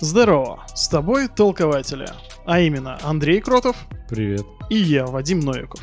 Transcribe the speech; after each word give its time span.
Здорово, 0.00 0.62
с 0.74 0.88
тобой 0.88 1.26
толкователи, 1.26 2.06
а 2.44 2.60
именно 2.60 2.98
Андрей 3.02 3.40
Кротов 3.40 3.76
Привет. 4.10 4.44
и 4.68 4.76
я, 4.76 5.06
Вадим 5.06 5.40
Новиков. 5.40 5.80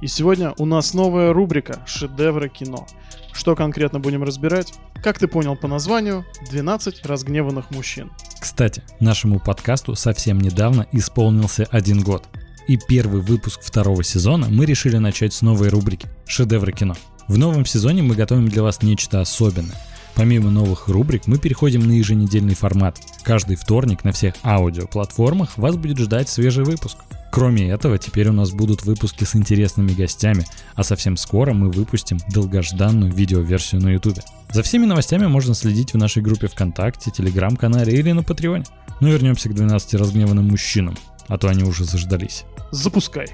И 0.00 0.08
сегодня 0.08 0.52
у 0.58 0.66
нас 0.66 0.94
новая 0.94 1.32
рубрика 1.32 1.80
«Шедевры 1.86 2.48
кино». 2.48 2.88
Что 3.32 3.54
конкретно 3.54 4.00
будем 4.00 4.24
разбирать? 4.24 4.74
Как 5.00 5.20
ты 5.20 5.28
понял 5.28 5.54
по 5.54 5.68
названию, 5.68 6.24
12 6.50 7.06
разгневанных 7.06 7.70
мужчин. 7.70 8.10
Кстати, 8.40 8.82
нашему 8.98 9.38
подкасту 9.38 9.94
совсем 9.94 10.40
недавно 10.40 10.88
исполнился 10.90 11.64
один 11.70 12.02
год. 12.02 12.24
И 12.66 12.76
первый 12.76 13.20
выпуск 13.20 13.60
второго 13.62 14.02
сезона 14.02 14.48
мы 14.50 14.66
решили 14.66 14.96
начать 14.96 15.34
с 15.34 15.40
новой 15.40 15.68
рубрики 15.68 16.08
«Шедевры 16.26 16.72
кино». 16.72 16.96
В 17.28 17.38
новом 17.38 17.64
сезоне 17.64 18.02
мы 18.02 18.16
готовим 18.16 18.48
для 18.48 18.64
вас 18.64 18.82
нечто 18.82 19.20
особенное. 19.20 19.76
Помимо 20.14 20.50
новых 20.50 20.88
рубрик, 20.88 21.26
мы 21.26 21.38
переходим 21.38 21.86
на 21.86 21.92
еженедельный 21.92 22.54
формат. 22.54 22.98
Каждый 23.22 23.56
вторник 23.56 24.04
на 24.04 24.12
всех 24.12 24.34
аудиоплатформах 24.42 25.56
вас 25.56 25.76
будет 25.76 25.98
ждать 25.98 26.28
свежий 26.28 26.64
выпуск. 26.64 26.98
Кроме 27.30 27.70
этого, 27.70 27.96
теперь 27.96 28.28
у 28.28 28.32
нас 28.32 28.50
будут 28.50 28.82
выпуски 28.84 29.24
с 29.24 29.34
интересными 29.34 29.92
гостями, 29.92 30.44
а 30.74 30.82
совсем 30.82 31.16
скоро 31.16 31.54
мы 31.54 31.70
выпустим 31.70 32.18
долгожданную 32.28 33.10
видеоверсию 33.10 33.80
на 33.80 33.88
YouTube. 33.88 34.18
За 34.52 34.62
всеми 34.62 34.84
новостями 34.84 35.26
можно 35.26 35.54
следить 35.54 35.94
в 35.94 35.96
нашей 35.96 36.22
группе 36.22 36.46
ВКонтакте, 36.48 37.10
Телеграм-канале 37.10 37.94
или 37.94 38.12
на 38.12 38.22
Патреоне. 38.22 38.64
Но 39.00 39.08
вернемся 39.08 39.48
к 39.48 39.54
12 39.54 39.94
разгневанным 39.94 40.48
мужчинам, 40.48 40.94
а 41.26 41.38
то 41.38 41.48
они 41.48 41.64
уже 41.64 41.84
заждались. 41.84 42.44
Запускай. 42.70 43.28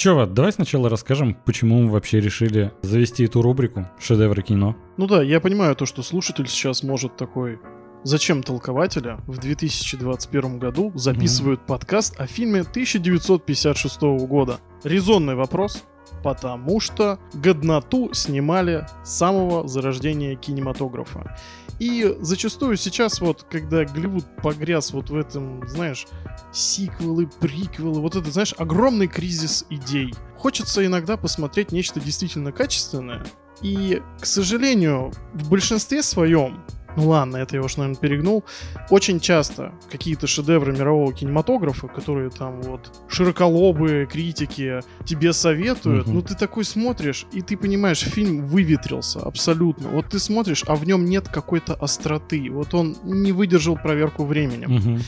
Чё, 0.00 0.16
Ват, 0.16 0.32
давай 0.32 0.50
сначала 0.50 0.88
расскажем, 0.88 1.36
почему 1.44 1.82
мы 1.82 1.90
вообще 1.90 2.20
решили 2.20 2.72
завести 2.80 3.24
эту 3.24 3.42
рубрику 3.42 3.86
«Шедевры 3.98 4.40
кино». 4.40 4.74
Ну 4.96 5.06
да, 5.06 5.22
я 5.22 5.40
понимаю 5.40 5.76
то, 5.76 5.84
что 5.84 6.02
слушатель 6.02 6.48
сейчас 6.48 6.82
может 6.82 7.18
такой... 7.18 7.58
Зачем 8.02 8.42
толкователя 8.42 9.18
в 9.26 9.36
2021 9.36 10.58
году 10.58 10.90
записывают 10.94 11.66
подкаст 11.66 12.18
о 12.18 12.26
фильме 12.26 12.60
1956 12.60 14.00
года? 14.26 14.56
Резонный 14.84 15.34
вопрос, 15.34 15.84
потому 16.24 16.80
что 16.80 17.18
годноту 17.34 18.14
снимали 18.14 18.86
с 19.04 19.18
самого 19.18 19.68
зарождения 19.68 20.34
кинематографа. 20.34 21.36
И 21.80 22.14
зачастую 22.20 22.76
сейчас 22.76 23.22
вот, 23.22 23.46
когда 23.50 23.86
Голливуд 23.86 24.24
погряз 24.42 24.92
вот 24.92 25.08
в 25.08 25.16
этом, 25.16 25.66
знаешь, 25.66 26.06
сиквелы, 26.52 27.26
приквелы, 27.26 28.02
вот 28.02 28.16
это, 28.16 28.30
знаешь, 28.30 28.54
огромный 28.58 29.08
кризис 29.08 29.64
идей. 29.70 30.14
Хочется 30.36 30.84
иногда 30.84 31.16
посмотреть 31.16 31.72
нечто 31.72 31.98
действительно 31.98 32.52
качественное. 32.52 33.24
И, 33.62 34.02
к 34.20 34.26
сожалению, 34.26 35.10
в 35.32 35.48
большинстве 35.48 36.02
своем 36.02 36.62
ну 36.96 37.08
ладно, 37.08 37.36
это 37.36 37.56
я 37.56 37.62
уж, 37.62 37.76
наверное, 37.76 38.00
перегнул. 38.00 38.44
Очень 38.90 39.20
часто 39.20 39.72
какие-то 39.90 40.26
шедевры 40.26 40.72
мирового 40.72 41.12
кинематографа, 41.12 41.88
которые 41.88 42.30
там 42.30 42.60
вот 42.62 42.92
широколобые 43.08 44.06
критики 44.06 44.80
тебе 45.04 45.32
советуют, 45.32 46.06
Мгм. 46.06 46.14
ну 46.16 46.22
ты 46.22 46.34
такой 46.34 46.64
смотришь, 46.64 47.26
и 47.32 47.42
ты 47.42 47.56
понимаешь, 47.56 48.00
фильм 48.00 48.44
выветрился 48.46 49.20
абсолютно. 49.20 49.88
Вот 49.88 50.08
ты 50.08 50.18
смотришь, 50.18 50.64
а 50.66 50.74
в 50.74 50.84
нем 50.86 51.04
нет 51.04 51.28
какой-то 51.28 51.74
остроты. 51.74 52.50
Вот 52.50 52.74
он 52.74 52.96
не 53.04 53.32
выдержал 53.32 53.76
проверку 53.76 54.24
временем. 54.24 54.70
Мгм. 54.72 55.00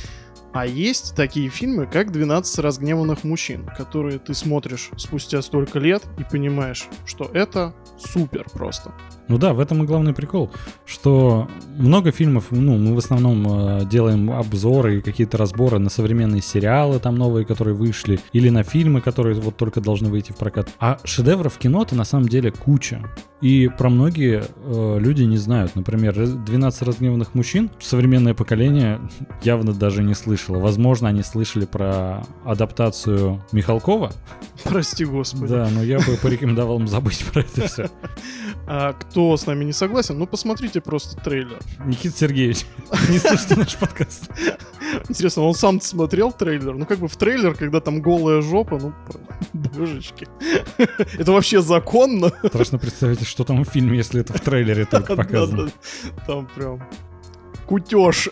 А 0.55 0.67
есть 0.67 1.17
такие 1.17 1.49
фильмы, 1.49 1.87
как 1.87 2.11
«12 2.11 2.61
разгневанных 2.61 3.25
мужчин», 3.25 3.67
которые 3.75 4.19
ты 4.19 4.35
смотришь 4.35 4.91
спустя 4.99 5.41
столько 5.41 5.79
лет 5.79 6.03
и 6.19 6.25
понимаешь, 6.25 6.89
что 7.07 7.25
это 7.33 7.75
супер 8.03 8.47
просто. 8.53 8.93
Ну 9.29 9.39
да, 9.39 9.55
в 9.55 9.61
этом 9.61 9.83
и 9.83 9.87
главный 9.87 10.13
прикол, 10.13 10.51
что 10.85 11.49
много 11.79 12.13
фильмов, 12.13 12.47
ну, 12.51 12.77
мы 12.77 12.95
в 12.95 12.99
основном 12.99 13.47
э, 13.81 13.85
делаем 13.87 14.31
обзоры 14.31 14.99
и 14.99 15.01
какие-то 15.01 15.39
разборы 15.39 15.79
на 15.79 15.91
современные 15.91 16.43
сериалы 16.43 16.99
там 16.99 17.15
новые, 17.15 17.47
которые 17.47 17.75
вышли, 17.75 18.21
или 18.33 18.51
на 18.51 18.63
фильмы, 18.63 19.01
которые 19.01 19.41
вот 19.41 19.57
только 19.57 19.81
должны 19.81 20.09
выйти 20.09 20.33
в 20.33 20.37
прокат. 20.37 20.69
А 20.81 20.99
шедевров 21.05 21.57
кино-то 21.59 21.95
на 21.95 22.05
самом 22.05 22.29
деле 22.29 22.51
куча. 22.51 23.03
И 23.41 23.69
про 23.77 23.89
многие 23.89 24.45
э, 24.45 24.99
люди 25.01 25.23
не 25.25 25.37
знают. 25.37 25.75
Например, 25.75 26.15
«12 26.17 26.85
разгневанных 26.85 27.35
мужчин» 27.35 27.71
современное 27.81 28.35
поколение 28.35 29.01
явно 29.43 29.73
даже 29.73 30.03
не 30.03 30.15
слышало. 30.15 30.59
Возможно, 30.59 31.09
они 31.09 31.23
слышали 31.23 31.65
про 31.65 32.23
адаптацию 32.45 33.43
Михалкова. 33.51 34.13
Прости 34.63 35.05
господи. 35.05 35.49
Да, 35.49 35.69
но 35.73 35.83
я 35.83 35.99
бы 35.99 36.17
порекомендовал 36.23 36.79
им 36.79 36.87
забыть 36.87 37.25
про 37.33 37.41
это 37.41 37.67
все. 37.67 37.91
А 38.67 38.93
кто 38.93 39.37
с 39.37 39.47
нами 39.47 39.65
не 39.65 39.73
согласен, 39.73 40.19
ну 40.19 40.27
посмотрите 40.27 40.81
просто 40.81 41.17
трейлер. 41.21 41.59
Никита 41.85 42.17
Сергеевич, 42.17 42.65
не 43.09 43.19
слушайте 43.19 43.57
наш 43.57 43.77
подкаст. 43.77 44.31
Интересно, 45.09 45.43
он 45.43 45.55
сам 45.55 45.81
смотрел 45.81 46.33
трейлер? 46.33 46.75
Ну 46.75 46.87
как 46.87 46.99
бы 46.99 47.09
в 47.09 47.17
трейлер, 47.17 47.55
когда 47.55 47.81
там 47.81 48.01
голая 48.01 48.41
жопа, 48.41 48.79
ну 48.81 48.93
божечки. 49.53 50.29
Это 51.19 51.33
вообще 51.33 51.61
законно? 51.61 52.31
Страшно 52.47 52.79
представить, 52.79 53.27
что 53.27 53.45
там 53.45 53.65
в 53.65 53.69
фильме, 53.69 53.99
если 53.99 54.21
это 54.21 54.33
в 54.33 54.41
трейлере 54.41 54.85
только 54.85 55.17
показано. 55.17 55.71
Там 56.27 56.49
прям 56.55 56.83
кутеж. 57.67 58.29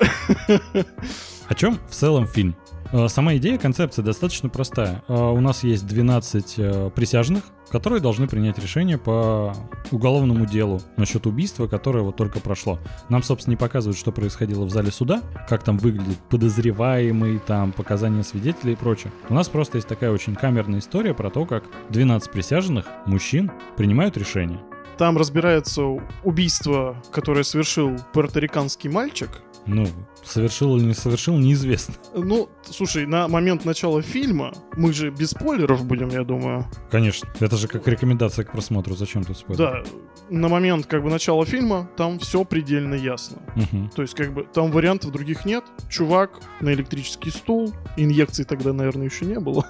О 1.48 1.54
чем 1.54 1.78
в 1.88 1.94
целом 1.94 2.26
фильм? 2.26 2.54
Э, 2.92 3.08
Сама 3.08 3.36
идея, 3.36 3.58
концепция 3.58 4.04
достаточно 4.04 4.48
простая. 4.48 5.02
Э, 5.08 5.14
У 5.14 5.40
нас 5.40 5.62
есть 5.64 5.86
12 5.86 6.54
э, 6.58 6.90
присяжных, 6.94 7.44
которые 7.70 8.00
должны 8.00 8.26
принять 8.26 8.58
решение 8.58 8.98
по 8.98 9.54
уголовному 9.92 10.44
делу 10.44 10.80
насчет 10.96 11.26
убийства, 11.26 11.68
которое 11.68 12.02
вот 12.02 12.16
только 12.16 12.40
прошло. 12.40 12.78
Нам, 13.08 13.22
собственно, 13.22 13.52
не 13.52 13.56
показывают, 13.56 13.96
что 13.96 14.10
происходило 14.10 14.64
в 14.64 14.70
зале 14.70 14.90
суда, 14.90 15.22
как 15.48 15.62
там 15.62 15.78
выглядит 15.78 16.18
подозреваемый, 16.28 17.38
там 17.38 17.72
показания 17.72 18.24
свидетелей 18.24 18.72
и 18.72 18.76
прочее. 18.76 19.12
У 19.28 19.34
нас 19.34 19.48
просто 19.48 19.78
есть 19.78 19.88
такая 19.88 20.10
очень 20.10 20.34
камерная 20.34 20.80
история 20.80 21.14
про 21.14 21.30
то, 21.30 21.46
как 21.46 21.64
12 21.90 22.30
присяжных 22.30 22.86
мужчин 23.06 23.52
принимают 23.76 24.16
решение. 24.16 24.60
Там 24.98 25.16
разбирается 25.16 25.82
убийство, 26.24 26.94
которое 27.10 27.42
совершил 27.42 27.96
пуэрториканский 28.12 28.90
мальчик. 28.90 29.30
Ну, 29.74 29.86
совершил 30.24 30.76
или 30.76 30.84
не 30.84 30.94
совершил, 30.94 31.36
неизвестно. 31.36 31.94
Ну, 32.14 32.48
слушай, 32.64 33.06
на 33.06 33.28
момент 33.28 33.64
начала 33.64 34.02
фильма, 34.02 34.52
мы 34.76 34.92
же 34.92 35.10
без 35.10 35.30
спойлеров 35.30 35.84
будем, 35.84 36.08
я 36.08 36.24
думаю. 36.24 36.66
Конечно. 36.90 37.28
Это 37.38 37.56
же 37.56 37.68
как 37.68 37.86
рекомендация 37.86 38.44
к 38.44 38.52
просмотру. 38.52 38.96
Зачем 38.96 39.24
тут 39.24 39.38
спойлер? 39.38 39.58
Да, 39.58 39.82
на 40.28 40.48
момент 40.48 40.86
как 40.86 41.02
бы 41.02 41.10
начала 41.10 41.44
фильма 41.46 41.88
там 41.96 42.18
все 42.18 42.44
предельно 42.44 42.94
ясно. 42.94 43.38
Мгм. 43.54 43.90
То 43.90 44.02
есть, 44.02 44.14
как 44.14 44.32
бы, 44.32 44.44
там 44.52 44.72
вариантов 44.72 45.12
других 45.12 45.44
нет. 45.44 45.64
Чувак 45.88 46.40
на 46.60 46.72
электрический 46.72 47.30
стул. 47.30 47.72
Инъекций 47.96 48.44
тогда, 48.44 48.72
наверное, 48.72 49.06
еще 49.06 49.24
не 49.24 49.38
было. 49.38 49.66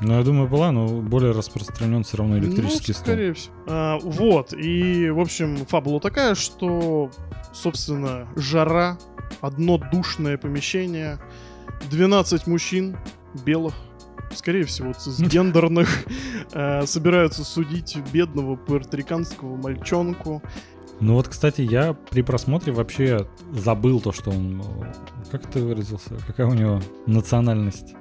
Ну, 0.00 0.18
я 0.18 0.22
думаю, 0.22 0.48
была, 0.48 0.72
но 0.72 0.86
более 0.86 1.32
распространен 1.32 2.04
все 2.04 2.18
равно 2.18 2.38
электрический 2.38 2.92
ну, 2.92 2.98
скорее 2.98 3.32
всего. 3.32 3.54
А, 3.66 3.98
вот. 3.98 4.52
И, 4.52 5.08
в 5.10 5.20
общем, 5.20 5.56
фабула 5.66 6.00
такая, 6.00 6.34
что, 6.34 7.10
собственно, 7.54 8.28
жара, 8.36 8.98
одно 9.40 9.78
душное 9.78 10.36
помещение, 10.36 11.18
12 11.90 12.46
мужчин 12.46 12.96
белых, 13.44 13.74
скорее 14.34 14.64
всего, 14.64 14.92
цисгендерных, 14.92 15.88
э, 16.52 16.86
собираются 16.86 17.44
судить 17.44 17.96
бедного 18.12 18.56
пуэрториканского 18.56 19.56
мальчонку. 19.56 20.42
Ну 21.00 21.14
вот, 21.14 21.28
кстати, 21.28 21.60
я 21.60 21.92
при 21.92 22.22
просмотре 22.22 22.72
вообще 22.72 23.26
забыл 23.52 24.00
то, 24.00 24.12
что 24.12 24.30
он... 24.30 24.62
э, 24.62 25.30
Как 25.30 25.46
ты 25.50 25.60
выразился? 25.62 26.10
Какая 26.26 26.46
у 26.46 26.54
него 26.54 26.80
национальность? 27.06 27.94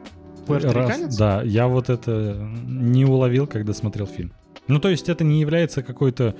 Раз- 0.47 1.17
Да, 1.17 1.41
я 1.43 1.67
вот 1.67 1.89
это 1.89 2.35
не 2.67 3.05
уловил, 3.05 3.47
когда 3.47 3.73
смотрел 3.73 4.07
фильм. 4.07 4.33
Ну, 4.67 4.79
то 4.79 4.89
есть 4.89 5.09
это 5.09 5.23
не 5.23 5.41
является 5.41 5.83
какой-то 5.83 6.35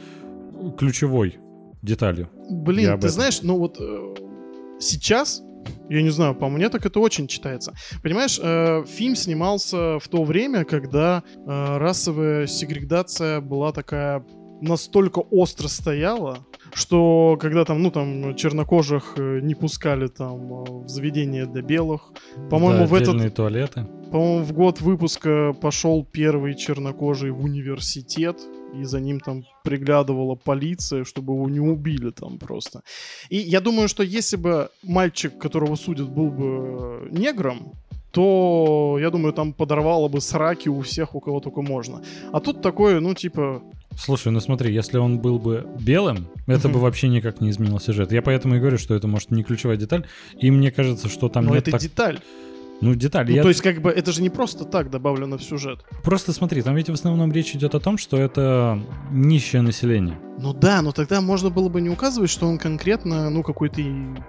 ключевой 0.78 1.38
деталью. 1.82 2.30
Блин, 2.50 2.92
ты 2.92 2.98
этом. 2.98 3.10
знаешь, 3.10 3.42
ну 3.44 3.58
вот 3.58 3.78
э, 3.80 4.16
сейчас, 4.80 5.44
я 5.90 6.02
не 6.02 6.10
знаю, 6.10 6.36
по 6.36 6.50
мне 6.50 6.70
так 6.70 6.86
это 6.86 7.00
очень 7.00 7.28
читается. 7.28 7.74
Понимаешь, 8.02 8.40
э, 8.42 8.84
фильм 8.88 9.16
снимался 9.16 10.00
в 10.00 10.08
то 10.08 10.24
время, 10.24 10.66
когда 10.66 11.24
э, 11.36 11.78
расовая 11.78 12.48
сегрегация 12.48 13.42
была 13.42 13.72
такая 13.72 14.26
настолько 14.62 15.20
остро 15.20 15.68
стояла, 15.68 16.40
что 16.76 17.38
когда 17.40 17.64
там, 17.64 17.82
ну 17.82 17.90
там, 17.90 18.36
чернокожих 18.36 19.14
э, 19.18 19.40
не 19.42 19.56
пускали 19.56 20.08
там 20.08 20.54
э, 20.54 20.72
в 20.84 20.90
заведения 20.90 21.46
для 21.46 21.62
белых. 21.62 22.12
По-моему, 22.50 22.82
Да, 22.82 22.86
в 22.88 22.94
этот 22.94 23.36
туалеты. 23.36 23.88
по-моему, 24.12 24.44
в 24.44 24.52
год 24.52 24.82
выпуска 24.82 25.54
пошел 25.54 26.04
первый 26.04 26.54
чернокожий 26.54 27.32
в 27.32 27.42
университет, 27.44 28.38
и 28.74 28.84
за 28.84 29.00
ним 29.00 29.22
там 29.22 29.46
приглядывала 29.64 30.36
полиция, 30.36 31.06
чтобы 31.06 31.34
его 31.34 31.50
не 31.50 31.62
убили 31.62 32.12
там 32.12 32.38
просто. 32.38 32.82
И 33.30 33.38
я 33.38 33.62
думаю, 33.62 33.88
что 33.88 34.04
если 34.04 34.36
бы 34.36 34.70
мальчик, 34.84 35.38
которого 35.38 35.76
судят, 35.76 36.10
был 36.10 36.30
бы 36.30 36.46
э, 36.46 37.08
негром, 37.12 37.74
то, 38.12 38.98
я 39.00 39.10
думаю, 39.10 39.34
там 39.34 39.54
подорвало 39.54 40.08
бы 40.08 40.22
сраки 40.22 40.70
у 40.70 40.82
всех, 40.82 41.16
у 41.16 41.20
кого 41.20 41.40
только 41.40 41.62
можно. 41.62 42.02
А 42.32 42.40
тут 42.40 42.62
такое, 42.62 43.02
ну, 43.02 43.14
типа, 43.14 43.62
Слушай, 43.98 44.32
ну 44.32 44.40
смотри, 44.40 44.74
если 44.74 44.98
он 44.98 45.20
был 45.20 45.40
бы 45.40 45.66
белым, 45.80 46.28
это 46.48 46.70
бы 46.70 46.80
вообще 46.80 47.08
никак 47.08 47.42
не 47.42 47.50
изменил 47.50 47.80
сюжет. 47.80 48.12
Я 48.12 48.22
поэтому 48.22 48.56
и 48.56 48.60
говорю, 48.60 48.78
что 48.78 48.94
это, 48.94 49.08
может, 49.08 49.32
не 49.32 49.44
ключевая 49.44 49.78
деталь. 49.78 50.06
И 50.38 50.52
мне 50.52 50.72
кажется, 50.72 51.08
что 51.10 51.30
там 51.30 51.46
Но 51.46 51.56
нет 51.56 51.64
это 51.64 51.72
так- 51.72 51.82
деталь. 51.82 52.20
Ну, 52.82 52.94
деталь. 52.94 53.26
Ну, 53.30 53.36
Я- 53.38 53.42
то 53.42 53.48
есть, 53.48 53.62
как 53.62 53.82
бы, 53.82 53.90
это 53.90 54.12
же 54.12 54.22
не 54.22 54.30
просто 54.30 54.66
так 54.66 54.90
добавлено 54.90 55.38
в 55.38 55.44
сюжет. 55.44 55.80
Просто 56.04 56.34
смотри, 56.34 56.62
там 56.62 56.76
ведь 56.76 56.90
в 56.90 56.94
основном 56.94 57.32
речь 57.32 57.56
идет 57.56 57.74
о 57.74 57.80
том, 57.80 57.98
что 57.98 58.18
это 58.18 58.78
нищее 59.12 59.62
население. 59.62 60.20
Ну 60.42 60.54
да, 60.54 60.82
но 60.82 60.92
тогда 60.92 61.22
можно 61.22 61.50
было 61.50 61.70
бы 61.70 61.80
не 61.80 61.90
указывать, 61.90 62.30
что 62.30 62.48
он 62.48 62.58
конкретно, 62.58 63.30
ну, 63.30 63.44
какой-то 63.44 63.78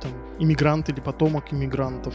там, 0.00 0.12
иммигрант 0.38 0.88
или 0.88 1.00
потомок 1.00 1.52
иммигрантов. 1.52 2.14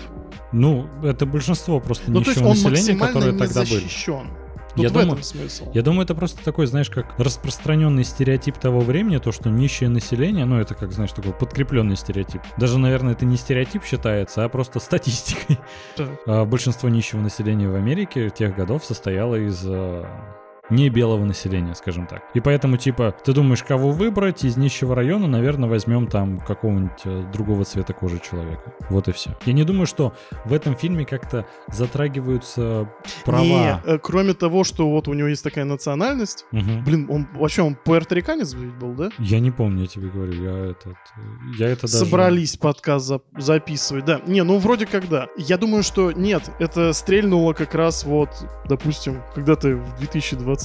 Ну, 0.53 0.87
это 1.03 1.25
большинство 1.25 1.81
просто 1.81 2.09
Ну, 2.09 2.21
то 2.21 2.29
есть 2.31 2.37
нищего 2.41 2.47
он 2.47 2.71
населения, 2.71 2.97
максимально 2.97 3.31
не 3.33 3.37
тогда 3.37 3.65
защищен. 3.65 4.27
Тут 4.75 4.83
Я 4.83 4.89
в 4.89 4.93
думаю- 4.93 5.11
этом 5.11 5.23
смысл. 5.23 5.69
Я 5.73 5.81
думаю, 5.81 6.03
это 6.03 6.15
просто 6.15 6.43
такой, 6.43 6.65
знаешь, 6.67 6.89
как 6.89 7.13
распространенный 7.17 8.03
стереотип 8.03 8.57
того 8.57 8.79
времени, 8.79 9.17
то, 9.17 9.31
что 9.31 9.49
нищее 9.49 9.89
население, 9.89 10.45
ну, 10.45 10.59
это 10.59 10.75
как, 10.75 10.91
знаешь, 10.93 11.11
такой 11.11 11.33
подкрепленный 11.33 11.95
стереотип. 11.97 12.41
Даже, 12.57 12.77
наверное, 12.79 13.13
это 13.13 13.25
не 13.25 13.35
стереотип 13.37 13.83
считается, 13.83 14.43
а 14.45 14.49
просто 14.49 14.79
статистикой. 14.79 15.59
Так. 15.95 16.09
А, 16.25 16.45
Большинство 16.45 16.89
нищего 16.89 17.19
населения 17.19 17.67
в 17.69 17.75
Америке 17.75 18.29
тех 18.29 18.55
годов 18.55 18.85
состояло 18.85 19.35
из 19.35 19.61
а, 19.65 20.05
не 20.71 20.89
белого 20.89 21.25
населения, 21.25 21.75
скажем 21.75 22.07
так. 22.07 22.23
И 22.33 22.39
поэтому, 22.39 22.77
типа, 22.77 23.15
ты 23.23 23.33
думаешь, 23.33 23.63
кого 23.63 23.91
выбрать 23.91 24.43
из 24.43 24.57
нищего 24.57 24.95
района, 24.95 25.27
наверное, 25.27 25.69
возьмем 25.69 26.07
там 26.07 26.39
какого-нибудь 26.39 27.01
э, 27.05 27.23
другого 27.31 27.65
цвета 27.65 27.93
кожи 27.93 28.19
человека. 28.19 28.73
Вот 28.89 29.07
и 29.07 29.11
все. 29.11 29.35
Я 29.45 29.53
не 29.53 29.63
думаю, 29.63 29.85
что 29.85 30.13
в 30.45 30.53
этом 30.53 30.75
фильме 30.75 31.05
как-то 31.05 31.45
затрагиваются 31.67 32.89
права. 33.25 33.43
Не, 33.43 33.81
э, 33.85 33.99
кроме 34.01 34.33
того, 34.33 34.63
что 34.63 34.89
вот 34.89 35.07
у 35.07 35.13
него 35.13 35.27
есть 35.27 35.43
такая 35.43 35.65
национальность. 35.65 36.45
Мгм. 36.51 36.83
Блин, 36.83 37.07
он 37.09 37.27
вообще 37.33 37.61
он 37.61 37.75
пуэрториканец 37.75 38.53
был, 38.53 38.93
да? 38.93 39.09
Я 39.19 39.39
не 39.39 39.51
помню, 39.51 39.81
я 39.81 39.87
тебе 39.87 40.09
говорю, 40.09 40.33
я 40.33 40.71
этот, 40.71 40.97
я 41.57 41.67
это 41.67 41.81
даже... 41.83 42.05
Собрались 42.05 42.57
подкаст 42.57 43.05
за- 43.05 43.21
записывать, 43.37 44.05
да. 44.05 44.21
Не, 44.25 44.43
ну 44.43 44.57
вроде 44.57 44.85
как 44.85 45.09
да. 45.09 45.27
Я 45.37 45.57
думаю, 45.57 45.83
что 45.83 46.11
нет, 46.11 46.49
это 46.59 46.93
стрельнуло 46.93 47.53
как 47.53 47.75
раз 47.75 48.03
вот, 48.03 48.29
допустим, 48.67 49.21
когда 49.35 49.55
ты 49.55 49.75
в 49.75 50.01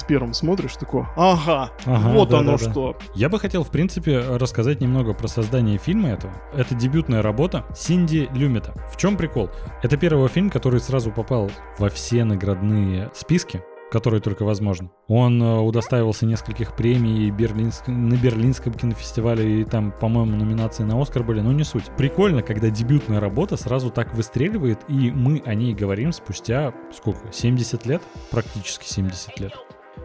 2021 0.00 0.34
смотришь, 0.34 0.76
такой, 0.76 1.04
ага, 1.16 1.70
Ага, 1.84 2.08
вот 2.08 2.32
оно 2.32 2.52
да-да-да. 2.52 2.70
что. 2.70 2.96
Я 3.14 3.28
бы 3.28 3.38
хотел, 3.38 3.64
в 3.64 3.70
принципе, 3.70 4.18
рассказать 4.18 4.80
немного 4.80 5.12
про 5.12 5.28
создание 5.28 5.78
фильма 5.78 6.10
этого. 6.10 6.32
Это 6.54 6.74
дебютная 6.74 7.22
работа 7.22 7.64
Синди 7.74 8.28
Люмета. 8.34 8.74
В 8.92 8.96
чем 8.96 9.16
прикол? 9.16 9.50
Это 9.82 9.96
первый 9.96 10.28
фильм, 10.28 10.50
который 10.50 10.80
сразу 10.80 11.10
попал 11.10 11.50
во 11.78 11.88
все 11.88 12.24
наградные 12.24 13.10
списки 13.14 13.62
которые 13.90 14.20
только 14.20 14.44
возможно. 14.44 14.90
Он 15.08 15.40
э, 15.40 15.58
удостаивался 15.60 16.26
нескольких 16.26 16.74
премий 16.74 17.30
Берлинск- 17.30 17.88
на 17.90 18.14
Берлинском 18.14 18.72
кинофестивале, 18.72 19.60
и 19.60 19.64
там, 19.64 19.92
по-моему, 19.92 20.36
номинации 20.36 20.82
на 20.82 21.00
Оскар 21.00 21.22
были, 21.22 21.40
но 21.40 21.52
не 21.52 21.64
суть. 21.64 21.84
Прикольно, 21.96 22.42
когда 22.42 22.68
дебютная 22.68 23.20
работа 23.20 23.56
сразу 23.56 23.90
так 23.90 24.14
выстреливает, 24.14 24.80
и 24.88 25.10
мы 25.10 25.42
о 25.46 25.54
ней 25.54 25.74
говорим 25.74 26.12
спустя, 26.12 26.74
сколько, 26.92 27.32
70 27.32 27.86
лет? 27.86 28.02
Практически 28.30 28.86
70 28.86 29.38
лет. 29.40 29.52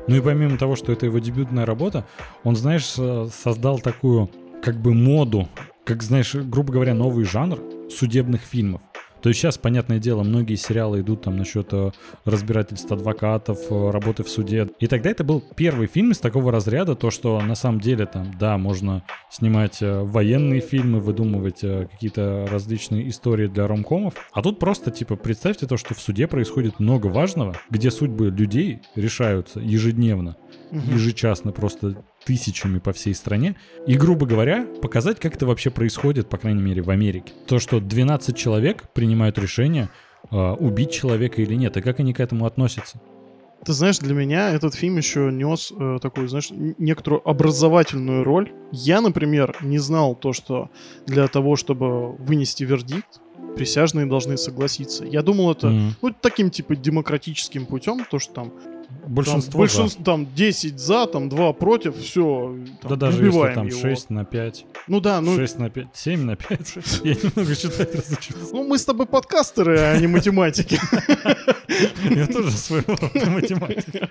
Ну 0.08 0.16
и 0.16 0.22
помимо 0.22 0.58
того, 0.58 0.76
что 0.76 0.92
это 0.92 1.06
его 1.06 1.20
дебютная 1.20 1.66
работа, 1.66 2.06
он, 2.44 2.56
знаешь, 2.56 2.86
создал 2.86 3.80
такую 3.80 4.30
как 4.64 4.76
бы 4.76 4.94
моду, 4.94 5.48
как, 5.86 6.04
знаешь, 6.04 6.36
грубо 6.36 6.74
говоря, 6.74 6.94
новый 6.94 7.26
жанр 7.26 7.60
судебных 7.90 8.42
фильмов. 8.42 8.82
То 9.22 9.30
есть 9.30 9.40
сейчас, 9.40 9.58
понятное 9.58 10.00
дело, 10.00 10.24
многие 10.24 10.56
сериалы 10.56 11.02
идут 11.02 11.24
там 11.24 11.38
насчет 11.38 11.68
э, 11.72 11.92
разбирательств 12.26 12.92
адвокатов, 12.92 13.60
э, 13.70 13.90
работы 13.92 14.24
в 14.24 14.30
суде. 14.30 14.70
И 14.80 14.88
тогда 14.88 15.12
это 15.12 15.24
был 15.24 15.44
первый 15.56 15.88
фильм 15.88 16.12
из 16.12 16.18
такого 16.18 16.52
разряда, 16.52 16.96
то, 16.96 17.12
что 17.12 17.40
на 17.42 17.56
самом 17.56 17.80
деле 17.80 18.06
там, 18.06 18.32
да, 18.40 18.58
можно 18.58 19.04
снимать 19.30 19.82
э, 19.82 20.02
военные 20.02 20.62
фильмы, 20.62 21.00
выдумывать 21.00 21.62
какие-то 21.62 22.48
различные 22.50 23.10
истории 23.10 23.48
для 23.48 23.68
ромкомов. 23.68 24.16
А 24.34 24.42
тут 24.42 24.60
просто, 24.60 24.92
типа, 24.92 25.16
представьте 25.16 25.68
то, 25.68 25.78
что 25.78 25.94
в 25.94 26.00
суде 26.00 26.28
происходит 26.28 26.80
много 26.80 27.08
важного, 27.08 27.56
где 27.70 27.92
судьбы 27.92 28.30
людей 28.30 28.82
решаются 28.96 29.60
ежедневно 29.60 30.36
ежечасно 30.72 31.52
просто 31.52 32.04
тысячами 32.26 32.80
по 32.80 32.94
всей 32.94 33.14
стране. 33.16 33.56
И, 33.88 33.96
грубо 33.96 34.26
говоря, 34.26 34.66
показать, 34.82 35.20
как 35.20 35.36
это 35.36 35.46
вообще 35.46 35.70
происходит, 35.70 36.30
по 36.30 36.38
крайней 36.38 36.62
мере, 36.62 36.82
в 36.82 36.90
Америке. 36.90 37.34
То, 37.48 37.60
что 37.60 37.80
12 37.80 38.36
человек 38.36 38.90
принимают 38.94 39.38
решение, 39.38 39.90
э, 40.30 40.36
убить 40.36 40.92
человека 40.92 41.42
или 41.42 41.56
нет, 41.56 41.78
и 41.78 41.82
как 41.82 42.00
они 42.00 42.14
к 42.14 42.20
этому 42.20 42.46
относятся. 42.46 43.00
Ты 43.64 43.74
знаешь, 43.74 44.00
для 44.00 44.16
меня 44.16 44.50
этот 44.50 44.74
фильм 44.74 44.98
еще 44.98 45.30
нес 45.32 45.72
э, 45.78 46.00
такую, 46.02 46.28
знаешь, 46.28 46.50
некоторую 46.52 47.28
образовательную 47.28 48.24
роль. 48.24 48.52
Я, 48.72 49.02
например, 49.02 49.56
не 49.62 49.78
знал 49.78 50.16
то, 50.16 50.34
что 50.34 50.72
для 51.06 51.28
того, 51.28 51.56
чтобы 51.56 52.14
вынести 52.14 52.64
вердикт, 52.64 53.22
присяжные 53.56 54.08
должны 54.08 54.38
согласиться. 54.38 55.06
Я 55.06 55.22
думал, 55.22 55.52
это 55.52 55.68
М. 55.68 55.96
ну, 56.02 56.14
таким 56.20 56.50
типа 56.50 56.76
демократическим 56.76 57.68
путем, 57.68 58.04
то, 58.10 58.18
что 58.18 58.34
там 58.34 58.54
Большинство, 59.08 59.52
там, 59.52 59.60
большинство, 59.60 60.04
там 60.04 60.28
10 60.36 60.80
за, 60.80 61.06
там 61.08 61.28
2 61.30 61.54
против, 61.54 61.98
все, 61.98 62.56
да. 62.84 62.90
Да 62.90 62.96
даже 62.96 63.26
если 63.26 63.54
там 63.54 63.68
его. 63.68 63.80
6 63.82 64.10
на 64.10 64.26
5, 64.26 64.66
Ну 64.88 65.00
да, 65.02 65.20
ну, 65.22 65.36
6 65.36 65.60
на 65.60 65.70
5, 65.70 65.88
7 65.94 66.24
на 66.24 66.36
5. 66.36 66.78
Я 67.04 67.14
немного 67.16 67.56
считать 67.56 67.96
разучился. 67.96 68.54
ну 68.54 68.64
мы 68.64 68.78
с 68.78 68.86
тобой 68.86 69.06
подкастеры, 69.08 69.80
а 69.80 69.98
не 69.98 70.08
математики. 70.08 70.80
Я 72.10 72.28
тоже 72.28 72.52
своего 72.52 72.96
рода 72.96 73.30
математик. 73.30 74.10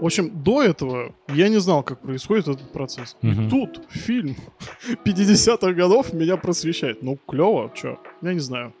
В 0.00 0.04
общем, 0.04 0.42
до 0.42 0.62
этого 0.62 1.14
я 1.28 1.48
не 1.48 1.60
знал, 1.60 1.84
как 1.84 2.00
происходит 2.00 2.48
этот 2.48 2.72
процесс. 2.72 3.16
И 3.22 3.28
Мгм. 3.28 3.48
тут 3.50 3.80
фильм 3.90 4.36
50-х 5.04 5.72
годов 5.72 6.12
меня 6.12 6.36
просвещает. 6.36 7.02
Ну, 7.02 7.16
клево, 7.28 7.70
чё? 7.74 7.98
Я 8.20 8.34
не 8.34 8.40
знаю. 8.40 8.72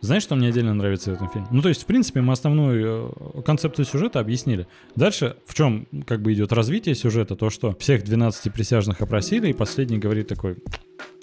Знаешь, 0.00 0.22
что 0.22 0.36
мне 0.36 0.48
отдельно 0.48 0.74
нравится 0.74 1.10
в 1.10 1.14
этом 1.14 1.28
фильме? 1.28 1.48
Ну, 1.50 1.60
то 1.60 1.68
есть, 1.68 1.82
в 1.82 1.86
принципе, 1.86 2.20
мы 2.20 2.32
основную 2.32 3.12
э, 3.36 3.42
концепцию 3.42 3.84
сюжета 3.84 4.20
объяснили. 4.20 4.68
Дальше, 4.94 5.36
в 5.44 5.54
чем 5.54 5.86
как 6.06 6.22
бы 6.22 6.32
идет 6.32 6.52
развитие 6.52 6.94
сюжета, 6.94 7.34
то, 7.34 7.50
что 7.50 7.74
всех 7.80 8.04
12 8.04 8.52
присяжных 8.52 9.00
опросили, 9.00 9.48
и 9.48 9.52
последний 9.52 9.98
говорит 9.98 10.28
такой, 10.28 10.58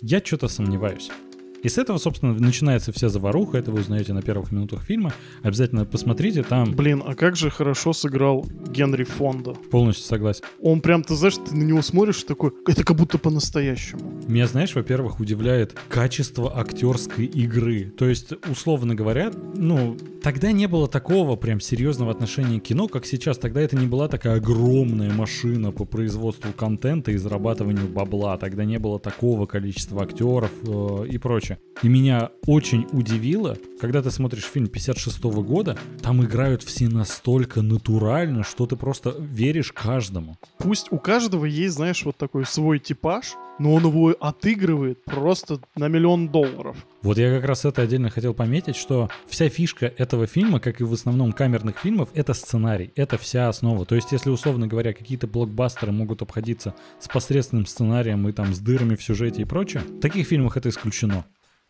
я 0.01 0.19
что-то 0.19 0.49
сомневаюсь. 0.49 1.09
И 1.65 1.67
с 1.67 1.79
этого, 1.79 1.97
собственно, 1.97 2.35
начинается 2.35 2.91
вся 2.91 3.09
заваруха, 3.09 3.57
это 3.57 3.71
вы 3.71 3.79
узнаете 3.79 4.13
на 4.13 4.21
первых 4.21 4.51
минутах 4.51 4.83
фильма. 4.83 5.11
Обязательно 5.41 5.83
посмотрите, 5.83 6.43
там 6.43 6.75
Блин, 6.75 7.01
а 7.03 7.15
как 7.15 7.35
же 7.35 7.49
хорошо 7.49 7.91
сыграл 7.91 8.45
Генри 8.69 9.03
Фонда. 9.03 9.55
полностью 9.71 10.05
согласен. 10.05 10.43
Он 10.61 10.79
прям, 10.79 11.01
ты 11.01 11.15
знаешь, 11.15 11.37
ты 11.37 11.55
на 11.55 11.63
него 11.63 11.81
смотришь 11.81 12.21
такой, 12.21 12.51
это 12.67 12.83
как 12.83 12.95
будто 12.95 13.17
по-настоящему. 13.17 14.21
Меня, 14.27 14.45
знаешь, 14.45 14.75
во-первых, 14.75 15.19
удивляет 15.19 15.75
качество 15.89 16.55
актерской 16.55 17.25
игры. 17.25 17.85
То 17.97 18.07
есть, 18.07 18.33
условно 18.47 18.93
говоря, 18.93 19.31
ну, 19.55 19.97
тогда 20.21 20.51
не 20.51 20.67
было 20.67 20.87
такого 20.87 21.35
прям 21.35 21.59
серьезного 21.59 22.11
отношения 22.11 22.59
к 22.59 22.63
кино, 22.65 22.87
как 22.87 23.07
сейчас. 23.07 23.39
Тогда 23.39 23.61
это 23.61 23.75
не 23.75 23.87
была 23.87 24.07
такая 24.07 24.35
огромная 24.35 25.11
машина 25.11 25.71
по 25.71 25.85
производству 25.85 26.53
контента 26.53 27.09
и 27.09 27.17
зарабатыванию 27.17 27.87
бабла. 27.87 28.37
Тогда 28.37 28.65
не 28.65 28.77
было 28.77 28.99
такого 28.99 29.47
количества 29.47 30.03
актеров 30.03 30.51
э, 30.61 31.07
и 31.09 31.17
прочее. 31.17 31.54
И 31.83 31.89
меня 31.89 32.29
очень 32.47 32.87
удивило, 32.91 33.57
когда 33.81 34.01
ты 34.01 34.09
смотришь 34.09 34.45
фильм 34.45 34.67
56 34.67 35.21
года, 35.23 35.77
там 36.01 36.23
играют 36.23 36.63
все 36.63 36.87
настолько 36.87 37.61
натурально, 37.61 38.43
что 38.43 38.65
ты 38.65 38.75
просто 38.75 39.13
веришь 39.19 39.73
каждому. 39.73 40.37
Пусть 40.57 40.91
у 40.91 40.97
каждого 40.97 41.45
есть, 41.45 41.75
знаешь, 41.75 42.03
вот 42.05 42.15
такой 42.17 42.45
свой 42.45 42.79
типаж, 42.79 43.35
но 43.59 43.73
он 43.73 43.85
его 43.85 44.15
отыгрывает 44.19 45.03
просто 45.05 45.59
на 45.75 45.87
миллион 45.87 46.29
долларов. 46.29 46.77
Вот 47.01 47.17
я 47.17 47.33
как 47.35 47.45
раз 47.45 47.65
это 47.65 47.81
отдельно 47.81 48.09
хотел 48.09 48.33
пометить, 48.33 48.75
что 48.75 49.09
вся 49.27 49.49
фишка 49.49 49.85
этого 49.97 50.27
фильма, 50.27 50.59
как 50.59 50.81
и 50.81 50.83
в 50.83 50.93
основном 50.93 51.33
камерных 51.33 51.79
фильмов, 51.79 52.09
это 52.13 52.33
сценарий, 52.33 52.91
это 52.95 53.17
вся 53.17 53.49
основа. 53.49 53.85
То 53.85 53.95
есть, 53.95 54.11
если, 54.11 54.29
условно 54.29 54.67
говоря, 54.67 54.93
какие-то 54.93 55.27
блокбастеры 55.27 55.91
могут 55.91 56.21
обходиться 56.21 56.73
с 56.99 57.07
посредственным 57.07 57.65
сценарием 57.65 58.27
и 58.27 58.31
там 58.31 58.53
с 58.53 58.59
дырами 58.59 58.95
в 58.95 59.03
сюжете 59.03 59.41
и 59.41 59.45
прочее, 59.45 59.83
в 59.83 59.99
таких 59.99 60.27
фильмах 60.27 60.57
это 60.57 60.69
исключено. 60.69 61.25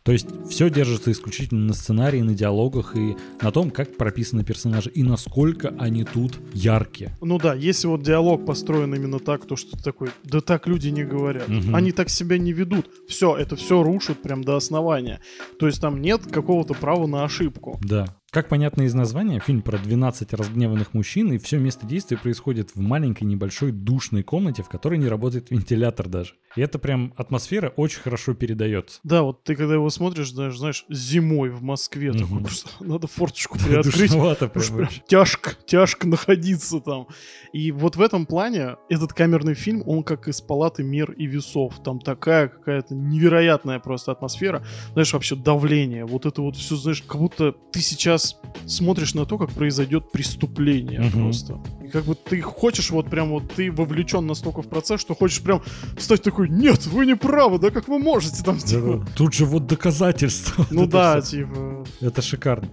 То 0.06 0.12
есть 0.12 0.28
все 0.48 0.70
держится 0.70 1.12
исключительно 1.12 1.66
на 1.66 1.74
сценарии, 1.74 2.22
на 2.22 2.36
диалогах 2.36 2.96
и 2.96 3.18
на 3.42 3.52
том, 3.52 3.72
как 3.72 3.98
прописаны 3.98 4.44
персонажи 4.44 4.92
и 4.92 5.02
насколько 5.02 5.74
они 5.80 6.04
тут 6.04 6.40
яркие. 6.54 7.18
Ну 7.22 7.40
да, 7.40 7.56
если 7.56 7.88
вот 7.88 8.04
диалог 8.04 8.46
построен 8.46 8.94
именно 8.94 9.18
так, 9.18 9.48
то 9.48 9.56
что 9.56 9.76
ты 9.76 9.84
такой, 9.84 10.10
да 10.24 10.42
так 10.42 10.68
люди 10.68 10.90
не 10.90 11.04
говорят. 11.04 11.48
Мгм. 11.48 11.76
Они 11.76 11.92
так 11.92 12.12
себя 12.12 12.38
не 12.38 12.54
ведут. 12.54 12.88
Все, 13.10 13.36
это 13.36 13.56
все 13.56 13.82
рушит 13.82 14.22
прям 14.22 14.44
до 14.44 14.56
основания. 14.58 15.22
То 15.58 15.66
есть 15.66 15.82
там 15.82 16.00
нет 16.00 16.22
какого-то 16.32 16.76
права 16.76 17.08
на 17.08 17.24
ошибку. 17.24 17.80
Да. 17.84 18.06
Как 18.30 18.48
понятно 18.48 18.84
из 18.84 18.94
названия, 18.94 19.40
фильм 19.40 19.64
про 19.64 19.78
12 19.80 20.34
разгневанных 20.34 20.94
мужчин, 20.94 21.32
и 21.32 21.38
все 21.40 21.58
место 21.58 21.88
действия 21.88 22.18
происходит 22.18 22.76
в 22.76 22.80
маленькой 22.80 23.24
небольшой 23.24 23.72
душной 23.72 24.22
комнате, 24.22 24.62
в 24.62 24.68
которой 24.68 25.00
не 25.00 25.08
работает 25.08 25.50
вентилятор 25.50 26.10
даже. 26.10 26.34
И 26.56 26.62
это 26.62 26.80
прям 26.80 27.14
атмосфера 27.18 27.74
очень 27.76 28.00
хорошо 28.02 28.34
передается. 28.34 29.00
Да, 29.04 29.24
вот 29.24 29.44
ты 29.44 29.56
когда 29.56 29.74
его 29.74 29.90
смотришь, 29.90 30.32
знаешь, 30.32 30.58
знаешь 30.58 30.86
зимой 30.90 31.50
в 31.50 31.62
Москве, 31.62 32.12
Мгм. 32.12 32.20
такой 32.24 32.42
просто 32.44 32.70
надо 32.80 33.08
форточку 33.08 33.58
приоткрыть. 33.66 33.98
душновато 34.10 34.48
прям 34.48 34.78
прям 34.78 34.90
тяжко, 35.08 35.52
тяжко 35.66 36.08
находиться 36.08 36.80
там. 36.80 37.08
И 37.54 37.72
вот 37.72 37.96
в 37.96 38.02
этом 38.02 38.26
плане 38.26 38.76
этот 38.90 39.14
камерный 39.14 39.54
фильм, 39.54 39.84
он 39.86 40.04
как 40.04 40.28
из 40.28 40.42
палаты 40.42 40.84
мер 40.84 41.12
и 41.12 41.26
весов. 41.26 41.82
Там 41.84 42.00
такая 42.00 42.48
какая-то 42.48 42.96
невероятная 42.96 43.80
просто 43.80 44.12
атмосфера. 44.12 44.64
Знаешь, 44.94 45.14
вообще 45.14 45.36
давление. 45.36 46.06
Вот 46.06 46.26
это 46.26 46.42
вот 46.42 46.56
все, 46.56 46.76
знаешь, 46.76 47.02
как 47.06 47.20
будто 47.20 47.52
ты 47.72 47.80
сейчас 47.82 48.40
смотришь 48.66 49.14
на 49.14 49.26
то, 49.26 49.38
как 49.38 49.52
произойдет 49.52 50.12
преступление 50.12 51.02
Мгм. 51.02 51.12
просто. 51.12 51.60
Как 51.96 52.04
бы 52.04 52.14
ты 52.14 52.42
хочешь 52.42 52.90
вот 52.90 53.10
прям 53.10 53.30
вот 53.30 53.54
ты 53.56 53.72
вовлечен 53.72 54.28
настолько 54.28 54.62
в 54.62 54.68
процесс, 54.68 55.00
что 55.00 55.16
хочешь 55.16 55.42
прям 55.42 55.64
стать 55.98 56.22
такой, 56.24 56.50
нет, 56.50 56.86
вы 56.88 57.06
не 57.06 57.16
правы, 57.16 57.58
да 57.58 57.70
как 57.72 57.88
вы 57.88 58.00
можете 58.00 58.44
там 58.44 58.58
типа?» 58.58 58.98
Да-да. 58.98 59.06
Тут 59.16 59.34
же 59.34 59.46
вот 59.46 59.66
доказательства. 59.66 60.66
Ну 60.72 60.88
да, 60.88 61.22
всё. 61.22 61.38
типа. 61.38 61.86
Это 62.02 62.22
шикарно. 62.22 62.68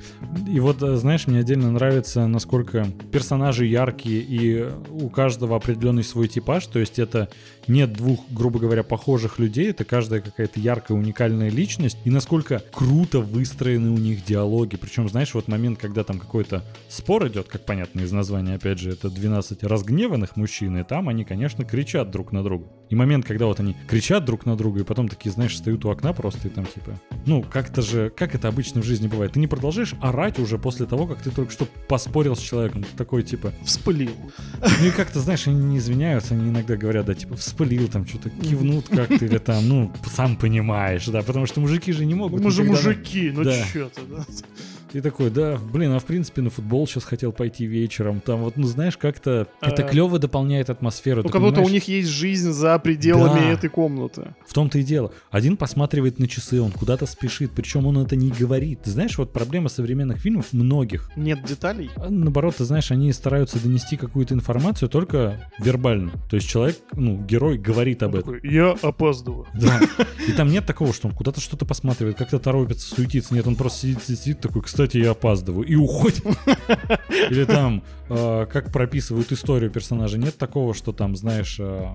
И 0.49 0.59
вот, 0.59 0.83
э, 0.83 0.97
знаешь, 0.97 1.29
мне 1.29 1.39
отдельно 1.39 1.71
нравится, 1.71 2.27
насколько 2.27 2.89
персонажи 3.13 3.65
яркие, 3.65 4.23
и 4.23 4.69
у 4.91 5.09
каждого 5.09 5.55
определенный 5.55 6.03
свой 6.03 6.27
типаж. 6.27 6.67
То 6.67 6.81
есть 6.81 6.99
это 6.99 7.29
нет 7.69 7.93
двух, 7.93 8.29
грубо 8.29 8.59
говоря, 8.59 8.83
похожих 8.83 9.39
людей, 9.39 9.71
это 9.71 9.85
каждая 9.85 10.21
какая-то 10.21 10.59
яркая, 10.59 10.99
уникальная 10.99 11.49
личность. 11.49 11.99
И 12.05 12.11
насколько 12.11 12.61
круто 12.73 13.21
выстроены 13.21 13.91
у 13.91 13.99
них 13.99 14.25
диалоги. 14.25 14.75
Причем, 14.75 15.09
знаешь, 15.09 15.33
вот 15.35 15.47
момент, 15.47 15.79
когда 15.79 16.03
там 16.03 16.19
какой-то 16.19 16.65
спор 16.89 17.29
идет, 17.29 17.47
как 17.47 17.65
понятно 17.65 18.01
из 18.01 18.11
названия, 18.11 18.55
опять 18.55 18.81
же, 18.81 18.91
это 18.91 19.12
12 19.13 19.63
разгневанных 19.65 20.37
мужчин, 20.37 20.77
и 20.77 20.83
там 20.85 21.09
они, 21.09 21.25
конечно, 21.25 21.65
кричат 21.65 22.11
друг 22.11 22.33
на 22.33 22.43
друга. 22.43 22.67
И 22.91 22.95
момент, 22.95 23.25
когда 23.25 23.47
вот 23.47 23.59
они 23.61 23.75
кричат 23.89 24.25
друг 24.25 24.45
на 24.47 24.57
друга, 24.57 24.81
и 24.81 24.85
потом 24.85 25.09
такие, 25.09 25.31
знаешь, 25.31 25.57
стоят 25.57 25.85
у 25.85 25.91
окна 25.91 26.13
просто, 26.13 26.49
и 26.49 26.51
там 26.51 26.67
типа, 26.67 26.99
ну, 27.27 27.43
как-то 27.43 27.81
же, 27.83 28.11
как 28.11 28.35
это 28.35 28.49
обычно 28.49 28.83
в 28.83 28.85
жизни 28.85 29.07
бывает, 29.09 29.33
ты 29.33 29.41
не 29.41 29.47
продолжаешь 29.47 29.95
орать 30.01 30.39
уже 30.39 30.59
после 30.59 30.87
того, 30.87 31.07
как 31.07 31.23
ты 31.23 31.31
только 31.31 31.53
что 31.53 31.67
поспорил 31.89 32.37
с 32.37 32.41
человеком. 32.41 32.83
Ты 32.83 32.97
такой, 32.97 33.23
типа, 33.23 33.53
Вспылил. 33.65 34.13
ну 34.81 34.87
и 34.87 34.91
как-то, 34.91 35.21
знаешь, 35.21 35.47
они 35.47 35.63
не 35.65 35.79
извиняются, 35.79 36.35
они 36.35 36.51
иногда 36.51 36.77
говорят, 36.77 37.07
да, 37.07 37.15
типа, 37.15 37.37
вспылил 37.37 37.89
там, 37.89 38.07
что-то 38.07 38.31
кивнут 38.31 38.89
как-то, 38.89 39.25
или 39.25 39.39
там, 39.39 39.67
ну, 39.69 39.93
сам 40.13 40.37
понимаешь, 40.37 41.07
да, 41.07 41.23
потому 41.23 41.47
что 41.47 41.61
мужики 41.61 41.93
же 41.93 42.05
не 42.05 42.15
могут. 42.15 42.43
Мы 42.43 42.51
же 42.51 42.65
мужики, 42.65 43.31
ну 43.35 43.45
Да. 43.45 43.57
чё 43.73 43.89
ты, 43.89 44.03
да? 44.03 44.25
И 44.93 45.01
такой, 45.01 45.31
да, 45.31 45.57
блин, 45.73 45.93
а 45.93 45.99
в 45.99 46.05
принципе 46.05 46.43
на 46.43 46.51
футбол 46.51 46.87
сейчас 46.87 47.05
хотел 47.05 47.33
пойти 47.33 47.65
вечером. 47.67 48.21
Там 48.21 48.41
вот, 48.43 48.57
ну 48.57 48.67
знаешь, 48.67 48.97
как-то 48.97 49.47
это 49.61 49.85
А. 49.85 49.89
клево 49.89 50.19
дополняет 50.19 50.71
атмосферу. 50.71 51.23
Ну, 51.23 51.29
как 51.31 51.41
будто 51.41 51.61
у 51.61 51.69
них 51.69 51.89
есть 51.89 52.09
жизнь 52.11 52.51
за 52.53 52.79
пределами 52.79 53.41
Да. 53.41 53.51
этой 53.53 53.71
комнаты. 53.71 54.35
В 54.47 54.53
том-то 54.53 54.79
и 54.79 54.83
дело. 54.83 55.13
Один 55.31 55.57
посматривает 55.57 56.19
на 56.19 56.29
часы, 56.29 56.61
он 56.61 56.71
куда-то 56.73 57.07
спешит, 57.07 57.53
причем 57.53 57.87
он 57.87 57.99
это 57.99 58.17
не 58.17 58.31
говорит. 58.31 58.83
Ты 58.83 58.91
знаешь, 58.91 59.17
вот 59.19 59.33
проблема 59.33 59.69
современных 59.69 60.19
фильмов 60.19 60.53
многих. 60.53 61.11
Нет 61.17 61.45
деталей. 61.45 61.91
А, 61.97 62.11
Наоборот, 62.11 62.57
ты 62.57 62.65
знаешь, 62.65 62.91
они 62.91 63.13
стараются 63.13 63.59
донести 63.63 63.97
какую-то 63.97 64.35
информацию 64.35 64.89
только 64.89 65.49
вербально. 65.59 66.13
То 66.29 66.37
есть 66.37 66.49
человек, 66.49 66.77
ну, 66.95 67.17
герой 67.17 67.57
говорит 67.59 68.03
об 68.03 68.15
Он 68.15 68.21
этом. 68.21 68.35
такой, 68.35 68.51
Я 68.51 68.77
опаздываю. 68.83 69.47
Да. 69.55 69.81
И 70.29 70.33
там 70.33 70.49
нет 70.49 70.67
такого, 70.67 70.93
что 70.93 71.09
он 71.09 71.15
куда-то 71.15 71.41
что-то 71.41 71.65
посматривает, 71.65 72.17
как-то 72.17 72.39
торопится, 72.39 72.95
суетится. 72.95 73.35
Нет, 73.35 73.47
он 73.47 73.57
просто 73.57 73.81
сидит, 73.87 74.03
сидит, 74.03 74.19
сидит 74.21 74.41
такой, 74.41 74.63
кстати, 74.63 74.82
я 74.95 75.13
опаздываю. 75.13 75.67
И 75.67 75.75
уходит. 75.75 76.25
Или 77.31 77.45
там, 77.45 77.83
э, 78.09 78.47
как 78.51 78.73
прописывают 78.73 79.33
историю 79.33 79.71
персонажа. 79.71 80.19
Нет 80.19 80.37
такого, 80.37 80.75
что 80.75 80.93
там, 80.93 81.17
знаешь, 81.17 81.57
э, 81.59 81.87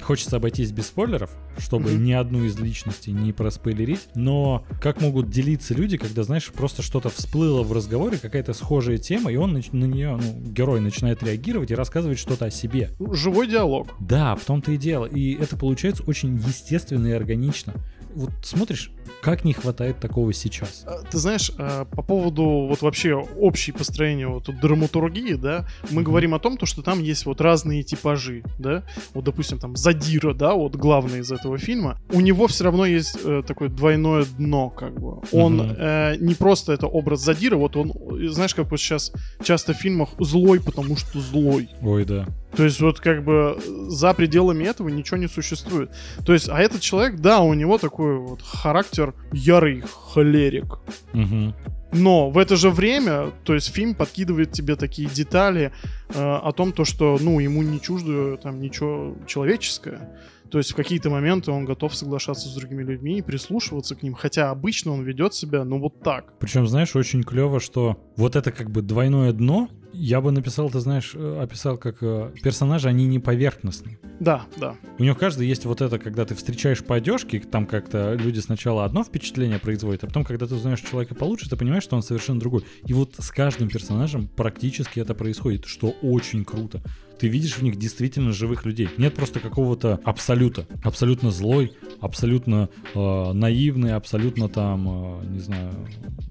хочется 0.00 0.36
обойтись 0.36 0.72
без 0.72 0.86
спойлеров, 0.86 1.30
чтобы 1.58 1.92
ни 1.92 2.12
одну 2.12 2.44
из 2.44 2.58
личностей 2.58 3.12
не 3.12 3.32
проспойлерить. 3.32 4.08
Но 4.14 4.64
как 4.80 5.00
могут 5.00 5.30
делиться 5.30 5.74
люди, 5.74 5.96
когда, 5.96 6.22
знаешь, 6.22 6.50
просто 6.52 6.82
что-то 6.82 7.08
всплыло 7.08 7.62
в 7.62 7.72
разговоре, 7.72 8.18
какая-то 8.18 8.52
схожая 8.54 8.98
тема, 8.98 9.30
и 9.32 9.36
он 9.36 9.56
нач- 9.56 9.74
на 9.74 9.84
нее, 9.84 10.18
ну, 10.20 10.50
герой 10.52 10.80
начинает 10.80 11.22
реагировать 11.22 11.70
и 11.70 11.74
рассказывать 11.74 12.18
что-то 12.18 12.46
о 12.46 12.50
себе. 12.50 12.90
Живой 13.12 13.48
диалог. 13.48 13.88
Да, 14.00 14.34
в 14.36 14.44
том-то 14.44 14.72
и 14.72 14.76
дело. 14.76 15.06
И 15.06 15.34
это 15.34 15.56
получается 15.56 16.02
очень 16.04 16.36
естественно 16.36 17.06
и 17.06 17.12
органично. 17.12 17.74
Вот 18.16 18.30
смотришь, 18.42 18.90
как 19.20 19.44
не 19.44 19.52
хватает 19.52 19.98
такого 20.00 20.32
сейчас. 20.32 20.84
А, 20.86 21.02
Ты 21.10 21.18
знаешь, 21.18 21.52
а, 21.58 21.84
по 21.84 22.00
поводу 22.02 22.66
вот 22.66 22.80
вообще 22.80 23.12
общей 23.14 23.72
построения 23.72 24.26
вот 24.26 24.48
драматургии, 24.58 25.34
да, 25.34 25.66
мы 25.90 25.96
Мгм. 26.00 26.04
говорим 26.04 26.34
о 26.34 26.38
том, 26.38 26.56
то, 26.56 26.64
что 26.64 26.80
там 26.82 27.02
есть 27.02 27.26
вот 27.26 27.42
разные 27.42 27.82
типажи, 27.82 28.42
да, 28.58 28.84
вот, 29.12 29.24
допустим, 29.24 29.58
там 29.58 29.76
Задира, 29.76 30.32
да, 30.32 30.54
вот 30.54 30.76
главный 30.76 31.18
из 31.20 31.30
этого 31.30 31.58
фильма, 31.58 32.00
у 32.10 32.20
него 32.22 32.46
все 32.46 32.64
равно 32.64 32.86
есть 32.86 33.18
э, 33.22 33.42
такое 33.46 33.68
двойное 33.68 34.24
дно, 34.38 34.70
как 34.70 34.98
бы. 34.98 35.20
Он 35.30 35.58
Мгм. 35.58 35.76
э, 35.78 36.16
не 36.18 36.34
просто 36.34 36.72
это 36.72 36.86
образ 36.86 37.20
Задира, 37.20 37.56
вот 37.56 37.76
он, 37.76 37.92
знаешь, 38.32 38.54
как 38.54 38.70
вот 38.70 38.80
сейчас 38.80 39.12
часто 39.44 39.74
в 39.74 39.76
фильмах 39.76 40.08
злой, 40.18 40.58
потому 40.58 40.96
что 40.96 41.20
злой. 41.20 41.68
Ой, 41.82 42.06
да. 42.06 42.26
То 42.56 42.64
есть 42.64 42.80
вот 42.80 43.00
как 43.00 43.22
бы 43.22 43.58
э, 43.58 43.60
за 43.88 44.14
пределами 44.14 44.64
этого 44.64 44.88
ничего 44.88 45.18
не 45.18 45.28
существует. 45.28 45.90
То 46.24 46.32
есть, 46.32 46.48
а 46.48 46.58
этот 46.58 46.80
человек, 46.80 47.16
да, 47.20 47.40
у 47.40 47.52
него 47.54 47.78
такой 47.78 48.18
вот 48.18 48.40
характер 48.42 49.14
ярый 49.32 49.82
холерик. 49.82 50.78
Мгм. 51.12 51.54
Но 51.92 52.30
в 52.30 52.38
это 52.38 52.56
же 52.56 52.70
время, 52.70 53.30
то 53.44 53.54
есть 53.54 53.72
фильм 53.72 53.94
подкидывает 53.94 54.52
тебе 54.52 54.76
такие 54.76 55.08
детали 55.08 55.72
э, 56.08 56.18
о 56.18 56.52
том, 56.52 56.72
то, 56.72 56.84
что, 56.84 57.18
ну, 57.20 57.38
ему 57.40 57.62
не 57.62 57.80
чуждо 57.80 58.36
там 58.36 58.60
ничего 58.60 59.16
человеческое. 59.26 60.10
То 60.50 60.58
есть 60.58 60.72
в 60.72 60.74
какие-то 60.74 61.10
моменты 61.10 61.50
он 61.50 61.64
готов 61.64 61.94
соглашаться 61.94 62.48
с 62.48 62.54
другими 62.54 62.82
людьми 62.82 63.18
и 63.18 63.22
прислушиваться 63.22 63.96
к 63.96 64.02
ним, 64.02 64.14
хотя 64.14 64.50
обычно 64.50 64.92
он 64.92 65.02
ведет 65.02 65.34
себя, 65.34 65.64
ну, 65.64 65.80
вот 65.80 66.00
так. 66.00 66.38
Причем, 66.38 66.66
знаешь, 66.66 66.94
очень 66.94 67.22
клево, 67.22 67.60
что 67.60 67.98
вот 68.16 68.36
это 68.36 68.52
как 68.52 68.70
бы 68.70 68.82
двойное 68.82 69.32
дно, 69.32 69.68
я 69.96 70.20
бы 70.20 70.30
написал, 70.30 70.70
ты 70.70 70.80
знаешь, 70.80 71.12
э, 71.14 71.40
описал 71.42 71.78
как 71.78 71.96
э, 72.00 72.32
персонажи, 72.42 72.88
они 72.88 73.06
не 73.06 73.18
поверхностные. 73.18 73.98
Да, 74.20 74.46
да. 74.56 74.76
У 74.98 75.04
него 75.04 75.14
каждый 75.14 75.46
есть 75.46 75.64
вот 75.64 75.80
это, 75.80 75.98
когда 75.98 76.24
ты 76.24 76.34
встречаешь 76.34 76.82
по 76.82 76.96
одежке, 76.96 77.40
там 77.40 77.66
как-то 77.66 78.14
люди 78.14 78.40
сначала 78.40 78.84
одно 78.84 79.04
впечатление 79.04 79.58
производят, 79.58 80.04
а 80.04 80.06
потом, 80.06 80.24
когда 80.24 80.46
ты 80.46 80.54
узнаешь 80.54 80.80
человека 80.80 81.14
получше, 81.14 81.48
ты 81.48 81.56
понимаешь, 81.56 81.82
что 81.82 81.96
он 81.96 82.02
совершенно 82.02 82.40
другой. 82.40 82.64
И 82.86 82.92
вот 82.92 83.14
с 83.18 83.30
каждым 83.30 83.68
персонажем 83.68 84.28
практически 84.28 85.00
это 85.00 85.14
происходит, 85.14 85.66
что 85.66 85.90
очень 86.02 86.44
круто. 86.44 86.82
Ты 87.18 87.28
видишь 87.28 87.56
в 87.56 87.62
них 87.62 87.76
действительно 87.76 88.32
живых 88.32 88.66
людей. 88.66 88.90
Нет 88.98 89.14
просто 89.14 89.40
какого-то 89.40 90.00
абсолюта. 90.04 90.66
Абсолютно 90.84 91.30
злой, 91.30 91.72
абсолютно 92.00 92.68
э, 92.94 93.32
наивный, 93.32 93.94
абсолютно 93.94 94.48
там, 94.48 95.20
э, 95.22 95.26
не 95.26 95.38
знаю, 95.38 95.72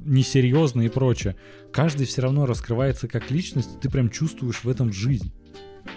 несерьезный 0.04 0.86
и 0.86 0.90
прочее. 0.90 1.36
Каждый 1.76 2.06
все 2.06 2.22
равно 2.22 2.46
раскрывается 2.46 3.10
как 3.10 3.30
личность, 3.32 3.76
и 3.76 3.82
ты 3.82 3.90
прям 3.90 4.10
чувствуешь 4.10 4.64
в 4.64 4.70
этом 4.70 4.94
жизнь. 4.94 5.34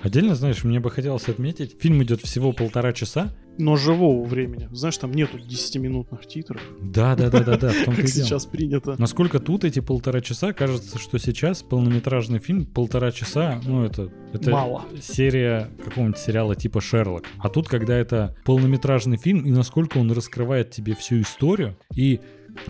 Отдельно, 0.03 0.35
знаешь, 0.35 0.65
мне 0.65 0.81
бы 0.81 0.91
хотелось 0.91 1.29
отметить, 1.29 1.77
фильм 1.81 2.03
идет 2.03 2.21
всего 2.21 2.53
полтора 2.53 2.93
часа. 2.93 3.33
Но 3.59 3.77
живого 3.77 4.25
времени. 4.25 4.69
Знаешь, 4.73 4.99
там 4.99 5.13
нету 5.13 5.39
10-минутных 5.39 6.27
титров, 6.27 6.61
Да, 6.81 7.15
да, 7.15 7.31
да, 7.31 7.45
да, 7.45 7.57
да, 7.57 7.69
в 7.71 7.85
как 7.97 8.09
сейчас 8.09 8.47
принято. 8.47 8.97
Насколько 8.99 9.39
тут 9.39 9.63
эти 9.63 9.79
полтора 9.79 10.21
часа, 10.21 10.53
кажется, 10.53 10.99
что 10.99 11.17
сейчас 11.19 11.63
полнометражный 11.63 12.41
фильм 12.41 12.67
полтора 12.67 13.13
часа, 13.13 13.61
ну 13.65 13.85
это, 13.85 14.11
это 14.33 14.51
Мало. 14.51 14.85
серия 15.01 15.71
какого-нибудь 15.85 16.19
сериала 16.19 16.57
типа 16.57 16.81
Шерлок. 16.81 17.25
А 17.39 17.49
тут, 17.49 17.69
когда 17.69 17.97
это 17.97 18.37
полнометражный 18.45 19.17
фильм, 19.17 19.47
и 19.47 19.53
насколько 19.53 19.99
он 19.99 20.11
раскрывает 20.11 20.73
тебе 20.73 20.97
всю 20.97 21.21
историю, 21.21 21.79
и 21.95 22.21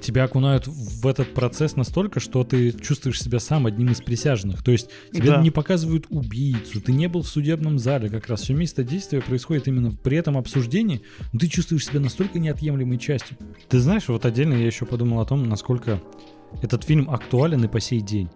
тебя 0.01 0.25
окунают 0.25 0.67
в 0.67 1.07
этот 1.07 1.35
процесс 1.35 1.77
настолько, 1.77 2.21
что 2.21 2.45
ты 2.45 2.73
чувствуешь 2.73 3.21
себя 3.23 3.39
сам 3.41 3.67
одним 3.67 3.91
из 3.93 4.01
присяжных. 4.01 4.63
То 4.63 4.73
есть 4.73 4.89
тебе 5.13 5.31
Да. 5.31 5.43
не 5.43 5.51
показывают 5.51 6.07
убийцу, 6.11 6.81
ты 6.81 6.93
не 6.93 7.09
был 7.09 7.23
в 7.23 7.29
судебном 7.29 7.79
зале 7.79 8.09
как 8.09 8.29
раз. 8.29 8.43
Все 8.43 8.55
место 8.55 8.85
действия 8.85 9.21
происходит 9.21 9.69
именно 9.69 9.91
при 9.93 10.17
этом 10.17 10.37
обсуждении, 10.37 11.03
но 11.33 11.39
ты 11.41 11.49
чувствуешь 11.49 11.87
себя 11.87 12.01
настолько 12.01 12.39
неотъемлемой 12.39 12.99
частью. 12.99 13.37
Ты 13.69 13.79
знаешь, 13.79 14.09
вот 14.09 14.25
отдельно 14.25 14.55
я 14.55 14.67
еще 14.67 14.87
подумал 14.87 15.21
о 15.21 15.27
том, 15.27 15.49
насколько 15.49 16.01
этот 16.63 16.85
фильм 16.85 17.11
актуален 17.11 17.65
и 17.65 17.69
по 17.69 17.81
сей 17.81 18.01
день. 18.01 18.29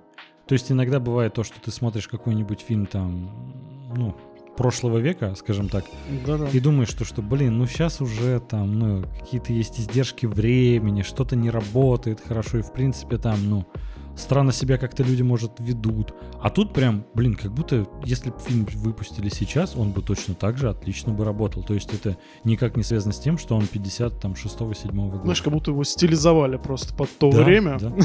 То 0.46 0.54
есть 0.54 0.70
иногда 0.70 1.00
бывает 1.00 1.34
то, 1.34 1.44
что 1.44 1.60
ты 1.60 1.70
смотришь 1.70 2.08
какой-нибудь 2.08 2.60
фильм 2.60 2.86
там, 2.86 3.92
ну, 3.96 4.16
прошлого 4.56 4.98
века, 4.98 5.34
скажем 5.36 5.68
так, 5.68 5.84
Да-да. 6.26 6.48
и 6.48 6.60
думаешь, 6.60 6.88
что, 6.88 7.04
что, 7.04 7.22
блин, 7.22 7.58
ну 7.58 7.66
сейчас 7.66 8.00
уже 8.00 8.40
там, 8.40 8.78
ну, 8.78 9.04
какие-то 9.20 9.52
есть 9.52 9.80
издержки 9.80 10.26
времени, 10.26 11.02
что-то 11.02 11.36
не 11.36 11.50
работает 11.50 12.20
хорошо, 12.26 12.58
и 12.58 12.62
в 12.62 12.72
принципе 12.72 13.16
там, 13.18 13.38
ну, 13.48 13.66
странно 14.14 14.52
себя 14.52 14.76
как-то 14.76 15.02
люди, 15.02 15.22
может, 15.22 15.52
ведут. 15.58 16.14
А 16.42 16.50
тут 16.50 16.74
прям, 16.74 17.04
блин, 17.14 17.34
как 17.34 17.52
будто, 17.54 17.86
если 18.04 18.28
бы 18.30 18.38
фильм 18.40 18.66
выпустили 18.74 19.30
сейчас, 19.30 19.74
он 19.74 19.92
бы 19.92 20.02
точно 20.02 20.34
так 20.34 20.58
же 20.58 20.68
отлично 20.68 21.14
бы 21.14 21.24
работал. 21.24 21.62
То 21.62 21.72
есть 21.72 21.94
это 21.94 22.18
никак 22.44 22.76
не 22.76 22.82
связано 22.82 23.14
с 23.14 23.18
тем, 23.18 23.38
что 23.38 23.56
он 23.56 23.62
56-7 23.64 25.10
года. 25.10 25.22
Знаешь, 25.22 25.40
как 25.40 25.52
будто 25.52 25.70
его 25.70 25.82
стилизовали 25.84 26.58
просто 26.58 26.94
под 26.94 27.08
то 27.18 27.30
Да, 27.32 27.42
время. 27.42 27.78
да. 27.80 27.92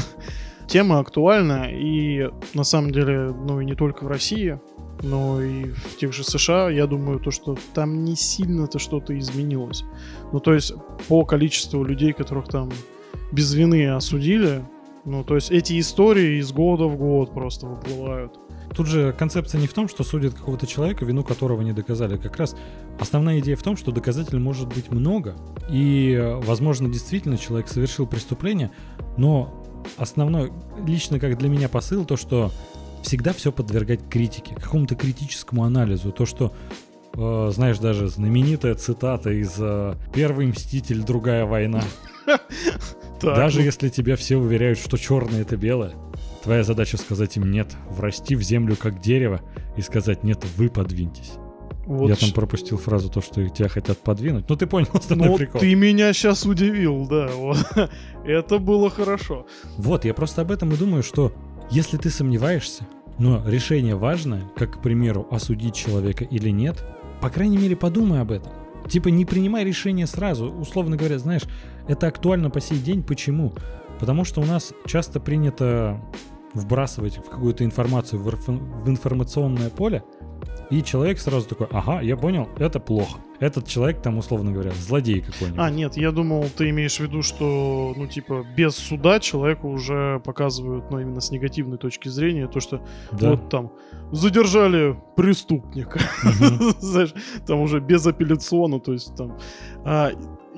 тема 0.68 1.00
актуальна, 1.00 1.68
и 1.70 2.30
на 2.54 2.64
самом 2.64 2.92
деле, 2.92 3.32
ну 3.32 3.60
и 3.60 3.64
не 3.64 3.74
только 3.74 4.04
в 4.04 4.08
России, 4.08 4.60
но 5.02 5.40
и 5.40 5.70
в 5.70 5.96
тех 5.96 6.12
же 6.12 6.24
США, 6.24 6.70
я 6.70 6.86
думаю, 6.86 7.20
то, 7.20 7.30
что 7.30 7.56
там 7.74 8.04
не 8.04 8.16
сильно-то 8.16 8.78
что-то 8.78 9.18
изменилось. 9.18 9.84
Ну, 10.32 10.40
то 10.40 10.54
есть, 10.54 10.74
по 11.08 11.24
количеству 11.24 11.84
людей, 11.84 12.12
которых 12.12 12.48
там 12.48 12.70
без 13.32 13.54
вины 13.54 13.88
осудили, 13.88 14.62
ну, 15.04 15.24
то 15.24 15.36
есть, 15.36 15.50
эти 15.50 15.78
истории 15.78 16.38
из 16.38 16.52
года 16.52 16.84
в 16.84 16.96
год 16.96 17.32
просто 17.32 17.66
выплывают. 17.66 18.38
Тут 18.74 18.86
же 18.86 19.14
концепция 19.18 19.60
не 19.60 19.66
в 19.66 19.72
том, 19.72 19.88
что 19.88 20.04
судят 20.04 20.34
какого-то 20.34 20.66
человека, 20.66 21.04
вину 21.04 21.24
которого 21.24 21.62
не 21.62 21.72
доказали. 21.72 22.16
Как 22.18 22.36
раз 22.36 22.54
основная 23.00 23.38
идея 23.38 23.56
в 23.56 23.62
том, 23.62 23.76
что 23.76 23.92
доказателей 23.92 24.40
может 24.40 24.68
быть 24.68 24.90
много. 24.90 25.36
И, 25.70 26.18
возможно, 26.42 26.88
действительно 26.88 27.38
человек 27.38 27.68
совершил 27.68 28.06
преступление, 28.06 28.70
но 29.16 29.64
основной, 29.96 30.52
лично 30.86 31.18
как 31.18 31.38
для 31.38 31.48
меня 31.48 31.68
посыл, 31.68 32.04
то, 32.04 32.16
что 32.16 32.52
всегда 33.02 33.32
все 33.32 33.52
подвергать 33.52 34.00
критике, 34.08 34.54
какому-то 34.54 34.94
критическому 34.94 35.64
анализу. 35.64 36.12
То, 36.12 36.26
что 36.26 36.52
э, 37.14 37.50
знаешь, 37.52 37.78
даже 37.78 38.08
знаменитая 38.08 38.74
цитата 38.74 39.30
из 39.30 39.54
э, 39.58 39.94
«Первый 40.12 40.46
мститель, 40.46 41.02
другая 41.02 41.44
война». 41.44 41.82
Даже 43.22 43.62
если 43.62 43.88
тебя 43.88 44.16
все 44.16 44.36
уверяют, 44.36 44.78
что 44.78 44.96
черное 44.96 45.42
это 45.42 45.56
белое, 45.56 45.94
твоя 46.44 46.62
задача 46.62 46.96
сказать 46.98 47.36
им 47.36 47.50
нет, 47.50 47.68
врасти 47.90 48.36
в 48.36 48.42
землю 48.42 48.76
как 48.76 49.00
дерево 49.00 49.40
и 49.76 49.82
сказать 49.82 50.22
нет, 50.22 50.44
вы 50.56 50.68
подвиньтесь. 50.68 51.32
Вот 51.88 52.10
Я 52.10 52.16
там 52.16 52.32
пропустил 52.32 52.76
фразу 52.76 53.08
то, 53.08 53.22
что 53.22 53.48
тебя 53.48 53.70
хотят 53.70 53.96
подвинуть. 53.96 54.46
Ну 54.46 54.56
ты 54.56 54.66
понял 54.66 54.88
основной 54.92 55.28
ну, 55.30 55.36
прикол. 55.38 55.58
Ты 55.58 55.74
меня 55.74 56.12
сейчас 56.12 56.44
удивил, 56.44 57.06
да. 57.08 57.28
Вот. 57.28 57.56
Это 58.26 58.58
было 58.58 58.90
хорошо. 58.90 59.46
Вот, 59.78 60.04
я 60.04 60.12
просто 60.12 60.42
об 60.42 60.50
этом 60.50 60.70
и 60.70 60.76
думаю, 60.76 61.02
что 61.02 61.32
если 61.70 61.96
ты 61.96 62.10
сомневаешься, 62.10 62.86
но 63.18 63.42
решение 63.48 63.96
важное, 63.96 64.42
как, 64.54 64.78
к 64.78 64.82
примеру, 64.82 65.26
осудить 65.30 65.74
человека 65.74 66.24
или 66.24 66.50
нет, 66.50 66.84
по 67.22 67.30
крайней 67.30 67.56
мере, 67.56 67.74
подумай 67.74 68.20
об 68.20 68.32
этом. 68.32 68.52
Типа 68.86 69.08
не 69.08 69.24
принимай 69.24 69.64
решение 69.64 70.06
сразу. 70.06 70.50
Условно 70.50 70.96
говоря, 70.96 71.18
знаешь, 71.18 71.44
это 71.88 72.06
актуально 72.06 72.50
по 72.50 72.60
сей 72.60 72.78
день. 72.78 73.02
Почему? 73.02 73.54
Потому 73.98 74.24
что 74.26 74.42
у 74.42 74.44
нас 74.44 74.74
часто 74.84 75.20
принято 75.20 75.98
вбрасывать 76.52 77.16
в 77.16 77.30
какую-то 77.30 77.64
информацию 77.64 78.20
в 78.22 78.88
информационное 78.88 79.70
поле, 79.70 80.02
и 80.70 80.82
человек 80.82 81.18
сразу 81.18 81.48
такой, 81.48 81.66
ага, 81.70 82.00
я 82.02 82.16
понял, 82.16 82.48
это 82.58 82.78
плохо. 82.78 83.20
Этот 83.40 83.66
человек 83.66 84.02
там, 84.02 84.18
условно 84.18 84.52
говоря, 84.52 84.72
злодей 84.72 85.22
какой-нибудь. 85.22 85.58
А, 85.58 85.70
нет, 85.70 85.96
я 85.96 86.10
думал, 86.10 86.46
ты 86.54 86.68
имеешь 86.70 86.96
в 86.96 87.00
виду, 87.00 87.22
что, 87.22 87.94
ну, 87.96 88.06
типа, 88.06 88.44
без 88.56 88.74
суда 88.76 89.18
человеку 89.20 89.68
уже 89.68 90.20
показывают, 90.24 90.90
ну, 90.90 91.00
именно 91.00 91.20
с 91.20 91.30
негативной 91.30 91.78
точки 91.78 92.08
зрения, 92.08 92.48
то, 92.48 92.60
что 92.60 92.82
да. 93.12 93.30
вот 93.30 93.48
там 93.48 93.72
задержали 94.12 95.00
преступника. 95.16 96.00
Знаешь, 96.80 97.14
там 97.46 97.60
уже 97.60 97.80
безапелляционно, 97.80 98.80
то 98.80 98.92
есть 98.92 99.14
там... 99.16 99.38
А, 99.84 100.10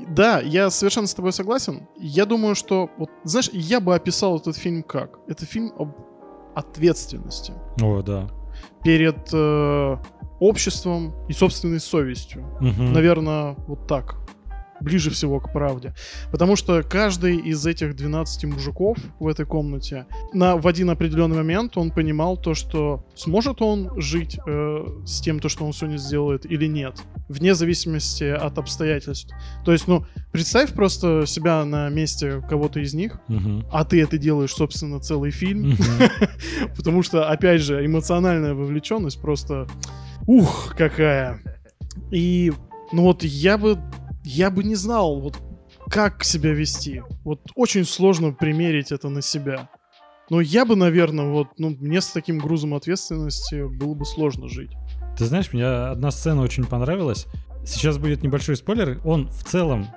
да, 0.08 0.40
я 0.40 0.70
совершенно 0.70 1.06
с 1.06 1.14
тобой 1.14 1.32
согласен. 1.32 1.86
Я 1.96 2.26
думаю, 2.26 2.54
что, 2.56 2.90
вот, 2.98 3.10
знаешь, 3.22 3.50
я 3.52 3.80
бы 3.80 3.94
описал 3.94 4.38
этот 4.38 4.56
фильм 4.56 4.82
как? 4.82 5.20
Это 5.28 5.44
фильм 5.44 5.72
об 5.78 5.92
ответственности. 6.56 7.52
О, 7.80 8.02
да 8.02 8.28
перед 8.82 9.28
э, 9.32 9.96
обществом 10.40 11.12
и 11.28 11.32
собственной 11.32 11.80
совестью. 11.80 12.44
Угу. 12.60 12.82
Наверное, 12.82 13.56
вот 13.66 13.86
так 13.86 14.16
ближе 14.80 15.10
всего 15.10 15.40
к 15.40 15.52
правде. 15.52 15.94
Потому 16.30 16.56
что 16.56 16.82
каждый 16.82 17.36
из 17.36 17.66
этих 17.66 17.94
12 17.96 18.44
мужиков 18.44 18.98
в 19.18 19.28
этой 19.28 19.46
комнате 19.46 20.06
на, 20.32 20.56
в 20.56 20.66
один 20.66 20.90
определенный 20.90 21.36
момент 21.36 21.76
он 21.76 21.90
понимал 21.90 22.36
то, 22.36 22.54
что 22.54 23.06
сможет 23.14 23.62
он 23.62 24.00
жить 24.00 24.38
э, 24.46 24.86
с 25.04 25.20
тем, 25.20 25.40
то, 25.40 25.48
что 25.48 25.64
он 25.64 25.72
сегодня 25.72 25.96
сделает 25.96 26.50
или 26.50 26.66
нет. 26.66 27.00
Вне 27.28 27.54
зависимости 27.54 28.24
от 28.24 28.58
обстоятельств. 28.58 29.32
То 29.64 29.72
есть, 29.72 29.86
ну, 29.86 30.04
представь 30.32 30.72
просто 30.72 31.24
себя 31.26 31.64
на 31.64 31.88
месте 31.88 32.42
кого-то 32.48 32.80
из 32.80 32.94
них, 32.94 33.20
угу. 33.28 33.64
а 33.70 33.84
ты 33.84 34.02
это 34.02 34.18
делаешь, 34.18 34.54
собственно, 34.54 35.00
целый 35.00 35.30
фильм. 35.30 35.76
Потому 36.76 37.02
что, 37.02 37.28
опять 37.28 37.60
же, 37.60 37.84
эмоциональная 37.84 38.54
вовлеченность 38.54 39.20
просто... 39.20 39.66
Ух, 40.26 40.74
какая! 40.76 41.40
И, 42.10 42.52
ну 42.92 43.02
вот 43.02 43.22
я 43.22 43.58
бы 43.58 43.78
я 44.24 44.50
бы 44.50 44.64
не 44.64 44.74
знал, 44.74 45.20
вот 45.20 45.38
как 45.88 46.24
себя 46.24 46.52
вести. 46.52 47.02
Вот 47.24 47.40
очень 47.54 47.84
сложно 47.84 48.32
примерить 48.32 48.92
это 48.92 49.08
на 49.08 49.22
себя. 49.22 49.68
Но 50.28 50.40
я 50.40 50.64
бы, 50.64 50.76
наверное, 50.76 51.26
вот, 51.26 51.48
ну, 51.58 51.70
мне 51.70 52.00
с 52.00 52.08
таким 52.08 52.38
грузом 52.38 52.74
ответственности 52.74 53.66
было 53.76 53.94
бы 53.94 54.04
сложно 54.04 54.48
жить. 54.48 54.70
Ты 55.18 55.24
знаешь, 55.24 55.52
мне 55.52 55.66
одна 55.66 56.10
сцена 56.12 56.42
очень 56.42 56.64
понравилась. 56.64 57.26
Сейчас 57.66 57.98
будет 57.98 58.22
небольшой 58.22 58.56
спойлер. 58.56 59.00
Он 59.04 59.28
в 59.28 59.44
целом 59.44 59.88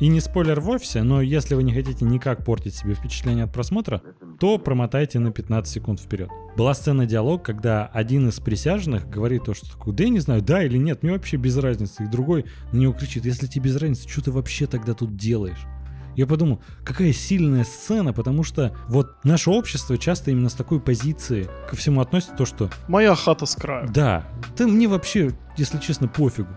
и 0.00 0.08
не 0.08 0.20
спойлер 0.20 0.60
вовсе, 0.60 1.02
но 1.02 1.20
если 1.20 1.54
вы 1.54 1.62
не 1.62 1.72
хотите 1.72 2.04
никак 2.04 2.44
портить 2.44 2.74
себе 2.74 2.94
впечатление 2.94 3.44
от 3.44 3.52
просмотра, 3.52 4.02
то 4.38 4.58
промотайте 4.58 5.18
на 5.18 5.32
15 5.32 5.72
секунд 5.72 6.00
вперед. 6.00 6.30
Была 6.56 6.74
сцена 6.74 7.06
диалог, 7.06 7.42
когда 7.42 7.86
один 7.86 8.28
из 8.28 8.38
присяжных 8.38 9.08
говорит 9.08 9.44
то, 9.44 9.54
что 9.54 9.70
такое, 9.70 9.94
да 9.94 10.04
я 10.04 10.10
не 10.10 10.20
знаю, 10.20 10.42
да 10.42 10.62
или 10.62 10.78
нет, 10.78 11.02
мне 11.02 11.12
вообще 11.12 11.36
без 11.36 11.56
разницы. 11.56 12.04
И 12.04 12.06
другой 12.06 12.46
на 12.72 12.78
него 12.78 12.92
кричит, 12.92 13.24
если 13.24 13.46
тебе 13.46 13.66
без 13.66 13.76
разницы, 13.76 14.08
что 14.08 14.22
ты 14.22 14.30
вообще 14.30 14.66
тогда 14.66 14.94
тут 14.94 15.16
делаешь? 15.16 15.66
Я 16.14 16.26
подумал, 16.26 16.60
какая 16.84 17.12
сильная 17.12 17.62
сцена, 17.62 18.12
потому 18.12 18.42
что 18.42 18.76
вот 18.88 19.24
наше 19.24 19.50
общество 19.50 19.96
часто 19.96 20.32
именно 20.32 20.48
с 20.48 20.54
такой 20.54 20.80
позиции 20.80 21.48
ко 21.70 21.76
всему 21.76 22.00
относится 22.00 22.34
то, 22.34 22.44
что... 22.44 22.70
Моя 22.88 23.14
хата 23.14 23.46
с 23.46 23.54
краю. 23.54 23.88
Да, 23.88 24.26
ты 24.56 24.66
мне 24.66 24.88
вообще, 24.88 25.30
если 25.56 25.78
честно, 25.78 26.08
пофигу 26.08 26.50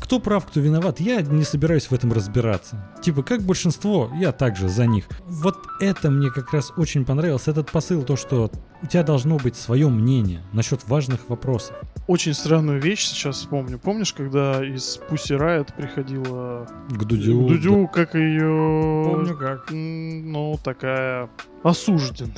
кто 0.00 0.20
прав, 0.20 0.46
кто 0.46 0.60
виноват, 0.60 1.00
я 1.00 1.22
не 1.22 1.44
собираюсь 1.44 1.86
в 1.86 1.92
этом 1.92 2.12
разбираться. 2.12 2.76
Типа, 3.02 3.22
как 3.22 3.42
большинство, 3.42 4.10
я 4.18 4.32
также 4.32 4.68
за 4.68 4.86
них. 4.86 5.06
Вот 5.26 5.56
это 5.80 6.10
мне 6.10 6.30
как 6.30 6.52
раз 6.52 6.72
очень 6.76 7.04
понравилось, 7.04 7.48
этот 7.48 7.70
посыл, 7.70 8.02
то, 8.02 8.16
что 8.16 8.50
у 8.82 8.86
тебя 8.86 9.02
должно 9.02 9.36
быть 9.38 9.56
свое 9.56 9.88
мнение 9.88 10.42
насчет 10.52 10.86
важных 10.88 11.28
вопросов. 11.28 11.76
Очень 12.06 12.34
странную 12.34 12.80
вещь 12.80 13.06
сейчас 13.06 13.36
вспомню. 13.36 13.78
Помнишь, 13.78 14.12
когда 14.12 14.64
из 14.64 15.00
Pussy 15.08 15.38
Riot 15.38 15.74
приходила 15.74 16.66
к 16.90 17.04
Дудю? 17.04 17.46
К 17.46 17.48
Дудю, 17.48 17.82
да. 17.82 17.86
как 17.86 18.14
ее... 18.14 19.04
Помню 19.06 19.36
как. 19.36 19.70
Ну, 19.70 20.58
такая 20.62 21.30
осужденная. 21.62 22.34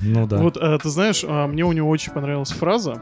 Ну 0.00 0.26
да. 0.26 0.38
Вот, 0.38 0.56
а, 0.56 0.78
ты 0.78 0.88
знаешь, 0.88 1.24
а, 1.26 1.46
мне 1.46 1.64
у 1.64 1.72
него 1.72 1.88
очень 1.88 2.12
понравилась 2.12 2.50
фраза. 2.50 3.00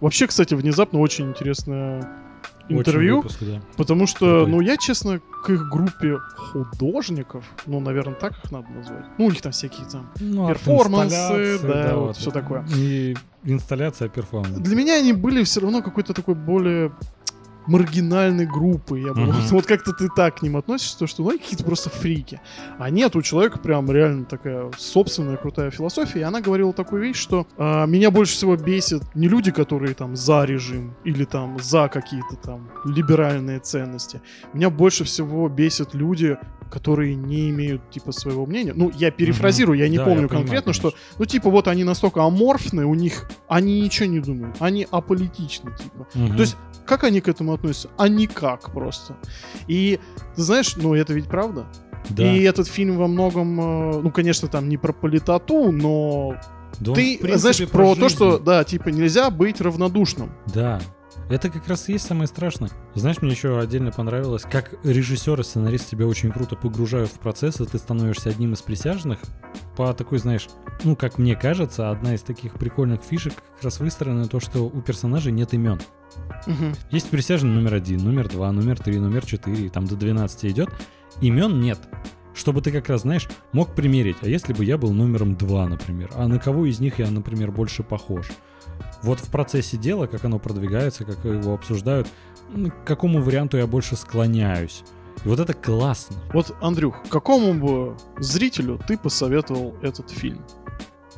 Вообще, 0.00 0.26
кстати, 0.26 0.54
внезапно 0.54 0.98
очень 0.98 1.30
интересная 1.30 2.21
интервью, 2.68 3.16
выпуск, 3.16 3.38
да. 3.40 3.60
потому 3.76 4.06
что, 4.06 4.46
ну, 4.46 4.60
я, 4.60 4.76
честно, 4.76 5.20
к 5.42 5.50
их 5.50 5.68
группе 5.68 6.18
художников, 6.36 7.44
ну, 7.66 7.80
наверное, 7.80 8.14
так 8.14 8.32
их 8.44 8.50
надо 8.52 8.68
назвать. 8.70 9.04
Ну, 9.18 9.26
у 9.26 9.30
них 9.30 9.40
там 9.42 9.52
всякие 9.52 9.86
там 9.86 10.10
ну, 10.20 10.48
перформансы, 10.48 11.58
да, 11.62 11.68
да, 11.68 11.96
вот, 11.96 12.06
вот 12.06 12.16
все 12.16 12.30
такое. 12.30 12.64
И 12.76 13.16
инсталляция 13.44 14.08
перформанс. 14.08 14.58
Для 14.58 14.76
меня 14.76 14.96
они 14.96 15.12
были 15.12 15.42
все 15.44 15.60
равно 15.60 15.82
какой-то 15.82 16.14
такой 16.14 16.34
более 16.34 16.92
маргинальной 17.66 18.46
группы. 18.46 19.00
Я 19.00 19.12
бы, 19.14 19.22
uh-huh. 19.22 19.32
вот, 19.32 19.50
вот 19.50 19.66
как-то 19.66 19.92
ты 19.92 20.08
так 20.14 20.38
к 20.38 20.42
ним 20.42 20.56
относишься, 20.56 20.98
то 20.98 21.06
что 21.06 21.22
ну, 21.22 21.38
какие-то 21.38 21.64
просто 21.64 21.90
фрики. 21.90 22.40
А 22.78 22.90
нет, 22.90 23.16
у 23.16 23.22
человека 23.22 23.58
прям 23.58 23.90
реально 23.90 24.24
такая 24.24 24.70
собственная 24.78 25.36
крутая 25.36 25.70
философия. 25.70 26.20
И 26.20 26.22
она 26.22 26.40
говорила 26.40 26.72
такую 26.72 27.02
вещь, 27.02 27.16
что 27.16 27.46
а, 27.56 27.86
меня 27.86 28.10
больше 28.10 28.34
всего 28.34 28.56
бесит 28.56 29.02
не 29.14 29.28
люди, 29.28 29.50
которые 29.50 29.94
там 29.94 30.16
за 30.16 30.44
режим 30.44 30.94
или 31.04 31.24
там 31.24 31.58
за 31.60 31.88
какие-то 31.88 32.36
там 32.36 32.70
либеральные 32.84 33.60
ценности. 33.60 34.20
Меня 34.52 34.70
больше 34.70 35.04
всего 35.04 35.48
бесят 35.48 35.94
люди, 35.94 36.38
которые 36.72 37.14
не 37.14 37.50
имеют 37.50 37.90
типа 37.90 38.12
своего 38.12 38.46
мнения. 38.46 38.72
Ну, 38.74 38.90
я 38.94 39.10
перефразирую, 39.10 39.78
uh-huh. 39.78 39.82
я 39.82 39.88
не 39.90 39.98
да, 39.98 40.04
помню 40.04 40.22
я 40.22 40.28
конкретно, 40.28 40.72
понимаю, 40.72 40.74
что, 40.74 40.94
ну, 41.18 41.24
типа, 41.26 41.50
вот 41.50 41.68
они 41.68 41.84
настолько 41.84 42.24
аморфны, 42.24 42.86
у 42.86 42.94
них, 42.94 43.30
они 43.46 43.82
ничего 43.82 44.06
не 44.06 44.20
думают, 44.20 44.56
они 44.58 44.86
аполитичны, 44.90 45.72
типа. 45.76 46.08
Uh-huh. 46.14 46.34
То 46.34 46.40
есть 46.40 46.56
как 46.86 47.04
они 47.04 47.20
к 47.20 47.28
этому 47.28 47.52
относятся? 47.52 47.90
А 47.96 48.08
никак 48.08 48.72
просто. 48.72 49.16
И 49.68 50.00
ты 50.36 50.42
знаешь, 50.42 50.76
ну 50.76 50.94
это 50.94 51.12
ведь 51.12 51.26
правда. 51.26 51.66
Да. 52.10 52.24
И 52.24 52.42
этот 52.42 52.66
фильм 52.66 52.96
во 52.96 53.06
многом, 53.06 53.60
э, 53.60 54.00
ну, 54.02 54.10
конечно, 54.10 54.48
там 54.48 54.68
не 54.68 54.76
про 54.76 54.92
политоту, 54.92 55.70
но 55.70 56.34
да 56.80 56.94
ты, 56.94 57.18
принципе, 57.18 57.38
знаешь, 57.38 57.58
про, 57.58 57.66
про 57.66 57.94
то, 57.94 58.08
что, 58.08 58.38
да, 58.38 58.64
типа, 58.64 58.88
нельзя 58.88 59.30
быть 59.30 59.60
равнодушным. 59.60 60.32
Да. 60.52 60.80
Это 61.28 61.50
как 61.50 61.66
раз 61.68 61.88
и 61.88 61.92
есть 61.92 62.06
самое 62.06 62.26
страшное. 62.26 62.70
Знаешь, 62.94 63.22
мне 63.22 63.32
еще 63.32 63.58
отдельно 63.58 63.90
понравилось, 63.90 64.42
как 64.42 64.74
режиссер 64.84 65.40
и 65.40 65.44
сценарист 65.44 65.88
тебя 65.88 66.06
очень 66.06 66.30
круто 66.30 66.56
погружают 66.56 67.10
в 67.10 67.18
процесс, 67.18 67.60
и 67.60 67.66
ты 67.66 67.78
становишься 67.78 68.30
одним 68.30 68.52
из 68.52 68.62
присяжных 68.62 69.18
по 69.76 69.92
такой, 69.94 70.18
знаешь, 70.18 70.48
ну, 70.84 70.96
как 70.96 71.18
мне 71.18 71.36
кажется, 71.36 71.90
одна 71.90 72.14
из 72.14 72.22
таких 72.22 72.54
прикольных 72.54 73.02
фишек 73.02 73.34
как 73.34 73.64
раз 73.64 73.80
выстроена 73.80 74.26
то, 74.26 74.40
что 74.40 74.66
у 74.66 74.82
персонажей 74.82 75.32
нет 75.32 75.54
имен. 75.54 75.80
Угу. 76.46 76.74
Есть 76.90 77.08
присяжный 77.10 77.50
номер 77.50 77.74
один, 77.74 78.04
номер 78.04 78.28
два, 78.28 78.52
номер 78.52 78.78
три, 78.78 78.98
номер 78.98 79.24
четыре, 79.24 79.70
там 79.70 79.86
до 79.86 79.96
12 79.96 80.44
идет. 80.46 80.70
Имен 81.20 81.60
нет. 81.60 81.78
чтобы 82.34 82.62
ты 82.62 82.72
как 82.72 82.88
раз, 82.88 83.02
знаешь, 83.02 83.28
мог 83.52 83.74
примерить, 83.74 84.16
а 84.22 84.26
если 84.26 84.52
бы 84.52 84.64
я 84.64 84.78
был 84.78 84.92
номером 84.92 85.36
два, 85.36 85.68
например, 85.68 86.10
а 86.14 86.26
на 86.28 86.38
кого 86.38 86.64
из 86.64 86.80
них 86.80 86.98
я, 86.98 87.10
например, 87.10 87.52
больше 87.52 87.82
похож? 87.82 88.28
Вот 89.02 89.18
в 89.20 89.30
процессе 89.30 89.76
дела, 89.76 90.06
как 90.06 90.24
оно 90.24 90.38
продвигается, 90.38 91.04
как 91.04 91.24
его 91.24 91.54
обсуждают, 91.54 92.08
к 92.52 92.86
какому 92.86 93.20
варианту 93.20 93.56
я 93.56 93.66
больше 93.66 93.96
склоняюсь. 93.96 94.84
И 95.24 95.28
вот 95.28 95.40
это 95.40 95.54
классно. 95.54 96.16
Вот, 96.32 96.54
Андрюх, 96.60 97.02
какому 97.08 97.54
бы 97.54 97.96
зрителю 98.18 98.80
ты 98.86 98.96
посоветовал 98.96 99.76
этот 99.82 100.10
фильм? 100.10 100.44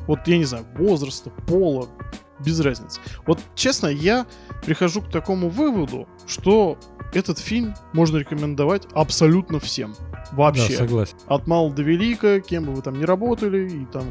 Вот, 0.07 0.19
я 0.27 0.37
не 0.37 0.45
знаю, 0.45 0.65
возраста, 0.77 1.31
пола, 1.47 1.87
без 2.39 2.59
разницы. 2.59 2.99
Вот, 3.25 3.39
честно, 3.55 3.87
я 3.87 4.25
прихожу 4.65 5.01
к 5.01 5.09
такому 5.09 5.49
выводу, 5.49 6.07
что 6.27 6.77
этот 7.13 7.39
фильм 7.39 7.73
можно 7.93 8.17
рекомендовать 8.17 8.87
абсолютно 8.93 9.59
всем. 9.59 9.95
Вообще. 10.31 10.69
Да, 10.69 10.77
согласен. 10.77 11.15
От 11.27 11.47
мала 11.47 11.71
до 11.71 11.81
велика, 11.83 12.39
кем 12.39 12.65
бы 12.65 12.73
вы 12.73 12.81
там 12.81 12.99
ни 12.99 13.03
работали, 13.03 13.69
и 13.69 13.85
там 13.85 14.05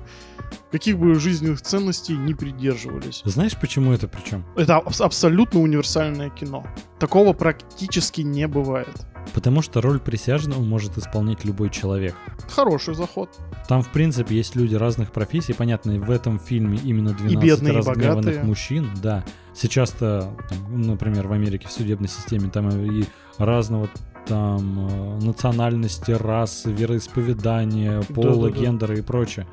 каких 0.70 0.98
бы 0.98 1.14
жизненных 1.16 1.61
ценностей 1.62 2.16
не 2.16 2.35
придерживались. 2.35 3.22
Знаешь, 3.24 3.57
почему 3.61 3.92
это 3.92 4.09
причем? 4.09 4.44
Это 4.57 4.77
аб- 4.77 5.00
абсолютно 5.00 5.61
универсальное 5.61 6.31
кино. 6.31 6.66
Такого 6.98 7.33
практически 7.33 8.20
не 8.22 8.46
бывает. 8.46 9.07
Потому 9.33 9.62
что 9.62 9.81
роль 9.81 10.00
присяжного 10.00 10.61
может 10.61 10.98
исполнять 10.98 11.44
любой 11.46 11.70
человек. 11.70 12.14
Хороший 12.50 12.94
заход. 12.94 13.31
Там, 13.68 13.83
в 13.83 13.88
принципе, 13.88 14.37
есть 14.37 14.55
люди 14.55 14.74
разных 14.74 15.12
профессий. 15.12 15.55
Понятно, 15.55 15.98
в 15.98 16.11
этом 16.11 16.38
фильме 16.38 16.79
именно 16.85 17.14
12 17.14 17.33
И 17.33 17.37
бедные, 17.42 17.72
и 17.72 17.77
разгневанных 17.77 18.24
богатые. 18.27 18.44
мужчин. 18.44 18.90
Да. 19.03 19.24
Сейчас-то, 19.55 20.37
там, 20.50 20.83
например, 20.83 21.27
в 21.27 21.33
Америке 21.33 21.68
в 21.68 21.72
судебной 21.72 22.09
системе 22.09 22.50
там 22.50 22.68
и 22.68 23.05
разного 23.38 23.88
там 24.26 24.88
э, 24.88 25.24
национальности, 25.24 26.12
расы, 26.12 26.72
вероисповедания, 26.72 28.02
пола, 28.02 28.48
Да-да-да. 28.48 28.60
гендера 28.60 28.96
и 28.96 29.02
прочее. 29.02 29.46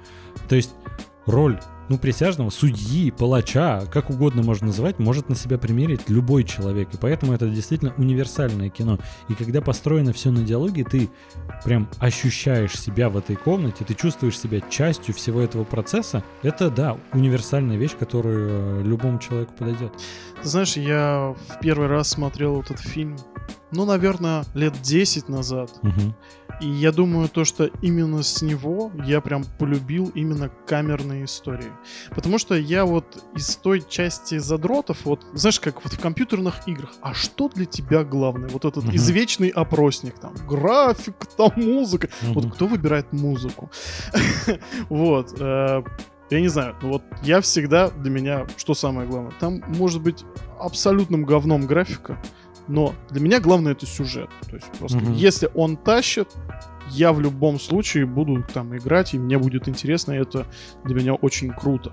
То 0.48 0.56
есть 0.56 0.72
роль 1.26 1.60
ну, 1.92 1.98
присяжного, 1.98 2.50
судьи, 2.52 3.12
палача, 3.12 3.86
как 3.92 4.10
угодно 4.10 4.42
можно 4.44 4.68
называть, 4.68 4.98
может 4.98 5.28
на 5.28 5.36
себя 5.36 5.58
примерить 5.58 6.10
любой 6.10 6.46
человек. 6.46 6.88
И 6.94 6.98
поэтому 6.98 7.34
это 7.34 7.50
действительно 7.50 7.94
универсальное 7.98 8.70
кино. 8.70 8.98
И 9.28 9.34
когда 9.34 9.60
построено 9.60 10.14
все 10.14 10.32
на 10.32 10.42
диалоге, 10.42 10.86
ты 10.86 11.10
прям 11.66 11.90
ощущаешь 12.00 12.80
себя 12.80 13.10
в 13.10 13.18
этой 13.18 13.36
комнате, 13.36 13.84
ты 13.84 13.94
чувствуешь 13.94 14.40
себя 14.40 14.62
частью 14.62 15.14
всего 15.14 15.42
этого 15.42 15.66
процесса. 15.66 16.24
Это, 16.44 16.70
да, 16.70 16.98
универсальная 17.12 17.76
вещь, 17.76 17.98
которая 18.00 18.38
э, 18.38 18.84
любому 18.84 19.20
человеку 19.20 19.52
подойдет. 19.60 19.92
Знаешь, 20.44 20.78
я 20.78 21.36
в 21.50 21.60
первый 21.60 21.88
раз 21.88 22.08
смотрел 22.08 22.62
этот 22.62 22.80
фильм, 22.80 23.18
ну, 23.72 23.86
наверное, 23.86 24.44
лет 24.54 24.74
10 24.82 25.30
назад. 25.30 25.72
Мгм. 25.82 26.16
И 26.62 26.68
я 26.68 26.92
думаю, 26.92 27.28
то, 27.28 27.44
что 27.44 27.66
именно 27.82 28.22
с 28.22 28.42
него 28.44 28.92
я 29.06 29.20
прям 29.22 29.44
полюбил 29.58 30.12
именно 30.14 30.50
камерные 30.68 31.26
истории. 31.26 31.72
Потому 32.14 32.38
что 32.38 32.54
я 32.56 32.86
вот 32.86 33.24
из 33.36 33.56
той 33.56 33.84
части 33.88 34.38
задротов, 34.38 35.06
вот, 35.06 35.26
знаешь, 35.34 35.60
как 35.60 35.84
вот 35.84 35.94
в 35.94 36.00
компьютерных 36.00 36.68
играх, 36.68 36.92
а 37.02 37.14
что 37.16 37.50
для 37.50 37.66
тебя 37.66 38.04
главное? 38.04 38.50
Вот 38.50 38.66
этот 38.66 38.84
Мгм. 38.84 38.96
извечный 38.96 39.50
опросник, 39.50 40.20
там, 40.20 40.34
график, 40.48 41.16
там, 41.38 41.52
музыка. 41.56 42.10
Мгм. 42.22 42.34
Вот 42.34 42.54
кто 42.54 42.68
выбирает 42.68 43.12
музыку? 43.12 43.72
Вот. 44.90 45.34
э, 45.40 45.84
Я 46.30 46.40
не 46.40 46.48
знаю, 46.48 46.78
ну 46.82 46.90
вот 46.90 47.04
я 47.24 47.42
всегда, 47.42 47.90
для 47.90 48.10
меня, 48.10 48.48
что 48.56 48.74
самое 48.74 49.06
главное, 49.06 49.34
там 49.40 49.62
может 49.68 50.02
быть 50.02 50.24
абсолютным 50.60 51.26
говном 51.26 51.66
графика, 51.68 52.18
но 52.68 52.94
для 53.10 53.22
меня 53.22 53.40
главное 53.40 53.74
это 53.74 53.86
сюжет. 53.86 54.30
То 54.50 54.56
есть 54.56 54.68
просто 54.80 54.98
Мгм. 54.98 55.14
если 55.14 55.50
он 55.54 55.78
тащит, 55.78 56.30
я 56.90 57.14
в 57.14 57.22
любом 57.22 57.60
случае 57.60 58.06
буду 58.06 58.44
там 58.54 58.76
играть, 58.76 59.14
и 59.14 59.20
мне 59.20 59.38
будет 59.38 59.68
интересно, 59.68 60.14
и 60.14 60.18
это 60.22 60.46
для 60.84 60.96
меня 60.96 61.14
очень 61.14 61.52
круто. 61.52 61.92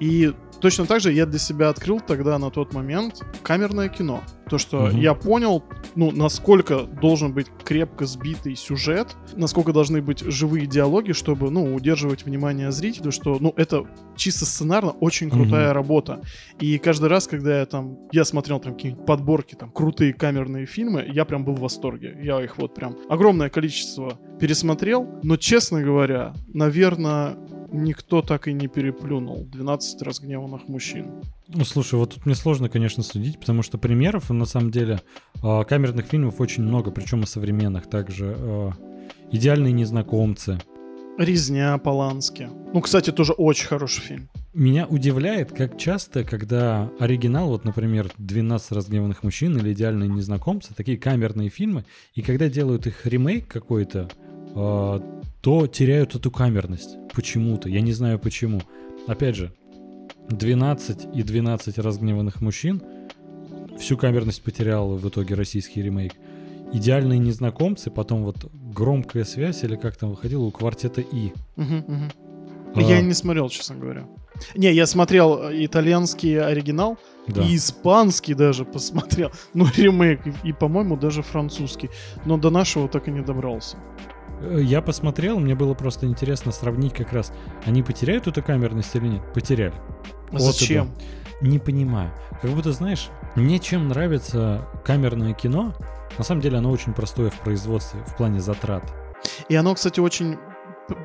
И 0.00 0.34
точно 0.60 0.86
так 0.86 1.00
же 1.00 1.12
я 1.12 1.26
для 1.26 1.38
себя 1.38 1.68
открыл 1.68 2.00
тогда 2.00 2.38
на 2.38 2.50
тот 2.50 2.72
момент 2.72 3.22
камерное 3.42 3.88
кино. 3.88 4.22
То, 4.48 4.58
что 4.58 4.82
Мгм. 4.86 4.98
я 5.00 5.14
понял, 5.14 5.64
ну, 5.96 6.12
насколько 6.12 6.82
должен 6.82 7.32
быть 7.32 7.48
крепко 7.64 8.06
сбитый 8.06 8.54
сюжет, 8.54 9.16
насколько 9.34 9.72
должны 9.72 10.00
быть 10.00 10.20
живые 10.20 10.66
диалоги, 10.66 11.12
чтобы, 11.12 11.50
ну, 11.50 11.74
удерживать 11.74 12.24
внимание 12.24 12.70
зрителя, 12.70 13.10
что, 13.10 13.38
ну, 13.40 13.52
это 13.56 13.84
чисто 14.16 14.46
сценарно 14.46 14.90
очень 14.92 15.30
крутая 15.30 15.66
Мгм. 15.68 15.74
работа. 15.74 16.20
И 16.60 16.78
каждый 16.78 17.08
раз, 17.08 17.26
когда 17.26 17.58
я 17.58 17.66
там, 17.66 17.98
я 18.12 18.24
смотрел 18.24 18.60
там 18.60 18.74
какие-нибудь 18.74 19.04
подборки, 19.04 19.56
там, 19.56 19.70
крутые 19.72 20.12
камерные 20.12 20.66
фильмы, 20.66 21.04
я 21.12 21.24
прям 21.24 21.44
был 21.44 21.54
в 21.54 21.60
восторге. 21.60 22.16
Я 22.22 22.40
их 22.42 22.56
вот 22.58 22.72
прям 22.74 22.96
огромное 23.08 23.48
количество 23.48 24.18
пересмотрел, 24.38 25.08
но, 25.24 25.36
честно 25.36 25.82
говоря, 25.82 26.34
наверное, 26.54 27.36
никто 27.72 28.22
так 28.22 28.48
и 28.48 28.52
не 28.52 28.68
переплюнул 28.68 29.44
12 29.44 30.02
разгневанных 30.02 30.68
мужчин. 30.68 31.22
Ну, 31.48 31.64
слушай, 31.64 31.94
вот 31.94 32.14
тут 32.14 32.26
мне 32.26 32.34
сложно, 32.34 32.68
конечно, 32.68 33.02
судить, 33.02 33.38
потому 33.38 33.62
что 33.62 33.78
примеров, 33.78 34.30
на 34.30 34.46
самом 34.46 34.70
деле, 34.70 35.00
э, 35.42 35.64
камерных 35.64 36.06
фильмов 36.06 36.40
очень 36.40 36.62
много, 36.62 36.90
причем 36.90 37.22
и 37.22 37.26
современных 37.26 37.88
также. 37.88 38.34
э, 38.36 38.70
«Идеальные 39.30 39.72
незнакомцы». 39.72 40.58
Резня 41.18 41.78
Полански. 41.78 42.48
Ну, 42.74 42.80
кстати, 42.80 43.10
тоже 43.10 43.32
очень 43.32 43.66
хороший 43.66 44.02
фильм. 44.02 44.28
Меня 44.52 44.86
удивляет, 44.86 45.52
как 45.52 45.78
часто, 45.78 46.24
когда 46.24 46.90
оригинал, 46.98 47.48
вот, 47.48 47.64
например, 47.64 48.10
«12 48.18 48.74
разгневанных 48.74 49.22
мужчин» 49.22 49.56
или 49.56 49.72
«Идеальные 49.72 50.08
незнакомцы», 50.08 50.74
такие 50.74 50.98
камерные 50.98 51.48
фильмы, 51.48 51.84
и 52.14 52.22
когда 52.22 52.48
делают 52.48 52.86
их 52.86 53.06
ремейк 53.06 53.48
какой-то, 53.48 54.08
э, 54.56 55.00
то 55.40 55.66
теряют 55.66 56.14
эту 56.14 56.30
камерность 56.30 56.96
почему-то. 57.14 57.68
Я 57.68 57.80
не 57.80 57.92
знаю 57.92 58.18
почему. 58.18 58.60
Опять 59.06 59.36
же, 59.36 59.52
12 60.28 61.08
и 61.14 61.22
12 61.22 61.78
разгневанных 61.78 62.40
мужчин 62.40 62.82
всю 63.78 63.96
камерность 63.96 64.42
потерял 64.42 64.96
в 64.96 65.08
итоге 65.08 65.34
российский 65.34 65.82
ремейк. 65.82 66.14
Идеальные 66.72 67.20
незнакомцы, 67.20 67.90
потом 67.90 68.24
вот 68.24 68.50
громкая 68.52 69.24
связь 69.24 69.62
или 69.62 69.76
как 69.76 69.96
там 69.96 70.10
выходило 70.10 70.42
у 70.42 70.50
квартета 70.50 71.00
И. 71.00 71.32
Мгм, 71.56 71.84
мгм. 71.86 72.10
А, 72.74 72.80
Я 72.82 73.00
не 73.00 73.14
смотрел, 73.14 73.48
честно 73.48 73.76
говоря. 73.76 74.06
Не, 74.54 74.72
я 74.72 74.86
смотрел 74.86 75.44
э, 75.44 75.64
итальянский 75.64 76.38
оригинал, 76.38 76.98
да. 77.28 77.42
и 77.42 77.56
испанский 77.56 78.34
даже 78.34 78.64
посмотрел. 78.64 79.30
Ну, 79.54 79.66
ремейк, 79.76 80.26
и, 80.26 80.48
и, 80.48 80.52
по-моему, 80.52 80.96
даже 80.96 81.22
французский. 81.22 81.88
Но 82.26 82.36
до 82.36 82.50
нашего 82.50 82.88
так 82.88 83.08
и 83.08 83.10
не 83.10 83.22
добрался. 83.22 83.76
Э, 84.46 84.60
Я 84.62 84.80
посмотрел, 84.82 85.38
мне 85.38 85.54
было 85.54 85.74
просто 85.74 86.06
интересно 86.06 86.52
сравнить 86.52 86.94
как 86.94 87.12
раз, 87.12 87.32
они 87.64 87.82
потеряют 87.82 88.26
эту 88.26 88.42
камерность 88.42 88.94
или 88.96 89.08
нет? 89.08 89.32
Потеряли. 89.32 89.74
А 90.30 90.32
Вот 90.38 90.40
Зачем? 90.56 90.90
это. 90.96 91.46
Не 91.46 91.58
понимаю. 91.58 92.10
Как 92.40 92.50
будто, 92.52 92.72
знаешь, 92.72 93.08
мне 93.34 93.58
чем 93.58 93.88
нравится 93.88 94.66
камерное 94.84 95.34
кино, 95.34 95.74
на 96.18 96.24
самом 96.24 96.40
деле 96.40 96.58
оно 96.58 96.70
очень 96.70 96.94
простое 96.94 97.30
в 97.30 97.38
производстве, 97.40 98.00
в 98.06 98.16
плане 98.16 98.40
затрат. 98.40 98.82
И 99.48 99.54
оно, 99.54 99.74
кстати, 99.74 100.00
очень 100.00 100.38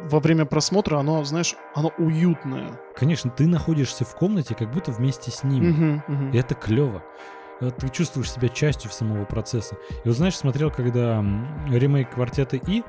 во 0.10 0.19
время 0.19 0.45
просмотра, 0.45 0.97
оно, 0.97 1.23
знаешь, 1.23 1.56
оно 1.75 1.91
уютное. 1.97 2.80
Конечно, 2.95 3.30
ты 3.32 3.47
находишься 3.47 4.06
в 4.06 4.15
комнате 4.15 4.56
как 4.56 4.71
будто 4.71 4.91
вместе 4.91 5.32
с 5.32 5.43
ними. 5.43 5.71
Мгм, 5.71 6.04
мгм. 6.08 6.32
И 6.32 6.38
это 6.38 6.54
клево. 6.56 7.04
Ты 7.60 7.89
чувствуешь 7.89 8.32
себя 8.32 8.49
частью 8.49 8.89
самого 8.89 9.25
процесса. 9.25 9.75
И 10.04 10.08
вот 10.08 10.17
знаешь, 10.17 10.36
смотрел, 10.36 10.71
когда 10.71 11.23
ремейк 11.69 12.10
квартета 12.12 12.58
И, 12.58 12.84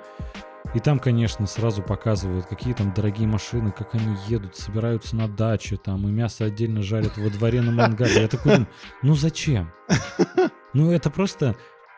и 0.74 0.80
там, 0.80 0.98
конечно, 0.98 1.46
сразу 1.46 1.82
показывают, 1.82 2.46
какие 2.46 2.72
там 2.72 2.94
дорогие 2.94 3.28
машины, 3.28 3.72
как 3.72 3.94
они 3.94 4.16
едут, 4.28 4.56
собираются 4.56 5.16
на 5.16 5.28
даче, 5.28 5.76
там, 5.76 6.08
и 6.08 6.12
мясо 6.12 6.44
отдельно 6.44 6.82
жарят 6.82 7.16
во 7.18 7.28
дворе 7.28 7.60
на 7.60 7.72
мангале. 7.72 8.22
Я 8.22 8.28
такой 8.28 8.52
думаю, 8.52 8.68
ну 9.02 9.14
зачем? 9.14 9.72
Ну 10.74 10.90
это 10.90 11.10
просто, 11.10 11.54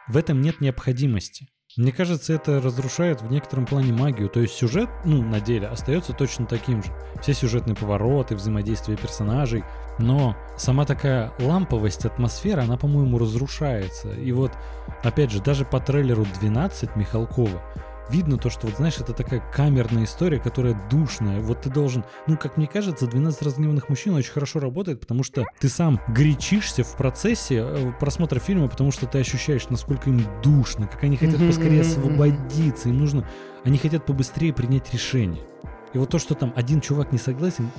в 0.09 0.17
этом 0.17 0.41
нет 0.41 0.61
необходимости. 0.61 1.47
Мне 1.77 1.91
кажется, 1.91 2.33
это 2.33 2.61
разрушает 2.61 3.21
в 3.21 3.31
некотором 3.31 3.67
плане 3.67 3.93
магию. 3.93 4.29
То 4.29 4.41
есть 4.41 4.55
сюжет, 4.55 4.89
ну, 5.05 5.23
на 5.23 5.41
деле, 5.41 5.67
остается 5.67 6.13
точно 6.13 6.47
таким 6.47 6.85
же. 6.85 6.91
Все 7.21 7.35
сюжетные 7.35 7.75
повороты, 7.75 8.37
взаимодействие 8.37 8.97
персонажей. 8.97 9.65
Но 9.99 10.37
сама 10.57 10.85
такая 10.85 11.33
ламповость, 11.41 12.05
атмосфера, 12.05 12.63
она, 12.63 12.77
по-моему, 12.77 13.19
разрушается. 13.19 14.13
И 14.13 14.31
вот, 14.31 14.53
опять 15.03 15.33
же, 15.33 15.43
даже 15.43 15.65
по 15.65 15.81
трейлеру 15.81 16.25
12 16.41 16.95
Михалкова 16.95 17.61
видно 18.11 18.38
то, 18.38 18.51
что, 18.51 18.67
вот 18.67 18.77
знаешь, 18.77 18.99
это 18.99 19.12
такая 19.12 19.43
камерная 19.53 20.05
история, 20.05 20.38
которая 20.38 20.81
душная. 20.90 21.40
Вот 21.40 21.62
ты 21.62 21.71
должен, 21.71 22.05
ну, 22.27 22.37
как 22.37 22.57
мне 22.57 22.67
кажется, 22.67 23.07
12 23.07 23.43
разгневанных 23.43 23.88
мужчин 23.88 24.14
очень 24.14 24.33
хорошо 24.33 24.61
работает, 24.61 25.01
потому 25.01 25.23
что 25.23 25.45
ты 25.59 25.69
сам 25.69 26.01
горячишься 26.09 26.85
в 26.85 26.97
процессе 26.97 27.64
э, 27.67 27.93
просмотра 27.99 28.38
фильма, 28.40 28.69
потому 28.69 28.90
что 28.90 29.07
ты 29.07 29.19
ощущаешь, 29.19 29.69
насколько 29.71 30.11
им 30.11 30.25
душно, 30.43 30.87
как 30.87 31.03
они 31.05 31.17
хотят 31.17 31.40
поскорее 31.40 31.83
освободиться, 31.83 32.88
им 32.88 32.99
нужно, 32.99 33.29
они 33.64 33.79
хотят 33.79 34.05
побыстрее 34.05 34.53
принять 34.53 34.93
решение. 34.93 35.43
И 35.95 35.99
вот 35.99 36.11
то, 36.11 36.19
что 36.19 36.35
там 36.35 36.53
один 36.57 36.81
чувак 36.81 37.12
не 37.12 37.19
согласен, 37.19 37.71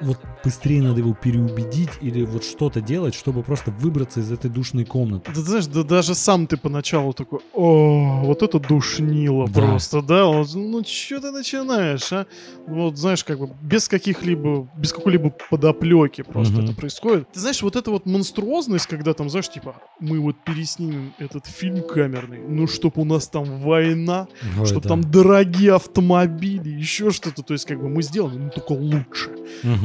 вот 0.00 0.18
быстрее 0.44 0.82
надо 0.82 1.00
его 1.00 1.14
переубедить 1.14 1.90
или 2.00 2.22
вот 2.24 2.44
что-то 2.44 2.80
делать, 2.80 3.14
чтобы 3.14 3.42
просто 3.42 3.70
выбраться 3.70 4.20
из 4.20 4.30
этой 4.30 4.50
душной 4.50 4.84
комнаты. 4.84 5.30
Да 5.34 5.40
знаешь, 5.40 5.66
да 5.66 5.82
даже 5.82 6.14
сам 6.14 6.46
ты 6.46 6.56
поначалу 6.56 7.12
такой, 7.12 7.40
о, 7.54 8.20
вот 8.24 8.42
это 8.42 8.58
душнило 8.58 9.46
Да. 9.46 9.60
просто, 9.60 10.02
да? 10.02 10.26
Вот, 10.26 10.48
ну 10.54 10.82
что 10.84 11.20
ты 11.20 11.30
начинаешь, 11.30 12.12
а? 12.12 12.26
Вот 12.66 12.96
знаешь, 12.96 13.24
как 13.24 13.38
бы 13.38 13.48
без 13.62 13.88
каких-либо, 13.88 14.68
без 14.74 14.92
какой-либо 14.92 15.32
подоплеки 15.50 16.22
просто 16.22 16.54
Мгм. 16.56 16.64
это 16.64 16.74
происходит. 16.74 17.32
Ты 17.32 17.40
знаешь, 17.40 17.62
вот 17.62 17.76
эта 17.76 17.90
вот 17.90 18.06
монструозность, 18.06 18.86
когда 18.86 19.14
там, 19.14 19.30
знаешь, 19.30 19.48
типа, 19.48 19.76
мы 20.00 20.20
вот 20.20 20.44
переснимем 20.44 21.14
этот 21.18 21.46
фильм 21.46 21.82
камерный, 21.82 22.38
ну 22.48 22.66
чтоб 22.66 22.98
у 22.98 23.04
нас 23.04 23.28
там 23.28 23.44
война, 23.60 24.28
Ой, 24.60 24.66
чтоб 24.66 24.82
да. 24.82 24.88
там 24.90 25.00
дорогие 25.10 25.74
автомобили, 25.74 26.68
еще 26.68 27.10
что-то, 27.10 27.42
то 27.42 27.52
есть 27.54 27.64
как 27.64 27.80
бы 27.80 27.88
мы 27.88 28.02
сделаем, 28.02 28.44
ну 28.44 28.50
только 28.50 28.72
лучше. 28.72 29.30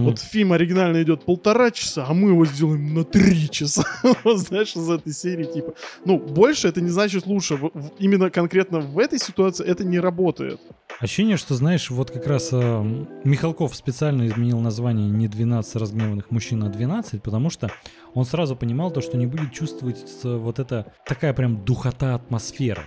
Мгм. 0.02 0.10
Вот 0.10 0.20
фильм 0.20 0.54
оригинально 0.54 1.02
идет 1.04 1.24
полтора 1.24 1.72
часа, 1.72 2.06
а 2.08 2.14
мы 2.14 2.30
его 2.30 2.46
сделаем 2.46 2.94
на 2.94 3.04
три 3.04 3.50
часа. 3.50 3.84
Знаешь, 4.26 4.76
из 4.76 4.90
этой 4.90 5.14
серии 5.14 5.46
типа. 5.46 5.74
Ну, 6.06 6.18
больше 6.18 6.68
это 6.68 6.82
не 6.82 6.90
значит 6.90 7.28
лучше. 7.28 7.60
Именно 8.00 8.30
конкретно 8.30 8.80
в 8.80 8.98
этой 8.98 9.20
ситуации 9.20 9.66
это 9.66 9.84
не 9.84 10.00
работает. 10.00 10.60
Ощущение, 11.00 11.38
что, 11.38 11.56
знаешь, 11.56 11.90
вот 11.90 12.12
как 12.12 12.28
раз 12.28 12.50
э, 12.52 13.06
Михалков 13.24 13.76
специально 13.76 14.28
изменил 14.28 14.60
название 14.60 15.10
не 15.10 15.28
12 15.28 15.76
разгневанных 15.76 16.32
мужчин, 16.32 16.64
а 16.64 16.70
12, 16.70 17.22
потому 17.22 17.50
что 17.50 17.72
он 18.14 18.26
сразу 18.26 18.56
понимал 18.56 18.92
то, 18.92 19.02
что 19.02 19.18
не 19.18 19.26
будет 19.26 19.52
чувствовать 19.52 20.06
вот 20.24 20.60
эта 20.60 20.94
такая 21.06 21.34
прям 21.34 21.64
духота 21.64 22.16
атмосфера. 22.16 22.84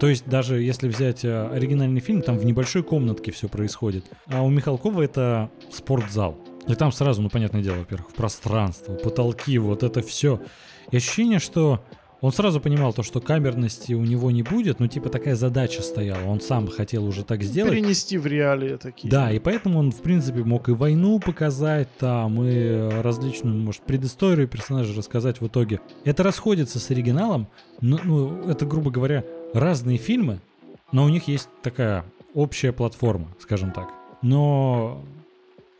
То 0.00 0.08
есть 0.08 0.26
даже 0.26 0.62
если 0.62 0.88
взять 0.88 1.24
э, 1.26 1.48
оригинальный 1.52 2.00
фильм, 2.00 2.22
там 2.22 2.38
в 2.38 2.44
небольшой 2.46 2.82
комнатке 2.82 3.32
все 3.32 3.48
происходит. 3.48 4.06
А 4.26 4.42
у 4.42 4.48
Михалкова 4.48 5.02
это 5.02 5.50
спортзал. 5.70 6.38
И 6.66 6.74
там 6.74 6.90
сразу, 6.90 7.20
ну, 7.20 7.28
понятное 7.28 7.62
дело, 7.62 7.76
во-первых, 7.76 8.12
пространство, 8.14 8.94
потолки, 8.94 9.58
вот 9.58 9.82
это 9.82 10.00
все. 10.00 10.40
И 10.90 10.96
ощущение, 10.96 11.38
что 11.38 11.84
он 12.22 12.32
сразу 12.32 12.60
понимал 12.60 12.92
то, 12.92 13.02
что 13.02 13.20
камерности 13.20 13.92
у 13.92 14.02
него 14.04 14.30
не 14.30 14.42
будет, 14.42 14.78
ну, 14.80 14.86
типа 14.86 15.10
такая 15.10 15.36
задача 15.36 15.82
стояла. 15.82 16.26
Он 16.28 16.40
сам 16.40 16.68
хотел 16.68 17.04
уже 17.04 17.24
так 17.24 17.42
сделать. 17.42 17.72
Перенести 17.72 18.16
в 18.16 18.26
реалии 18.26 18.76
такие. 18.76 19.10
Да, 19.10 19.30
и 19.30 19.38
поэтому 19.38 19.78
он, 19.78 19.90
в 19.90 20.00
принципе, 20.00 20.44
мог 20.44 20.68
и 20.68 20.72
войну 20.72 21.18
показать 21.18 21.88
там, 21.98 22.42
и 22.42 23.02
различную, 23.02 23.56
может, 23.56 23.82
предысторию 23.82 24.48
персонажа 24.48 24.96
рассказать 24.96 25.40
в 25.40 25.46
итоге. 25.46 25.80
Это 26.04 26.22
расходится 26.22 26.78
с 26.78 26.90
оригиналом, 26.90 27.48
но, 27.80 27.98
ну, 28.02 28.48
это, 28.48 28.64
грубо 28.66 28.90
говоря, 28.90 29.24
разные 29.52 29.98
фильмы, 29.98 30.40
но 30.92 31.04
у 31.04 31.08
них 31.08 31.28
есть 31.28 31.48
такая 31.62 32.04
общая 32.34 32.72
платформа, 32.72 33.28
скажем 33.38 33.72
так. 33.72 33.90
Но 34.22 35.04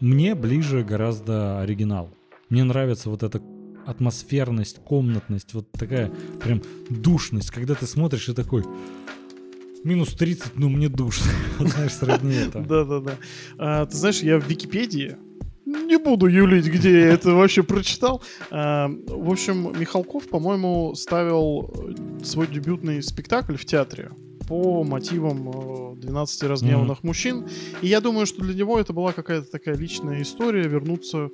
мне 0.00 0.35
ближе 0.35 0.83
гораздо 0.83 1.61
оригинал. 1.61 2.11
Мне 2.48 2.64
нравится 2.64 3.11
вот 3.11 3.22
эта 3.22 3.42
атмосферность, 3.87 4.80
комнатность, 4.85 5.54
вот 5.54 5.70
такая 5.72 6.11
прям 6.42 6.62
душность, 6.88 7.50
когда 7.50 7.74
ты 7.74 7.87
смотришь 7.87 8.28
и 8.28 8.35
такой... 8.35 8.64
Минус 9.83 10.11
30, 10.11 10.59
ну 10.59 10.68
мне 10.68 10.90
душно. 10.90 11.30
Знаешь, 11.59 11.94
сродни 11.94 12.35
это. 12.35 12.61
Да-да-да. 12.61 13.14
А, 13.56 13.87
ты 13.87 13.96
знаешь, 13.96 14.20
я 14.20 14.38
в 14.38 14.46
Википедии 14.46 15.16
не 15.70 15.98
буду 15.98 16.26
юлить, 16.26 16.66
где 16.66 17.00
я 17.00 17.06
это 17.09 17.35
вообще 17.35 17.62
прочитал. 17.62 18.22
А, 18.50 18.88
в 18.88 19.30
общем, 19.30 19.72
Михалков, 19.78 20.28
по-моему, 20.28 20.94
ставил 20.94 21.70
э, 21.72 22.24
свой 22.24 22.46
дебютный 22.46 23.02
спектакль 23.02 23.56
в 23.56 23.64
театре 23.64 24.11
по 24.48 24.83
мотивам 24.83 25.94
э, 25.94 26.00
12 26.00 26.42
разгневанных 26.44 27.04
мужчин. 27.04 27.46
И 27.83 27.88
я 27.88 28.00
думаю, 28.00 28.26
что 28.26 28.42
для 28.42 28.54
него 28.54 28.80
это 28.80 28.92
была 28.92 29.12
какая-то 29.12 29.50
такая 29.50 29.76
личная 29.76 30.22
история, 30.22 30.66
вернуться 30.66 31.30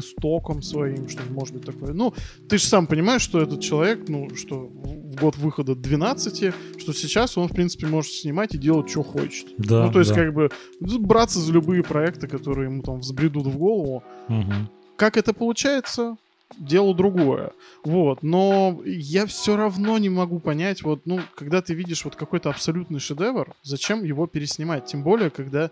истокам 0.00 0.62
своим, 0.62 1.08
что 1.08 1.22
может 1.30 1.54
быть 1.54 1.64
такое. 1.64 1.92
Ну, 1.92 2.14
ты 2.48 2.58
же 2.58 2.64
сам 2.64 2.86
понимаешь, 2.86 3.22
что 3.22 3.40
этот 3.40 3.60
человек, 3.60 4.08
ну, 4.08 4.34
что 4.34 4.66
в 4.66 5.16
год 5.16 5.36
выхода 5.36 5.74
12, 5.74 6.54
что 6.78 6.92
сейчас 6.92 7.38
он, 7.38 7.48
в 7.48 7.52
принципе, 7.52 7.86
может 7.86 8.12
снимать 8.12 8.54
и 8.54 8.58
делать, 8.58 8.90
что 8.90 9.02
хочет. 9.02 9.46
Да, 9.58 9.86
ну, 9.86 9.92
то 9.92 10.00
есть, 10.00 10.10
да. 10.10 10.16
как 10.16 10.34
бы, 10.34 10.50
браться 10.80 11.38
за 11.38 11.52
любые 11.52 11.82
проекты, 11.82 12.26
которые 12.26 12.68
ему 12.68 12.82
там 12.82 12.98
взбредут 13.00 13.46
в 13.46 13.56
голову. 13.56 14.02
Мгм. 14.28 14.68
Как 14.96 15.16
это 15.16 15.32
получается? 15.32 16.16
Дело 16.58 16.94
другое. 16.94 17.52
Вот. 17.84 18.22
Но 18.22 18.80
я 18.84 19.26
все 19.26 19.56
равно 19.56 19.98
не 19.98 20.08
могу 20.08 20.40
понять, 20.40 20.82
вот, 20.82 21.02
ну, 21.04 21.20
когда 21.36 21.62
ты 21.62 21.74
видишь 21.74 22.04
вот 22.04 22.16
какой-то 22.16 22.50
абсолютный 22.50 22.98
шедевр, 22.98 23.54
зачем 23.62 24.02
его 24.02 24.26
переснимать? 24.26 24.86
Тем 24.86 25.02
более, 25.02 25.30
когда 25.30 25.70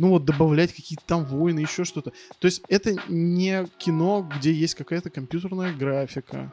ну 0.00 0.08
вот 0.08 0.24
добавлять 0.24 0.72
какие-то 0.72 1.04
там 1.06 1.24
войны, 1.24 1.60
еще 1.60 1.84
что-то. 1.84 2.12
То 2.38 2.46
есть 2.46 2.62
это 2.68 2.96
не 3.08 3.66
кино, 3.78 4.28
где 4.36 4.52
есть 4.52 4.74
какая-то 4.74 5.10
компьютерная 5.10 5.72
графика. 5.74 6.52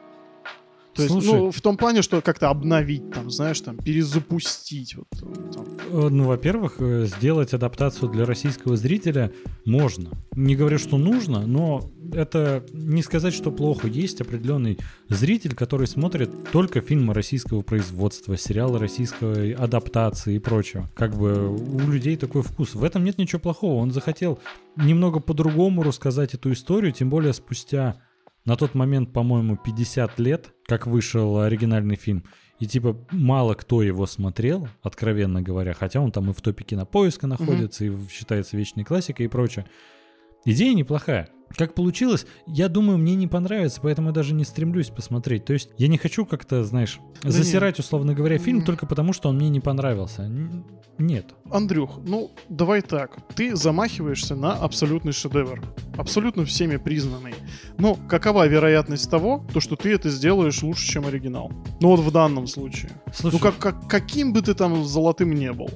То 0.94 1.02
есть, 1.02 1.12
Слушай. 1.12 1.26
ну, 1.26 1.50
в 1.52 1.60
том 1.60 1.76
плане, 1.76 2.02
что 2.02 2.20
как-то 2.20 2.50
обновить, 2.50 3.12
там, 3.12 3.30
знаешь, 3.30 3.60
там, 3.60 3.76
перезапустить. 3.76 4.96
Вот, 4.96 5.06
там. 5.54 5.64
Э, 5.90 6.08
Ну, 6.08 6.24
во-первых, 6.24 6.76
э, 6.80 7.06
сделать 7.06 7.54
адаптацию 7.54 8.10
для 8.10 8.26
российского 8.26 8.76
зрителя 8.76 9.32
можно. 9.64 10.10
Не 10.34 10.56
говорю, 10.56 10.78
что 10.78 10.98
нужно, 10.98 11.46
но 11.46 11.88
это 12.12 12.64
не 12.72 13.02
сказать, 13.02 13.34
что 13.34 13.50
плохо. 13.50 13.88
Есть 13.88 14.20
определенный 14.20 14.78
зритель, 15.08 15.54
который 15.54 15.86
смотрит 15.86 16.30
только 16.50 16.80
фильмы 16.80 17.14
российского 17.14 17.62
производства, 17.62 18.36
сериалы 18.36 18.78
российской 18.78 19.52
адаптации 19.52 20.36
и 20.36 20.38
прочего. 20.38 20.90
Как 20.94 21.14
бы 21.16 21.48
у 21.54 21.78
людей 21.90 22.16
такой 22.16 22.42
вкус. 22.42 22.74
В 22.74 22.84
этом 22.84 23.04
нет 23.04 23.18
ничего 23.18 23.40
плохого. 23.40 23.80
Он 23.80 23.90
захотел 23.90 24.38
немного 24.76 25.20
по-другому 25.20 25.82
рассказать 25.82 26.34
эту 26.34 26.52
историю, 26.52 26.92
тем 26.92 27.10
более 27.10 27.32
спустя 27.32 27.96
на 28.44 28.56
тот 28.56 28.74
момент, 28.74 29.12
по-моему, 29.12 29.56
50 29.56 30.18
лет, 30.18 30.54
как 30.66 30.86
вышел 30.86 31.40
оригинальный 31.40 31.96
фильм. 31.96 32.24
И 32.60 32.66
типа 32.66 32.96
мало 33.12 33.54
кто 33.54 33.82
его 33.82 34.04
смотрел, 34.06 34.68
откровенно 34.82 35.42
говоря, 35.42 35.74
хотя 35.74 36.00
он 36.00 36.10
там 36.10 36.30
и 36.30 36.32
в 36.32 36.40
топе 36.40 36.64
кинопоиска 36.64 37.26
находится, 37.28 37.84
и 37.84 37.88
в- 37.88 38.08
считается 38.10 38.56
вечной 38.56 38.84
классикой 38.84 39.26
и 39.26 39.28
прочее. 39.28 39.66
Идея 40.44 40.74
неплохая. 40.74 41.28
Как 41.56 41.74
получилось, 41.74 42.26
я 42.46 42.68
думаю, 42.68 42.98
мне 42.98 43.14
не 43.14 43.26
понравится, 43.26 43.80
поэтому 43.82 44.08
я 44.08 44.14
даже 44.14 44.34
не 44.34 44.44
стремлюсь 44.44 44.88
посмотреть. 44.90 45.44
То 45.44 45.54
есть 45.54 45.70
я 45.78 45.88
не 45.88 45.96
хочу 45.96 46.26
как-то, 46.26 46.62
знаешь, 46.62 47.00
Да 47.22 47.30
засирать, 47.30 47.78
условно 47.78 48.14
говоря, 48.14 48.38
фильм 48.38 48.62
только 48.62 48.86
потому, 48.86 49.12
что 49.12 49.30
он 49.30 49.36
мне 49.36 49.48
не 49.48 49.60
понравился. 49.60 50.30
Нет. 50.98 51.34
Андрюх, 51.50 52.00
ну 52.04 52.30
давай 52.48 52.82
так. 52.82 53.16
Ты 53.34 53.56
замахиваешься 53.56 54.34
на 54.34 54.52
абсолютный 54.52 55.12
шедевр. 55.12 55.62
Абсолютно 55.96 56.44
всеми 56.44 56.76
признанный. 56.76 57.34
Но 57.78 57.94
какова 57.94 58.46
вероятность 58.46 59.10
того, 59.10 59.44
то, 59.52 59.60
что 59.60 59.74
ты 59.74 59.94
это 59.94 60.10
сделаешь 60.10 60.62
лучше, 60.62 60.86
чем 60.86 61.06
оригинал? 61.06 61.50
Ну 61.80 61.88
вот 61.88 62.00
в 62.00 62.10
данном 62.10 62.46
случае. 62.46 62.90
Слушай, 63.14 63.34
Ну 63.34 63.38
как, 63.40 63.58
как, 63.58 63.88
каким 63.88 64.32
бы 64.32 64.42
ты 64.42 64.54
там 64.54 64.84
золотым 64.84 65.32
не 65.32 65.52
был. 65.52 65.70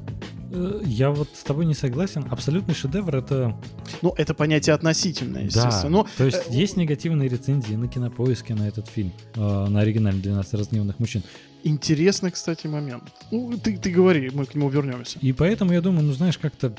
Э, 0.53 0.83
я 0.85 1.11
вот 1.11 1.29
с 1.35 1.43
тобой 1.43 1.67
не 1.67 1.75
согласен. 1.75 2.25
Абсолютный 2.31 2.75
шедевр 2.75 3.17
это 3.17 3.57
Ну, 4.03 4.15
это 4.17 4.35
понятие 4.35 4.75
относительное, 4.75 5.45
естественно. 5.45 5.83
Да, 5.83 5.89
Но 5.89 6.07
то 6.17 6.25
есть 6.25 6.43
э, 6.49 6.55
есть 6.55 6.77
негативные 6.77 7.29
рецензии 7.29 7.75
на 7.75 7.89
кинопоиске 7.89 8.55
на 8.55 8.69
этот 8.69 8.89
фильм, 8.89 9.13
э, 9.35 9.41
на 9.41 9.81
оригинальный 9.81 10.23
12 10.23 10.55
разгневанных 10.55 10.99
мужчин. 10.99 11.23
интересный, 11.65 12.31
кстати, 12.31 12.67
момент. 12.67 13.05
Ну, 13.31 13.57
ты, 13.59 13.77
ты 13.77 13.91
говори, 13.91 14.31
мы 14.33 14.47
к 14.47 14.55
нему 14.55 14.69
вернемся. 14.69 15.19
И 15.21 15.33
поэтому 15.33 15.73
я 15.73 15.81
думаю, 15.81 16.05
ну 16.05 16.13
знаешь, 16.13 16.39
как-то 16.39 16.75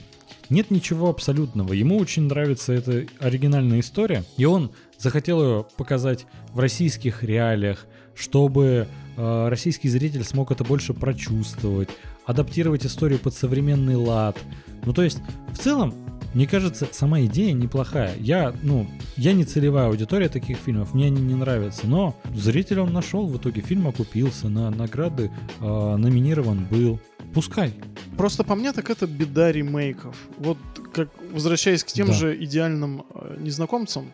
нет 0.50 0.72
ничего 0.72 1.10
абсолютного. 1.10 1.74
Ему 1.74 1.98
очень 1.98 2.24
нравится 2.24 2.74
эта 2.74 3.06
оригинальная 3.20 3.80
история, 3.80 4.24
и 4.38 4.46
он 4.46 4.72
захотел 4.98 5.42
ее 5.42 5.66
показать 5.78 6.26
в 6.54 6.60
российских 6.60 7.24
реалиях, 7.24 7.86
чтобы 8.16 8.88
э, 9.18 9.48
российский 9.50 9.90
зритель 9.90 10.24
смог 10.24 10.52
это 10.52 10.64
больше 10.64 10.94
прочувствовать, 10.94 11.90
адаптировать 12.26 12.86
историю 12.86 13.20
под 13.20 13.34
современный 13.34 13.96
лад. 13.96 14.38
Ну 14.86 14.94
то 14.94 15.04
есть, 15.04 15.20
в 15.52 15.58
целом, 15.58 15.94
мне 16.34 16.48
кажется, 16.48 16.88
сама 16.92 17.22
идея 17.22 17.54
неплохая. 17.54 18.16
Я, 18.20 18.54
ну, 18.64 18.88
я 19.18 19.34
не 19.34 19.44
целевая 19.46 19.88
аудитория 19.88 20.30
таких 20.30 20.58
фильмов, 20.58 20.94
мне 20.94 21.06
они 21.08 21.22
не 21.22 21.36
нравятся, 21.36 21.86
но 21.86 22.16
зрителя 22.34 22.82
он 22.82 22.92
нашел, 22.92 23.28
в 23.28 23.38
итоге 23.38 23.62
фильм 23.62 23.88
окупился, 23.88 24.50
на 24.50 24.70
награды 24.72 25.32
э, 25.60 25.64
номинирован 25.96 26.66
был. 26.66 27.00
Пускай. 27.34 27.74
Просто 28.18 28.44
по 28.44 28.56
мне 28.56 28.74
так 28.74 28.90
это 28.90 29.08
беда 29.08 29.52
ремейков. 29.52 30.16
Вот 30.38 30.58
как 30.92 31.10
возвращаясь 31.32 31.84
к 31.84 31.88
тем 31.88 32.08
Да. 32.08 32.14
же 32.14 32.44
идеальным 32.44 33.06
э, 33.14 33.38
незнакомцам. 33.40 34.12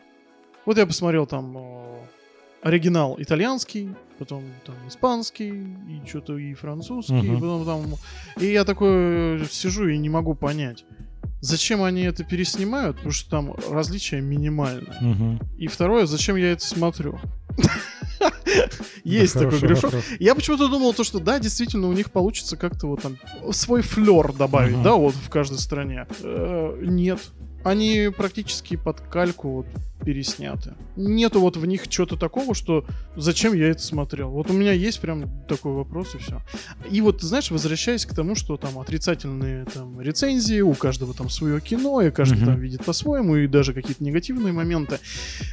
Вот 0.66 0.78
я 0.78 0.86
посмотрел 0.86 1.26
там 1.26 1.58
э, 1.58 2.00
оригинал 2.64 3.16
итальянский, 3.18 3.90
потом 4.20 4.44
там 4.66 4.76
испанский, 4.88 5.50
и 5.50 6.08
что-то 6.08 6.38
и 6.38 6.54
французский, 6.54 7.14
и 7.20 7.30
Мгм. 7.32 7.40
потом 7.40 7.66
там... 7.66 7.96
И 8.44 8.52
я 8.52 8.66
такой 8.66 9.42
э, 9.42 9.46
сижу 9.50 9.88
и 9.88 9.98
не 9.98 10.10
могу 10.10 10.36
понять, 10.36 10.84
зачем 11.42 11.82
они 11.84 12.02
это 12.02 12.24
переснимают, 12.24 12.98
потому 12.98 13.12
что 13.14 13.30
там 13.30 13.54
различия 13.72 14.20
минимальны. 14.22 14.94
Мгм. 15.02 15.40
И 15.58 15.68
второе, 15.68 16.06
зачем 16.06 16.36
я 16.36 16.52
это 16.52 16.66
смотрю? 16.66 17.18
Есть 19.04 19.36
Да, 19.36 19.42
такой 19.42 19.60
грешок. 19.60 19.84
вопрос. 19.86 20.04
Я 20.20 20.36
почему-то 20.36 20.68
думал, 20.68 20.94
то, 20.94 21.04
что 21.04 21.20
да, 21.20 21.40
действительно, 21.40 21.88
у 21.88 21.94
них 21.94 22.12
получится 22.12 22.58
как-то 22.58 22.88
вот 22.88 23.02
там 23.02 23.18
свой 23.52 23.82
флер 23.82 24.34
добавить, 24.34 24.76
Ага. 24.76 24.84
да, 24.84 24.94
вот 24.96 25.14
в 25.16 25.30
каждой 25.30 25.58
стране. 25.60 26.06
Э, 26.22 26.78
Нет. 26.82 27.20
Они 27.64 28.10
практически 28.16 28.76
под 28.78 29.02
кальку 29.02 29.50
вот 29.50 29.68
пересняты. 30.06 30.76
Нету 30.96 31.42
вот 31.42 31.58
в 31.58 31.66
них 31.66 31.90
чего-то 31.90 32.16
такого, 32.16 32.56
что 32.56 32.86
зачем 33.18 33.54
я 33.54 33.68
это 33.68 33.82
смотрел. 33.82 34.30
Вот 34.30 34.50
у 34.50 34.54
меня 34.54 34.72
есть 34.72 35.02
прям 35.02 35.44
такой 35.46 35.74
вопрос 35.74 36.16
и 36.16 36.20
все. 36.20 36.42
И 36.90 37.02
вот, 37.02 37.22
знаешь, 37.22 37.52
возвращаясь 37.52 38.06
к 38.06 38.16
тому, 38.16 38.36
что 38.36 38.56
там 38.56 38.80
отрицательные 38.80 39.66
там 39.66 40.00
рецензии, 40.00 40.62
у 40.62 40.74
каждого 40.74 41.14
там 41.14 41.30
свое 41.30 41.60
кино, 41.60 42.02
и 42.02 42.12
каждый 42.12 42.38
Мгм. 42.38 42.46
там 42.46 42.60
видит 42.60 42.86
по-своему, 42.86 43.36
и 43.36 43.48
даже 43.48 43.74
какие-то 43.74 44.02
негативные 44.04 44.54
моменты. 44.54 45.00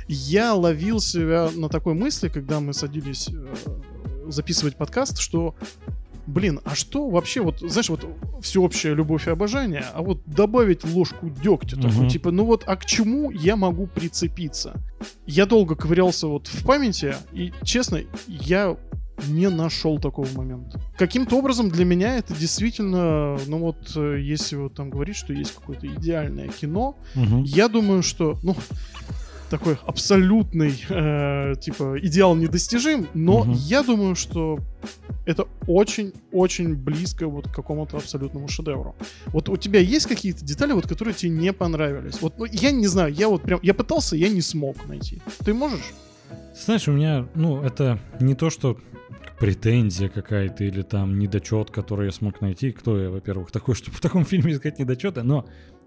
Я 0.06 0.54
ловил 0.54 1.00
себя 1.00 1.50
на 1.54 1.68
такой 1.68 1.94
мысли, 1.94 2.28
когда 2.28 2.60
мы 2.60 2.72
садились 2.72 3.28
э, 3.32 3.46
записывать 4.28 4.76
подкаст, 4.76 5.18
что 5.18 5.56
Блин, 6.26 6.60
а 6.64 6.74
что 6.74 7.08
вообще, 7.08 7.40
вот, 7.40 7.60
знаешь, 7.60 7.88
вот 7.88 8.04
всеобщая 8.40 8.94
любовь 8.94 9.28
и 9.28 9.30
обожание, 9.30 9.84
а 9.94 10.02
вот 10.02 10.22
добавить 10.26 10.84
ложку 10.84 11.30
дегтя 11.30 11.76
такой, 11.76 11.90
Мгм. 12.00 12.08
типа, 12.08 12.30
ну 12.32 12.44
вот, 12.44 12.64
а 12.66 12.76
к 12.76 12.84
чему 12.84 13.30
я 13.30 13.54
могу 13.56 13.86
прицепиться? 13.86 14.74
Я 15.26 15.46
долго 15.46 15.76
ковырялся 15.76 16.26
вот 16.26 16.48
в 16.48 16.64
памяти, 16.66 17.14
и, 17.32 17.52
честно, 17.62 18.00
я 18.26 18.76
не 19.28 19.48
нашел 19.48 19.98
такого 19.98 20.28
момента. 20.36 20.80
Каким-то 20.98 21.38
образом 21.38 21.70
для 21.70 21.84
меня 21.84 22.16
это 22.18 22.34
действительно, 22.34 23.38
ну 23.46 23.58
вот, 23.60 23.92
э, 23.96 24.20
если 24.20 24.56
вот 24.56 24.74
там 24.74 24.90
говорить, 24.90 25.16
что 25.16 25.32
есть 25.32 25.52
какое-то 25.54 25.86
идеальное 25.86 26.48
кино, 26.48 26.96
Мгм. 27.14 27.44
я 27.44 27.68
думаю, 27.68 28.02
что, 28.02 28.36
ну, 28.42 28.56
такой 29.50 29.78
абсолютный, 29.86 30.74
э, 30.88 31.54
типа, 31.60 31.96
идеал 32.02 32.34
недостижим, 32.34 33.06
но 33.14 33.44
Мгм. 33.44 33.52
я 33.52 33.82
думаю, 33.82 34.14
что 34.14 34.58
это 35.26 35.46
очень-очень 35.66 36.74
близко 36.74 37.26
вот 37.26 37.48
к 37.48 37.54
какому-то 37.54 37.96
абсолютному 37.96 38.48
шедевру. 38.48 38.94
Вот 39.26 39.48
у 39.48 39.56
тебя 39.56 39.80
есть 39.80 40.06
какие-то 40.06 40.44
детали, 40.44 40.72
вот, 40.72 40.86
которые 40.86 41.14
тебе 41.14 41.30
не 41.30 41.52
понравились? 41.52 42.20
Вот, 42.20 42.38
ну, 42.38 42.44
я 42.44 42.70
не 42.70 42.86
знаю, 42.86 43.12
я 43.12 43.28
вот 43.28 43.42
прям, 43.42 43.60
я 43.62 43.74
пытался, 43.74 44.16
я 44.16 44.28
не 44.28 44.40
смог 44.42 44.86
найти. 44.86 45.20
Ты 45.44 45.54
можешь? 45.54 45.92
Знаешь, 46.64 46.88
у 46.88 46.92
меня, 46.92 47.26
ну, 47.34 47.60
это 47.62 47.98
не 48.20 48.34
то, 48.34 48.50
что 48.50 48.78
претензия 49.38 50.08
какая-то 50.08 50.64
или 50.64 50.82
там 50.82 51.18
недочет, 51.18 51.70
который 51.70 52.06
я 52.06 52.12
смог 52.12 52.40
найти. 52.40 52.72
Кто 52.72 52.98
я, 52.98 53.10
во-первых, 53.10 53.50
такой, 53.50 53.74
чтобы 53.74 53.96
в 53.96 54.00
таком 54.00 54.24
фильме 54.24 54.52
искать 54.52 54.78
недочеты, 54.78 55.22
но 55.22 55.44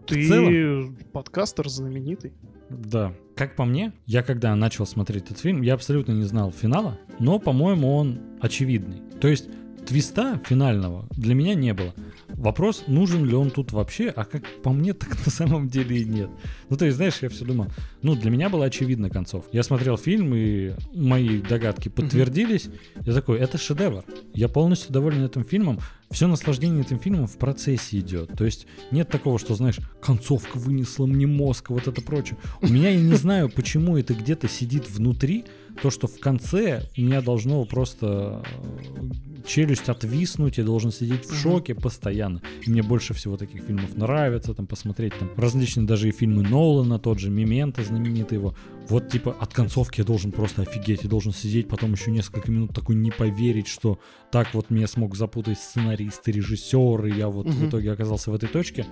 Ты 0.10 0.28
целом, 0.28 0.98
подкастер 1.14 1.70
знаменитый. 1.70 2.34
да. 2.70 3.14
Как 3.36 3.56
по 3.56 3.64
мне, 3.64 3.94
я 4.06 4.22
когда 4.22 4.54
начал 4.56 4.86
смотреть 4.86 5.26
этот 5.26 5.40
фильм, 5.40 5.62
я 5.62 5.76
абсолютно 5.76 6.12
не 6.12 6.26
знал 6.26 6.52
финала, 6.52 7.00
но, 7.20 7.40
по-моему, 7.40 7.96
он 7.96 8.20
очевидный. 8.42 9.02
То 9.22 9.30
есть 9.30 9.48
твиста 9.90 10.40
финального 10.46 11.08
для 11.10 11.34
меня 11.34 11.56
не 11.56 11.74
было. 11.74 11.96
Вопрос, 12.28 12.84
нужен 12.86 13.26
ли 13.26 13.34
он 13.34 13.50
тут 13.50 13.72
вообще, 13.72 14.10
а 14.10 14.24
как 14.24 14.44
по 14.62 14.70
мне, 14.72 14.94
так 14.94 15.10
на 15.26 15.32
самом 15.32 15.68
деле 15.68 15.98
и 15.98 16.06
нет. 16.06 16.30
Ну, 16.70 16.78
то 16.78 16.86
есть, 16.86 16.98
знаешь, 16.98 17.18
я 17.22 17.30
все 17.30 17.44
думал, 17.44 17.68
ну, 18.04 18.14
для 18.16 18.30
меня 18.30 18.50
была 18.50 18.66
очевидна 18.66 19.10
концовка. 19.10 19.50
Я 19.52 19.64
смотрел 19.64 19.98
фильм, 19.98 20.34
и 20.36 20.74
мои 20.94 21.42
догадки 21.42 21.90
подтвердились. 21.90 22.70
Я 23.04 23.14
такой, 23.14 23.40
это 23.40 23.58
шедевр. 23.58 24.06
Я 24.36 24.48
полностью 24.48 24.94
доволен 24.94 25.26
этим 25.26 25.44
фильмом. 25.44 25.80
Все 26.12 26.28
наслаждение 26.28 26.82
этим 26.82 27.00
фильмом 27.00 27.26
в 27.26 27.38
процессе 27.38 28.00
идет. 28.00 28.32
То 28.38 28.46
есть 28.46 28.68
нет 28.92 29.10
такого, 29.10 29.40
что, 29.40 29.56
знаешь, 29.56 29.80
концовка 30.02 30.58
вынесла 30.58 31.08
мне 31.08 31.26
мозг, 31.26 31.72
вот 31.72 31.88
это 31.88 32.02
прочее. 32.02 32.38
У 32.62 32.68
меня, 32.68 32.92
я 32.92 33.02
не 33.02 33.16
знаю, 33.16 33.50
почему 33.50 33.98
это 33.98 34.14
где-то 34.14 34.48
сидит 34.48 34.88
внутри, 34.90 35.46
то, 35.82 35.90
что 35.90 36.08
в 36.08 36.20
конце 36.20 36.84
у 36.98 37.02
меня 37.02 37.22
должно 37.22 37.64
просто 37.66 38.44
э, 38.46 39.44
челюсть 39.46 39.90
отвиснуть, 39.90 40.58
я 40.58 40.64
должен 40.64 40.92
сидеть 40.92 41.26
в 41.26 41.36
шоке 41.36 41.76
постоянно. 41.76 42.42
И 42.66 42.70
мне 42.70 42.84
больше 42.84 43.14
всего 43.14 43.38
таких 43.38 43.64
фильмов 43.64 43.96
нравится, 43.96 44.54
там, 44.54 44.68
посмотреть 44.68 45.14
там 45.18 45.30
различные 45.36 45.88
даже 45.88 46.10
и 46.10 46.12
фильмы 46.12 46.44
Нолана, 46.44 47.00
тот 47.00 47.20
же 47.20 47.30
Мемента 47.30 47.84
знаменитый 47.84 48.38
его. 48.38 48.56
Вот, 48.90 49.08
типа, 49.10 49.36
от 49.40 49.54
концовки 49.54 50.00
я 50.00 50.06
должен 50.06 50.32
просто 50.32 50.64
офигеть, 50.64 51.04
я 51.04 51.10
должен 51.10 51.32
сидеть 51.32 51.68
потом 51.68 51.94
еще 51.94 52.10
несколько 52.10 52.52
минут 52.52 52.74
такой 52.74 52.96
не 52.96 53.12
поверить, 53.12 53.68
что 53.68 54.00
так 54.32 54.54
вот 54.54 54.70
меня 54.72 54.88
смог 54.88 55.16
запутать 55.16 55.60
сценарист 55.60 56.28
и 56.28 56.32
режиссер, 56.32 57.06
и 57.06 57.14
я 57.18 57.28
вот 57.30 57.48
в 57.48 57.58
Мгм. 57.60 57.70
итоге 57.70 57.92
оказался 57.92 58.32
в 58.32 58.34
этой 58.36 58.50
точке. 58.50 58.88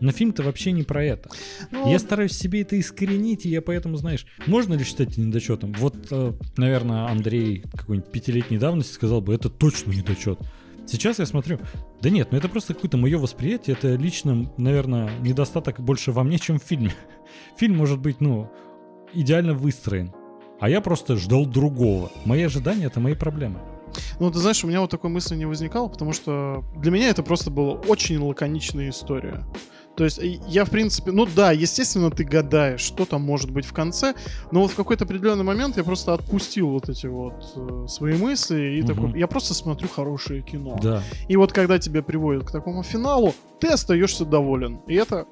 Но 0.00 0.10
фильм-то 0.10 0.42
вообще 0.42 0.72
не 0.72 0.82
про 0.84 1.04
это. 1.04 1.28
Ну, 1.70 1.90
Я 1.90 1.98
стараюсь 1.98 2.32
себе 2.32 2.62
это 2.62 2.80
искоренить, 2.80 3.44
и 3.44 3.50
я 3.50 3.60
поэтому, 3.62 3.96
знаешь, 3.96 4.26
можно 4.46 4.74
ли 4.74 4.84
считать 4.84 5.16
недочетом? 5.18 5.74
Вот, 5.78 5.96
э, 6.10 6.32
наверное, 6.56 7.06
Андрей 7.10 7.62
какой-нибудь 7.74 8.10
пятилетней 8.10 8.58
давности 8.58 8.94
сказал 8.94 9.20
бы, 9.20 9.34
это 9.34 9.50
точно 9.50 9.92
недочет. 9.92 10.38
Сейчас 10.86 11.18
я 11.20 11.26
смотрю, 11.26 11.60
да 12.00 12.10
нет, 12.10 12.28
ну 12.32 12.38
это 12.38 12.48
просто 12.48 12.74
какое-то 12.74 12.96
мое 12.96 13.16
восприятие, 13.18 13.76
это 13.76 13.94
лично, 13.94 14.50
наверное, 14.56 15.10
недостаток 15.20 15.78
больше 15.78 16.10
во 16.10 16.24
мне, 16.24 16.38
чем 16.38 16.58
в 16.58 16.62
фильме. 16.64 16.92
Фильм 17.58 17.76
может 17.76 18.00
быть, 18.00 18.20
ну, 18.20 18.50
идеально 19.14 19.54
выстроен, 19.54 20.12
а 20.60 20.68
я 20.68 20.80
просто 20.80 21.16
ждал 21.16 21.46
другого. 21.46 22.10
Мои 22.24 22.42
ожидания— 22.42 22.84
это 22.86 23.00
мои 23.00 23.14
проблемы. 23.14 23.58
Ну, 24.20 24.30
ты 24.30 24.38
знаешь, 24.38 24.64
у 24.64 24.68
меня 24.68 24.80
вот 24.80 24.90
такой 24.90 25.10
мысли 25.10 25.36
не 25.36 25.44
возникало, 25.44 25.88
потому 25.88 26.12
что 26.14 26.64
для 26.76 26.90
меня 26.90 27.10
это 27.10 27.22
просто 27.22 27.50
была 27.50 27.72
очень 27.74 28.18
лаконичная 28.18 28.88
история. 28.88 29.44
То 29.94 30.04
есть 30.04 30.18
я, 30.48 30.64
в 30.64 30.70
принципе, 30.70 31.12
ну 31.12 31.26
да, 31.26 31.52
естественно, 31.52 32.10
ты 32.10 32.24
гадаешь, 32.24 32.80
что 32.80 33.04
там 33.04 33.20
может 33.20 33.50
быть 33.50 33.66
в 33.66 33.74
конце, 33.74 34.14
но 34.50 34.62
вот 34.62 34.70
в 34.70 34.74
какой-то 34.74 35.04
определенный 35.04 35.44
момент 35.44 35.76
я 35.76 35.84
просто 35.84 36.14
отпустил 36.14 36.70
вот 36.70 36.88
эти 36.88 37.06
вот 37.06 37.44
э, 37.54 37.86
свои 37.88 38.16
мысли 38.16 38.78
и 38.78 38.82
Мгм. 38.82 38.86
такой, 38.94 39.18
я 39.20 39.26
просто 39.26 39.52
смотрю 39.52 39.88
хорошее 39.88 40.40
кино. 40.40 40.78
Да. 40.82 41.02
И 41.28 41.36
вот 41.36 41.52
когда 41.52 41.78
тебя 41.78 42.02
приводят 42.02 42.44
к 42.44 42.50
такому 42.50 42.82
финалу, 42.82 43.34
ты 43.60 43.68
остаешься 43.68 44.24
доволен. 44.24 44.80
И 44.86 44.94
это 44.94 45.26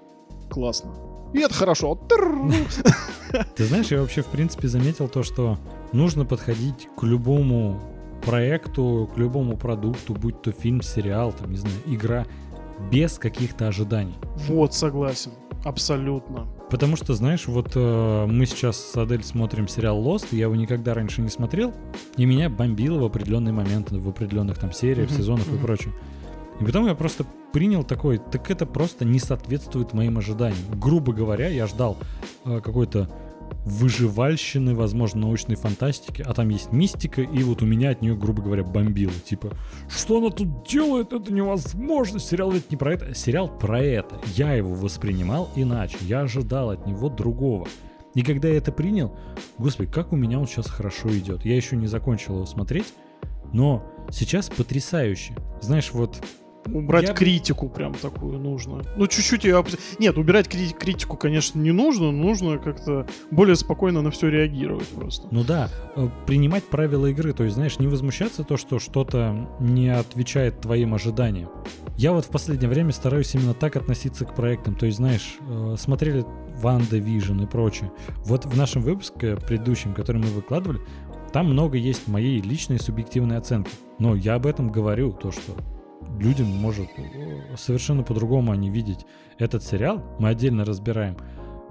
классно. 0.51 0.93
И 1.33 1.39
это 1.39 1.55
хорошо. 1.55 1.95
Ты 3.57 3.65
знаешь, 3.65 3.87
я 3.89 4.01
вообще 4.01 4.23
в 4.23 4.27
принципе 4.27 4.69
заметил 4.69 5.09
то, 5.09 5.23
что 5.23 5.59
нужно 5.93 6.25
подходить 6.25 6.89
к 6.97 7.03
любому 7.05 7.81
проекту, 8.25 9.09
к 9.15 9.19
любому 9.19 9.57
продукту, 9.57 10.15
будь 10.15 10.43
то 10.43 10.53
фильм, 10.53 10.83
сериал, 10.83 11.33
там, 11.33 11.53
не 11.53 11.59
знаю, 11.59 11.77
игра, 11.87 12.27
без 12.91 13.19
каких-то 13.19 13.69
ожиданий. 13.69 14.15
Вот, 14.49 14.75
согласен. 14.75 15.33
Абсолютно. 15.65 16.47
Потому 16.71 16.97
что, 16.97 17.15
знаешь, 17.15 17.47
вот 17.47 17.73
э, 17.75 18.27
мы 18.27 18.47
сейчас 18.47 18.79
с 18.79 18.97
Адель 18.97 19.23
смотрим 19.23 19.69
сериал 19.69 20.03
Lost, 20.03 20.29
я 20.31 20.43
его 20.43 20.57
никогда 20.57 20.95
раньше 20.95 21.21
не 21.21 21.29
смотрел, 21.29 21.75
и 22.17 22.25
меня 22.25 22.49
бомбило 22.49 22.99
в 22.99 23.05
определенные 23.05 23.53
моменты, 23.53 23.99
в 23.99 24.09
определенных 24.09 24.59
там 24.59 24.73
сериях, 24.73 25.11
сезонах 25.11 25.47
и 25.49 25.59
прочее. 25.59 25.93
И 26.61 26.65
потом 26.65 26.87
я 26.87 26.95
просто 26.95 27.25
принял 27.53 27.85
такой, 27.85 28.19
так 28.19 28.51
это 28.51 28.67
просто 28.67 29.05
не 29.05 29.19
соответствует 29.19 29.93
моим 29.93 30.19
ожиданиям. 30.19 30.79
Грубо 30.79 31.13
говоря, 31.13 31.49
я 31.49 31.67
ждал 31.67 31.97
э, 32.45 32.61
какой-то 32.61 33.09
выживальщины, 33.65 34.75
возможно, 34.75 35.23
научной 35.23 35.57
фантастики, 35.57 36.23
а 36.27 36.33
там 36.33 36.49
есть 36.49 36.73
мистика, 36.73 37.21
и 37.21 37.43
вот 37.43 37.63
у 37.63 37.67
меня 37.67 37.91
от 37.91 38.03
нее, 38.03 38.17
грубо 38.17 38.43
говоря, 38.43 38.65
бомбило. 38.65 39.13
Типа, 39.25 39.51
что 39.89 40.19
она 40.19 40.31
тут 40.31 40.67
делает? 40.67 41.13
Это 41.13 41.33
невозможно. 41.33 42.19
Сериал 42.19 42.53
ведь 42.53 42.71
не 42.71 42.77
про 42.77 42.95
это. 42.95 43.15
Сериал 43.15 43.49
про 43.49 43.81
это. 43.81 44.21
Я 44.35 44.55
его 44.55 44.75
воспринимал 44.75 45.51
иначе. 45.57 45.97
Я 46.01 46.21
ожидал 46.21 46.71
от 46.71 46.87
него 46.87 47.09
другого. 47.09 47.67
И 48.15 48.23
когда 48.23 48.49
я 48.49 48.57
это 48.57 48.73
принял, 48.73 49.17
господи, 49.59 49.91
как 49.91 50.13
у 50.13 50.17
меня 50.17 50.41
он 50.41 50.47
сейчас 50.47 50.67
хорошо 50.67 51.11
идет. 51.17 51.45
Я 51.45 51.55
еще 51.55 51.77
не 51.77 51.87
закончил 51.87 52.37
его 52.37 52.47
смотреть, 52.47 52.93
но 53.53 53.85
сейчас 54.11 54.49
потрясающе. 54.49 55.35
Знаешь, 55.61 55.91
вот 55.93 56.21
Убрать 56.67 57.09
Я 57.09 57.15
критику 57.15 57.69
прям 57.69 57.95
такую 57.95 58.39
нужно. 58.39 58.83
Ну, 58.97 59.07
чуть-чуть 59.07 59.45
ее... 59.45 59.65
Нет, 59.99 60.19
убирать 60.19 60.49
кри- 60.49 60.75
критику, 60.79 61.17
конечно, 61.17 61.59
не 61.59 61.73
нужно, 61.73 62.11
но 62.11 62.31
нужно 62.31 62.59
как-то 62.59 63.07
более 63.31 63.57
спокойно 63.57 64.03
на 64.03 64.11
все 64.11 64.29
реагировать 64.29 64.89
просто. 64.89 65.27
Ну 65.31 65.43
да, 65.43 65.71
э, 65.97 66.09
принимать 66.27 66.65
правила 66.65 67.07
игры, 67.07 67.33
то 67.33 67.45
есть, 67.45 67.57
знаешь, 67.57 67.79
не 67.79 67.87
возмущаться 67.87 68.45
то, 68.45 68.57
что 68.57 68.79
что-то 68.79 69.49
не 69.59 69.89
отвечает 69.89 70.61
твоим 70.61 70.95
ожиданиям. 70.95 71.49
Я 71.97 72.13
вот 72.13 72.27
в 72.27 72.31
последнее 72.31 72.69
время 72.69 72.93
стараюсь 72.93 73.35
именно 73.35 73.55
так 73.55 73.77
относиться 73.77 74.25
к 74.25 74.35
проектам, 74.35 74.75
то 74.75 74.87
есть, 74.87 74.99
знаешь, 74.99 75.37
э, 75.49 75.77
смотрели 75.79 76.25
Ванда 76.59 76.99
Vision 76.99 77.43
и 77.43 77.47
прочее. 77.47 77.91
Вот 78.25 78.45
в 78.45 78.57
нашем 78.57 78.83
выпуске 78.83 79.37
предыдущем, 79.37 79.95
который 79.95 80.19
мы 80.19 80.29
выкладывали, 80.29 80.81
там 81.33 81.47
много 81.47 81.77
есть 81.77 82.09
моей 82.09 82.41
личной 82.41 82.79
субъективной 82.79 83.39
оценки. 83.39 83.71
Но 83.99 84.15
я 84.15 84.35
об 84.35 84.47
этом 84.47 84.69
говорю, 84.69 85.13
то, 85.13 85.31
что 85.31 85.55
людям 86.19 86.49
может 86.49 86.89
э, 86.97 87.57
совершенно 87.57 88.03
по-другому 88.03 88.53
они 88.53 88.71
видеть 88.71 89.07
этот 89.39 89.63
сериал. 89.63 90.03
Мы 90.19 90.29
отдельно 90.29 90.65
разбираем 90.65 91.17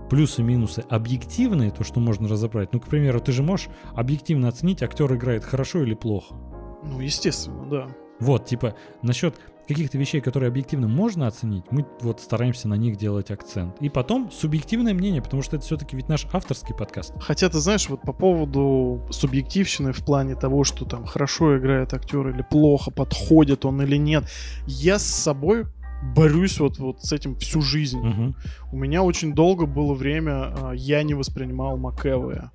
плюсы, 0.10 0.41
минусы 0.41 0.84
объективные, 0.89 1.71
то, 1.71 1.84
что 1.84 1.99
можно 1.99 2.28
разобрать. 2.28 2.73
Ну, 2.73 2.80
к 2.80 2.88
примеру, 2.88 3.19
ты 3.21 3.32
же 3.32 3.43
можешь 3.43 3.69
объективно 3.93 4.47
оценить, 4.47 4.82
актер 4.84 5.13
играет 5.13 5.43
хорошо 5.43 5.84
или 5.84 5.93
плохо. 5.93 6.36
Ну, 6.84 6.99
естественно, 6.99 7.65
да. 7.69 7.88
Вот, 8.19 8.45
типа, 8.45 8.75
насчет 9.02 9.36
каких-то 9.70 9.98
вещей, 9.98 10.20
которые 10.20 10.48
объективно 10.50 10.88
можно 10.88 11.28
оценить, 11.28 11.64
мы 11.72 11.86
вот 12.02 12.20
стараемся 12.20 12.68
на 12.68 12.74
них 12.74 12.98
делать 12.98 13.32
акцент. 13.32 13.78
И 13.80 13.90
потом 13.90 14.32
субъективное 14.32 14.94
мнение, 14.94 15.22
потому 15.22 15.44
что 15.44 15.56
это 15.56 15.66
все-таки 15.66 15.96
ведь 15.96 16.10
наш 16.10 16.26
авторский 16.34 16.76
подкаст. 16.76 17.13
Хотя, 17.20 17.50
ты 17.50 17.60
знаешь, 17.60 17.88
вот 17.88 18.02
по 18.02 18.12
поводу 18.12 19.06
субъективщины 19.12 19.92
в 19.94 20.04
плане 20.04 20.36
того, 20.36 20.63
что 20.63 20.86
там 20.86 21.06
хорошо 21.06 21.58
играет 21.58 21.94
актер 21.94 22.30
или 22.30 22.42
плохо, 22.42 22.90
подходит 22.92 23.63
он 23.63 23.82
или 23.82 23.96
нет, 23.96 24.26
я 24.65 24.98
с 24.98 25.06
собой 25.06 25.65
борюсь 26.15 26.60
вот, 26.60 26.80
вот 26.80 27.04
с 27.04 27.13
этим 27.13 27.36
всю 27.36 27.62
жизнь. 27.62 28.00
Мгм. 28.00 28.36
У 28.72 28.78
меня 28.78 29.04
очень 29.04 29.34
долго 29.34 29.65
было 29.67 29.94
время, 29.94 30.32
а, 30.32 30.72
я 30.74 31.04
не 31.04 31.13
воспринимал 31.13 31.78
МакЭвоя. 31.78 32.52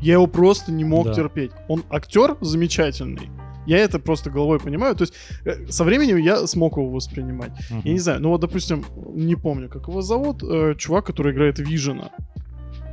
Я 0.00 0.14
его 0.14 0.26
просто 0.26 0.72
не 0.72 0.84
мог 0.84 1.06
Да. 1.06 1.14
терпеть. 1.14 1.52
Он 1.68 1.84
актер 1.90 2.36
замечательный. 2.40 3.30
Я 3.66 3.78
это 3.78 3.98
просто 3.98 4.30
головой 4.30 4.58
понимаю. 4.58 4.94
То 4.94 5.02
есть 5.02 5.14
э, 5.44 5.66
со 5.70 5.84
временем 5.84 6.16
я 6.16 6.46
смог 6.46 6.76
его 6.76 6.88
воспринимать. 6.90 7.52
Мгм. 7.70 7.82
Я 7.84 7.92
не 7.92 7.98
знаю, 7.98 8.20
ну 8.20 8.28
вот, 8.30 8.40
допустим, 8.40 8.84
не 9.14 9.36
помню, 9.36 9.68
как 9.68 9.88
его 9.88 10.02
зовут, 10.02 10.42
э, 10.42 10.74
чувак, 10.78 11.06
который 11.06 11.32
играет 11.32 11.58
Вижена. 11.58 12.10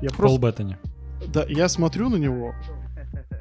Я 0.01 0.09
Пол 0.09 0.17
просто, 0.17 0.41
Беттани. 0.41 0.77
да, 1.27 1.45
я 1.47 1.69
смотрю 1.69 2.09
на 2.09 2.17
него, 2.17 2.53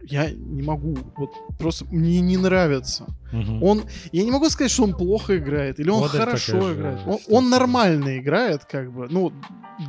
я 0.02 0.30
не 0.30 0.62
могу, 0.62 0.96
вот 1.16 1.30
просто 1.58 1.84
мне 1.90 2.20
не 2.20 2.36
нравится. 2.36 3.06
Мгм. 3.32 3.62
Он, 3.62 3.82
я 4.12 4.24
не 4.24 4.30
могу 4.30 4.50
сказать, 4.50 4.70
что 4.70 4.84
он 4.84 4.94
плохо 4.94 5.38
играет 5.38 5.80
или 5.80 5.90
он 5.90 6.00
Вот 6.00 6.10
хорошо 6.10 6.52
такая 6.52 6.68
же 6.68 6.74
играет. 6.74 7.00
Он, 7.06 7.18
он 7.28 7.50
нормально 7.50 8.18
играет, 8.18 8.64
как 8.64 8.92
бы, 8.92 9.08
ну 9.10 9.32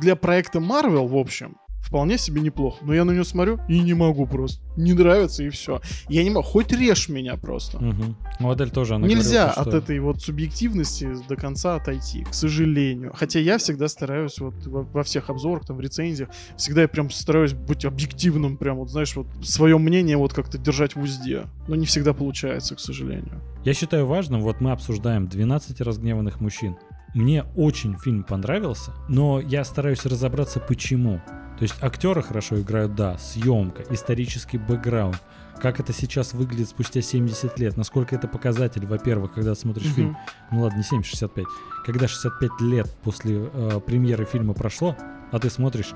для 0.00 0.16
проекта 0.16 0.58
Marvel, 0.58 1.06
в 1.06 1.16
общем, 1.16 1.56
вполне 1.84 2.18
себе 2.18 2.40
неплохо. 2.40 2.78
Но 2.82 2.94
я 2.94 3.04
на 3.04 3.12
него 3.12 3.24
смотрю 3.24 3.60
и 3.68 3.78
не 3.80 3.94
могу 3.94 4.26
просто, 4.26 4.62
не 4.76 4.94
нравится 4.94 5.42
и 5.44 5.50
все. 5.50 5.80
Я 6.08 6.24
не 6.24 6.30
могу, 6.30 6.46
хоть 6.46 6.72
режь 6.72 7.08
меня 7.08 7.36
просто. 7.36 7.78
Мгм. 7.78 8.16
Ну, 8.40 8.50
Адель 8.50 8.70
тоже, 8.70 8.94
она 8.94 9.06
Нельзя 9.06 9.44
говорила, 9.44 9.60
от 9.62 9.68
что- 9.68 9.76
этой 9.76 9.98
вот 10.00 10.22
субъективности 10.22 11.08
до 11.28 11.36
конца 11.36 11.76
отойти, 11.76 12.24
к 12.24 12.32
сожалению. 12.34 13.12
Хотя 13.14 13.38
я 13.38 13.58
всегда 13.58 13.88
стараюсь 13.88 14.38
вот 14.38 14.54
во, 14.66 14.82
во 14.82 15.02
всех 15.02 15.28
обзорах, 15.30 15.66
там, 15.66 15.76
в 15.76 15.80
рецензиях, 15.80 16.30
всегда 16.56 16.82
я 16.82 16.88
прям 16.88 17.10
стараюсь 17.10 17.52
быть 17.52 17.84
объективным, 17.84 18.56
прям 18.56 18.78
вот, 18.78 18.90
знаешь, 18.90 19.14
вот 19.14 19.26
свое 19.42 19.76
мнение 19.78 20.16
вот 20.16 20.32
как-то 20.32 20.58
держать 20.58 20.96
в 20.96 21.00
узде. 21.00 21.44
Но 21.68 21.74
не 21.76 21.86
всегда 21.86 22.12
получается, 22.14 22.74
к 22.74 22.80
сожалению. 22.80 23.40
Я 23.64 23.74
считаю 23.74 24.06
важным, 24.06 24.40
вот 24.40 24.60
мы 24.60 24.72
обсуждаем 24.72 25.26
12 25.28 25.80
разгневанных 25.80 26.40
мужчин. 26.40 26.76
Мне 27.14 27.44
очень 27.54 27.96
фильм 27.98 28.24
понравился, 28.24 28.92
но 29.08 29.40
я 29.40 29.64
стараюсь 29.64 30.04
разобраться 30.04 30.58
почему. 30.58 31.20
То 31.58 31.62
есть 31.62 31.74
актеры 31.82 32.22
хорошо 32.22 32.60
играют, 32.60 32.94
да, 32.94 33.16
съемка, 33.18 33.84
исторический 33.90 34.58
бэкграунд, 34.58 35.20
как 35.60 35.78
это 35.80 35.92
сейчас 35.92 36.32
выглядит 36.34 36.68
спустя 36.68 37.00
70 37.00 37.58
лет, 37.60 37.76
насколько 37.76 38.14
это 38.16 38.26
показатель, 38.26 38.84
во-первых, 38.86 39.32
когда 39.32 39.54
смотришь 39.54 39.86
Мгм. 39.86 39.94
фильм, 39.94 40.16
ну 40.50 40.62
ладно, 40.62 40.78
не 40.78 40.82
70, 40.82 41.08
65, 41.10 41.44
когда 41.84 42.08
65 42.08 42.60
лет 42.60 42.90
после 43.04 43.48
э, 43.52 43.80
премьеры 43.86 44.24
фильма 44.24 44.52
прошло, 44.52 44.96
а 45.30 45.38
ты 45.38 45.48
смотришь, 45.50 45.92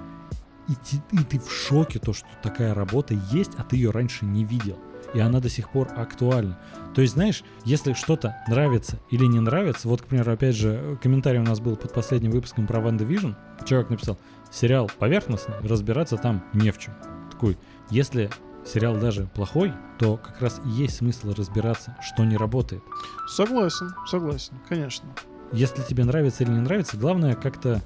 и, 0.68 0.74
ти- 0.74 1.02
и 1.12 1.18
ты 1.24 1.40
в 1.40 1.50
шоке, 1.50 1.98
то, 1.98 2.12
что 2.12 2.26
такая 2.42 2.72
работа 2.74 3.14
есть, 3.32 3.52
а 3.58 3.64
ты 3.64 3.76
ее 3.76 3.90
раньше 3.90 4.26
не 4.26 4.44
видел. 4.44 4.78
И 5.14 5.20
она 5.20 5.40
до 5.40 5.48
сих 5.48 5.70
пор 5.70 5.88
актуальна. 5.96 6.58
То 6.94 7.00
есть, 7.00 7.14
знаешь, 7.14 7.42
если 7.64 7.94
что-то 7.94 8.36
нравится 8.46 8.98
или 9.10 9.24
не 9.24 9.40
нравится, 9.40 9.88
вот, 9.88 10.02
к 10.02 10.04
примеру, 10.04 10.32
опять 10.32 10.54
же, 10.54 10.98
комментарий 11.02 11.40
у 11.40 11.44
нас 11.44 11.60
был 11.60 11.76
под 11.76 11.94
последним 11.94 12.30
выпуском 12.30 12.66
про 12.66 12.80
WandaVision. 12.80 13.30
Человек 13.64 13.88
написал, 13.88 14.18
сериал 14.50 14.90
поверхностный, 14.98 15.54
разбираться 15.62 16.16
там 16.16 16.44
не 16.52 16.70
в 16.70 16.78
чем. 16.78 16.94
Такой, 17.30 17.58
если 17.90 18.30
сериал 18.64 18.96
даже 18.96 19.26
плохой, 19.34 19.72
то 19.98 20.16
как 20.16 20.40
раз 20.40 20.60
и 20.64 20.68
есть 20.68 20.96
смысл 20.96 21.32
разбираться, 21.34 21.96
что 22.02 22.24
не 22.24 22.36
работает. 22.36 22.82
Согласен, 23.28 23.94
согласен, 24.06 24.58
конечно. 24.68 25.08
Если 25.52 25.82
тебе 25.82 26.04
нравится 26.04 26.44
или 26.44 26.50
не 26.50 26.60
нравится, 26.60 26.96
главное 26.96 27.34
как-то 27.34 27.80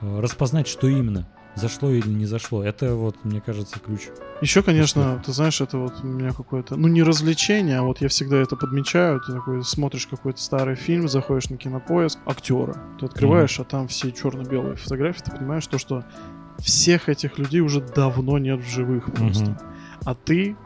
э, 0.00 0.20
распознать, 0.20 0.68
что 0.68 0.86
именно 0.86 1.28
зашло 1.58 1.90
или 1.90 2.08
не 2.08 2.24
зашло. 2.26 2.64
Это 2.64 2.94
вот, 2.94 3.24
мне 3.24 3.40
кажется, 3.40 3.78
ключ. 3.78 4.08
Еще, 4.40 4.62
конечно, 4.62 5.20
ты 5.24 5.32
знаешь, 5.32 5.60
это 5.60 5.78
вот 5.78 5.94
у 6.02 6.06
меня 6.06 6.32
какое-то, 6.32 6.76
ну 6.76 6.88
не 6.88 7.02
развлечение, 7.02 7.78
а 7.78 7.82
вот 7.82 8.00
я 8.00 8.08
всегда 8.08 8.36
это 8.38 8.56
подмечаю. 8.56 9.20
Ты 9.20 9.32
такой 9.32 9.62
смотришь 9.64 10.06
какой-то 10.06 10.40
старый 10.40 10.76
фильм, 10.76 11.08
заходишь 11.08 11.50
на 11.50 11.56
кинопоиск, 11.56 12.18
актера. 12.24 12.76
Ты 13.00 13.06
открываешь, 13.06 13.58
а 13.60 13.64
там 13.64 13.88
все 13.88 14.12
черно-белые 14.12 14.76
фотографии, 14.76 15.22
ты 15.24 15.32
понимаешь 15.32 15.66
то, 15.66 15.78
что 15.78 16.04
всех 16.58 17.08
этих 17.08 17.38
людей 17.38 17.60
уже 17.60 17.80
давно 17.80 18.38
нет 18.38 18.60
в 18.60 18.68
живых 18.68 19.12
просто. 19.12 19.50
Мгм. 19.50 19.58
А 20.04 20.14
ты 20.14 20.56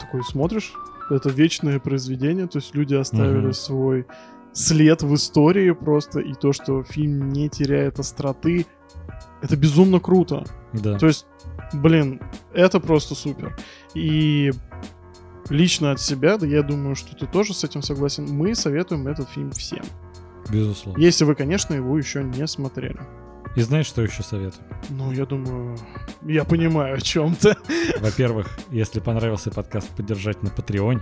такой 0.00 0.22
смотришь, 0.24 0.72
это 1.10 1.30
вечное 1.30 1.78
произведение, 1.78 2.46
то 2.46 2.58
есть 2.58 2.74
люди 2.74 2.94
оставили 2.94 3.46
Мгм. 3.46 3.52
свой 3.54 4.06
след 4.52 5.02
в 5.02 5.14
истории 5.14 5.70
просто, 5.70 6.20
и 6.20 6.34
то, 6.34 6.52
что 6.52 6.82
фильм 6.82 7.30
не 7.30 7.48
теряет 7.48 7.98
остроты, 7.98 8.66
это 9.42 9.56
безумно 9.56 10.00
круто. 10.00 10.44
Да. 10.72 10.98
То 10.98 11.06
есть, 11.06 11.26
блин, 11.72 12.20
это 12.52 12.80
просто 12.80 13.14
супер. 13.14 13.56
И 13.94 14.52
лично 15.48 15.92
от 15.92 16.00
себя, 16.00 16.36
да 16.36 16.46
я 16.46 16.62
думаю, 16.62 16.94
что 16.94 17.14
ты 17.16 17.26
тоже 17.26 17.54
с 17.54 17.64
этим 17.64 17.82
согласен, 17.82 18.26
мы 18.26 18.54
советуем 18.54 19.06
этот 19.08 19.28
фильм 19.30 19.50
всем. 19.52 19.84
Безусловно. 20.50 21.00
Если 21.00 21.24
вы, 21.24 21.34
конечно, 21.34 21.74
его 21.74 21.96
еще 21.96 22.22
не 22.22 22.46
смотрели. 22.46 23.00
И 23.56 23.60
знаешь, 23.62 23.86
что 23.86 24.02
еще 24.02 24.22
советую? 24.22 24.64
Ну, 24.90 25.10
я 25.12 25.26
думаю, 25.26 25.76
я 26.22 26.44
понимаю 26.44 26.96
о 26.96 27.00
чем 27.00 27.34
ты. 27.34 27.56
Во-первых, 28.00 28.48
если 28.70 29.00
понравился 29.00 29.50
подкаст, 29.50 29.88
поддержать 29.96 30.42
на 30.42 30.50
Патреоне, 30.50 31.00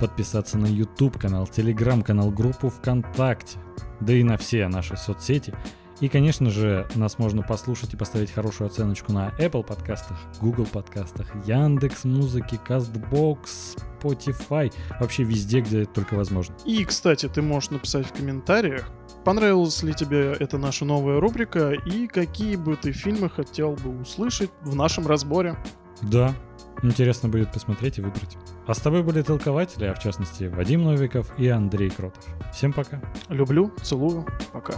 подписаться 0.00 0.58
на 0.58 0.66
YouTube 0.66 1.18
канал, 1.18 1.48
Telegram 1.50 2.02
канал, 2.02 2.30
группу 2.30 2.68
ВКонтакте, 2.68 3.58
да 4.00 4.12
и 4.12 4.22
на 4.22 4.36
все 4.36 4.68
наши 4.68 4.96
соцсети. 4.96 5.54
И, 6.00 6.08
конечно 6.08 6.50
же, 6.50 6.86
нас 6.94 7.18
можно 7.18 7.42
послушать 7.42 7.92
и 7.92 7.96
поставить 7.96 8.30
хорошую 8.30 8.68
оценочку 8.68 9.12
на 9.12 9.28
Apple 9.38 9.62
подкастах, 9.62 10.18
Google 10.40 10.66
подкастах, 10.66 11.26
Яндекс 11.46 12.04
Музыки, 12.04 12.58
Castbox, 12.66 13.78
Spotify, 14.00 14.72
вообще 14.98 15.24
везде, 15.24 15.60
где 15.60 15.82
это 15.82 15.92
только 15.92 16.14
возможно. 16.14 16.54
И, 16.64 16.84
кстати, 16.84 17.28
ты 17.28 17.42
можешь 17.42 17.70
написать 17.70 18.06
в 18.06 18.12
комментариях, 18.12 18.90
понравилась 19.24 19.82
ли 19.82 19.92
тебе 19.92 20.32
эта 20.32 20.56
наша 20.56 20.86
новая 20.86 21.20
рубрика 21.20 21.72
и 21.72 22.06
какие 22.06 22.56
бы 22.56 22.76
ты 22.76 22.92
фильмы 22.92 23.28
хотел 23.28 23.72
бы 23.72 24.00
услышать 24.00 24.50
в 24.62 24.74
нашем 24.74 25.06
разборе. 25.06 25.58
Да, 26.00 26.34
интересно 26.82 27.28
будет 27.28 27.52
посмотреть 27.52 27.98
и 27.98 28.00
выбрать. 28.00 28.38
А 28.66 28.72
с 28.72 28.78
тобой 28.78 29.02
были 29.02 29.20
толкователи, 29.20 29.84
а 29.84 29.94
в 29.94 29.98
частности 29.98 30.44
Вадим 30.44 30.84
Новиков 30.84 31.38
и 31.38 31.48
Андрей 31.48 31.90
Кротов. 31.90 32.24
Всем 32.54 32.72
пока. 32.72 33.02
Люблю, 33.28 33.70
целую, 33.82 34.26
пока. 34.52 34.74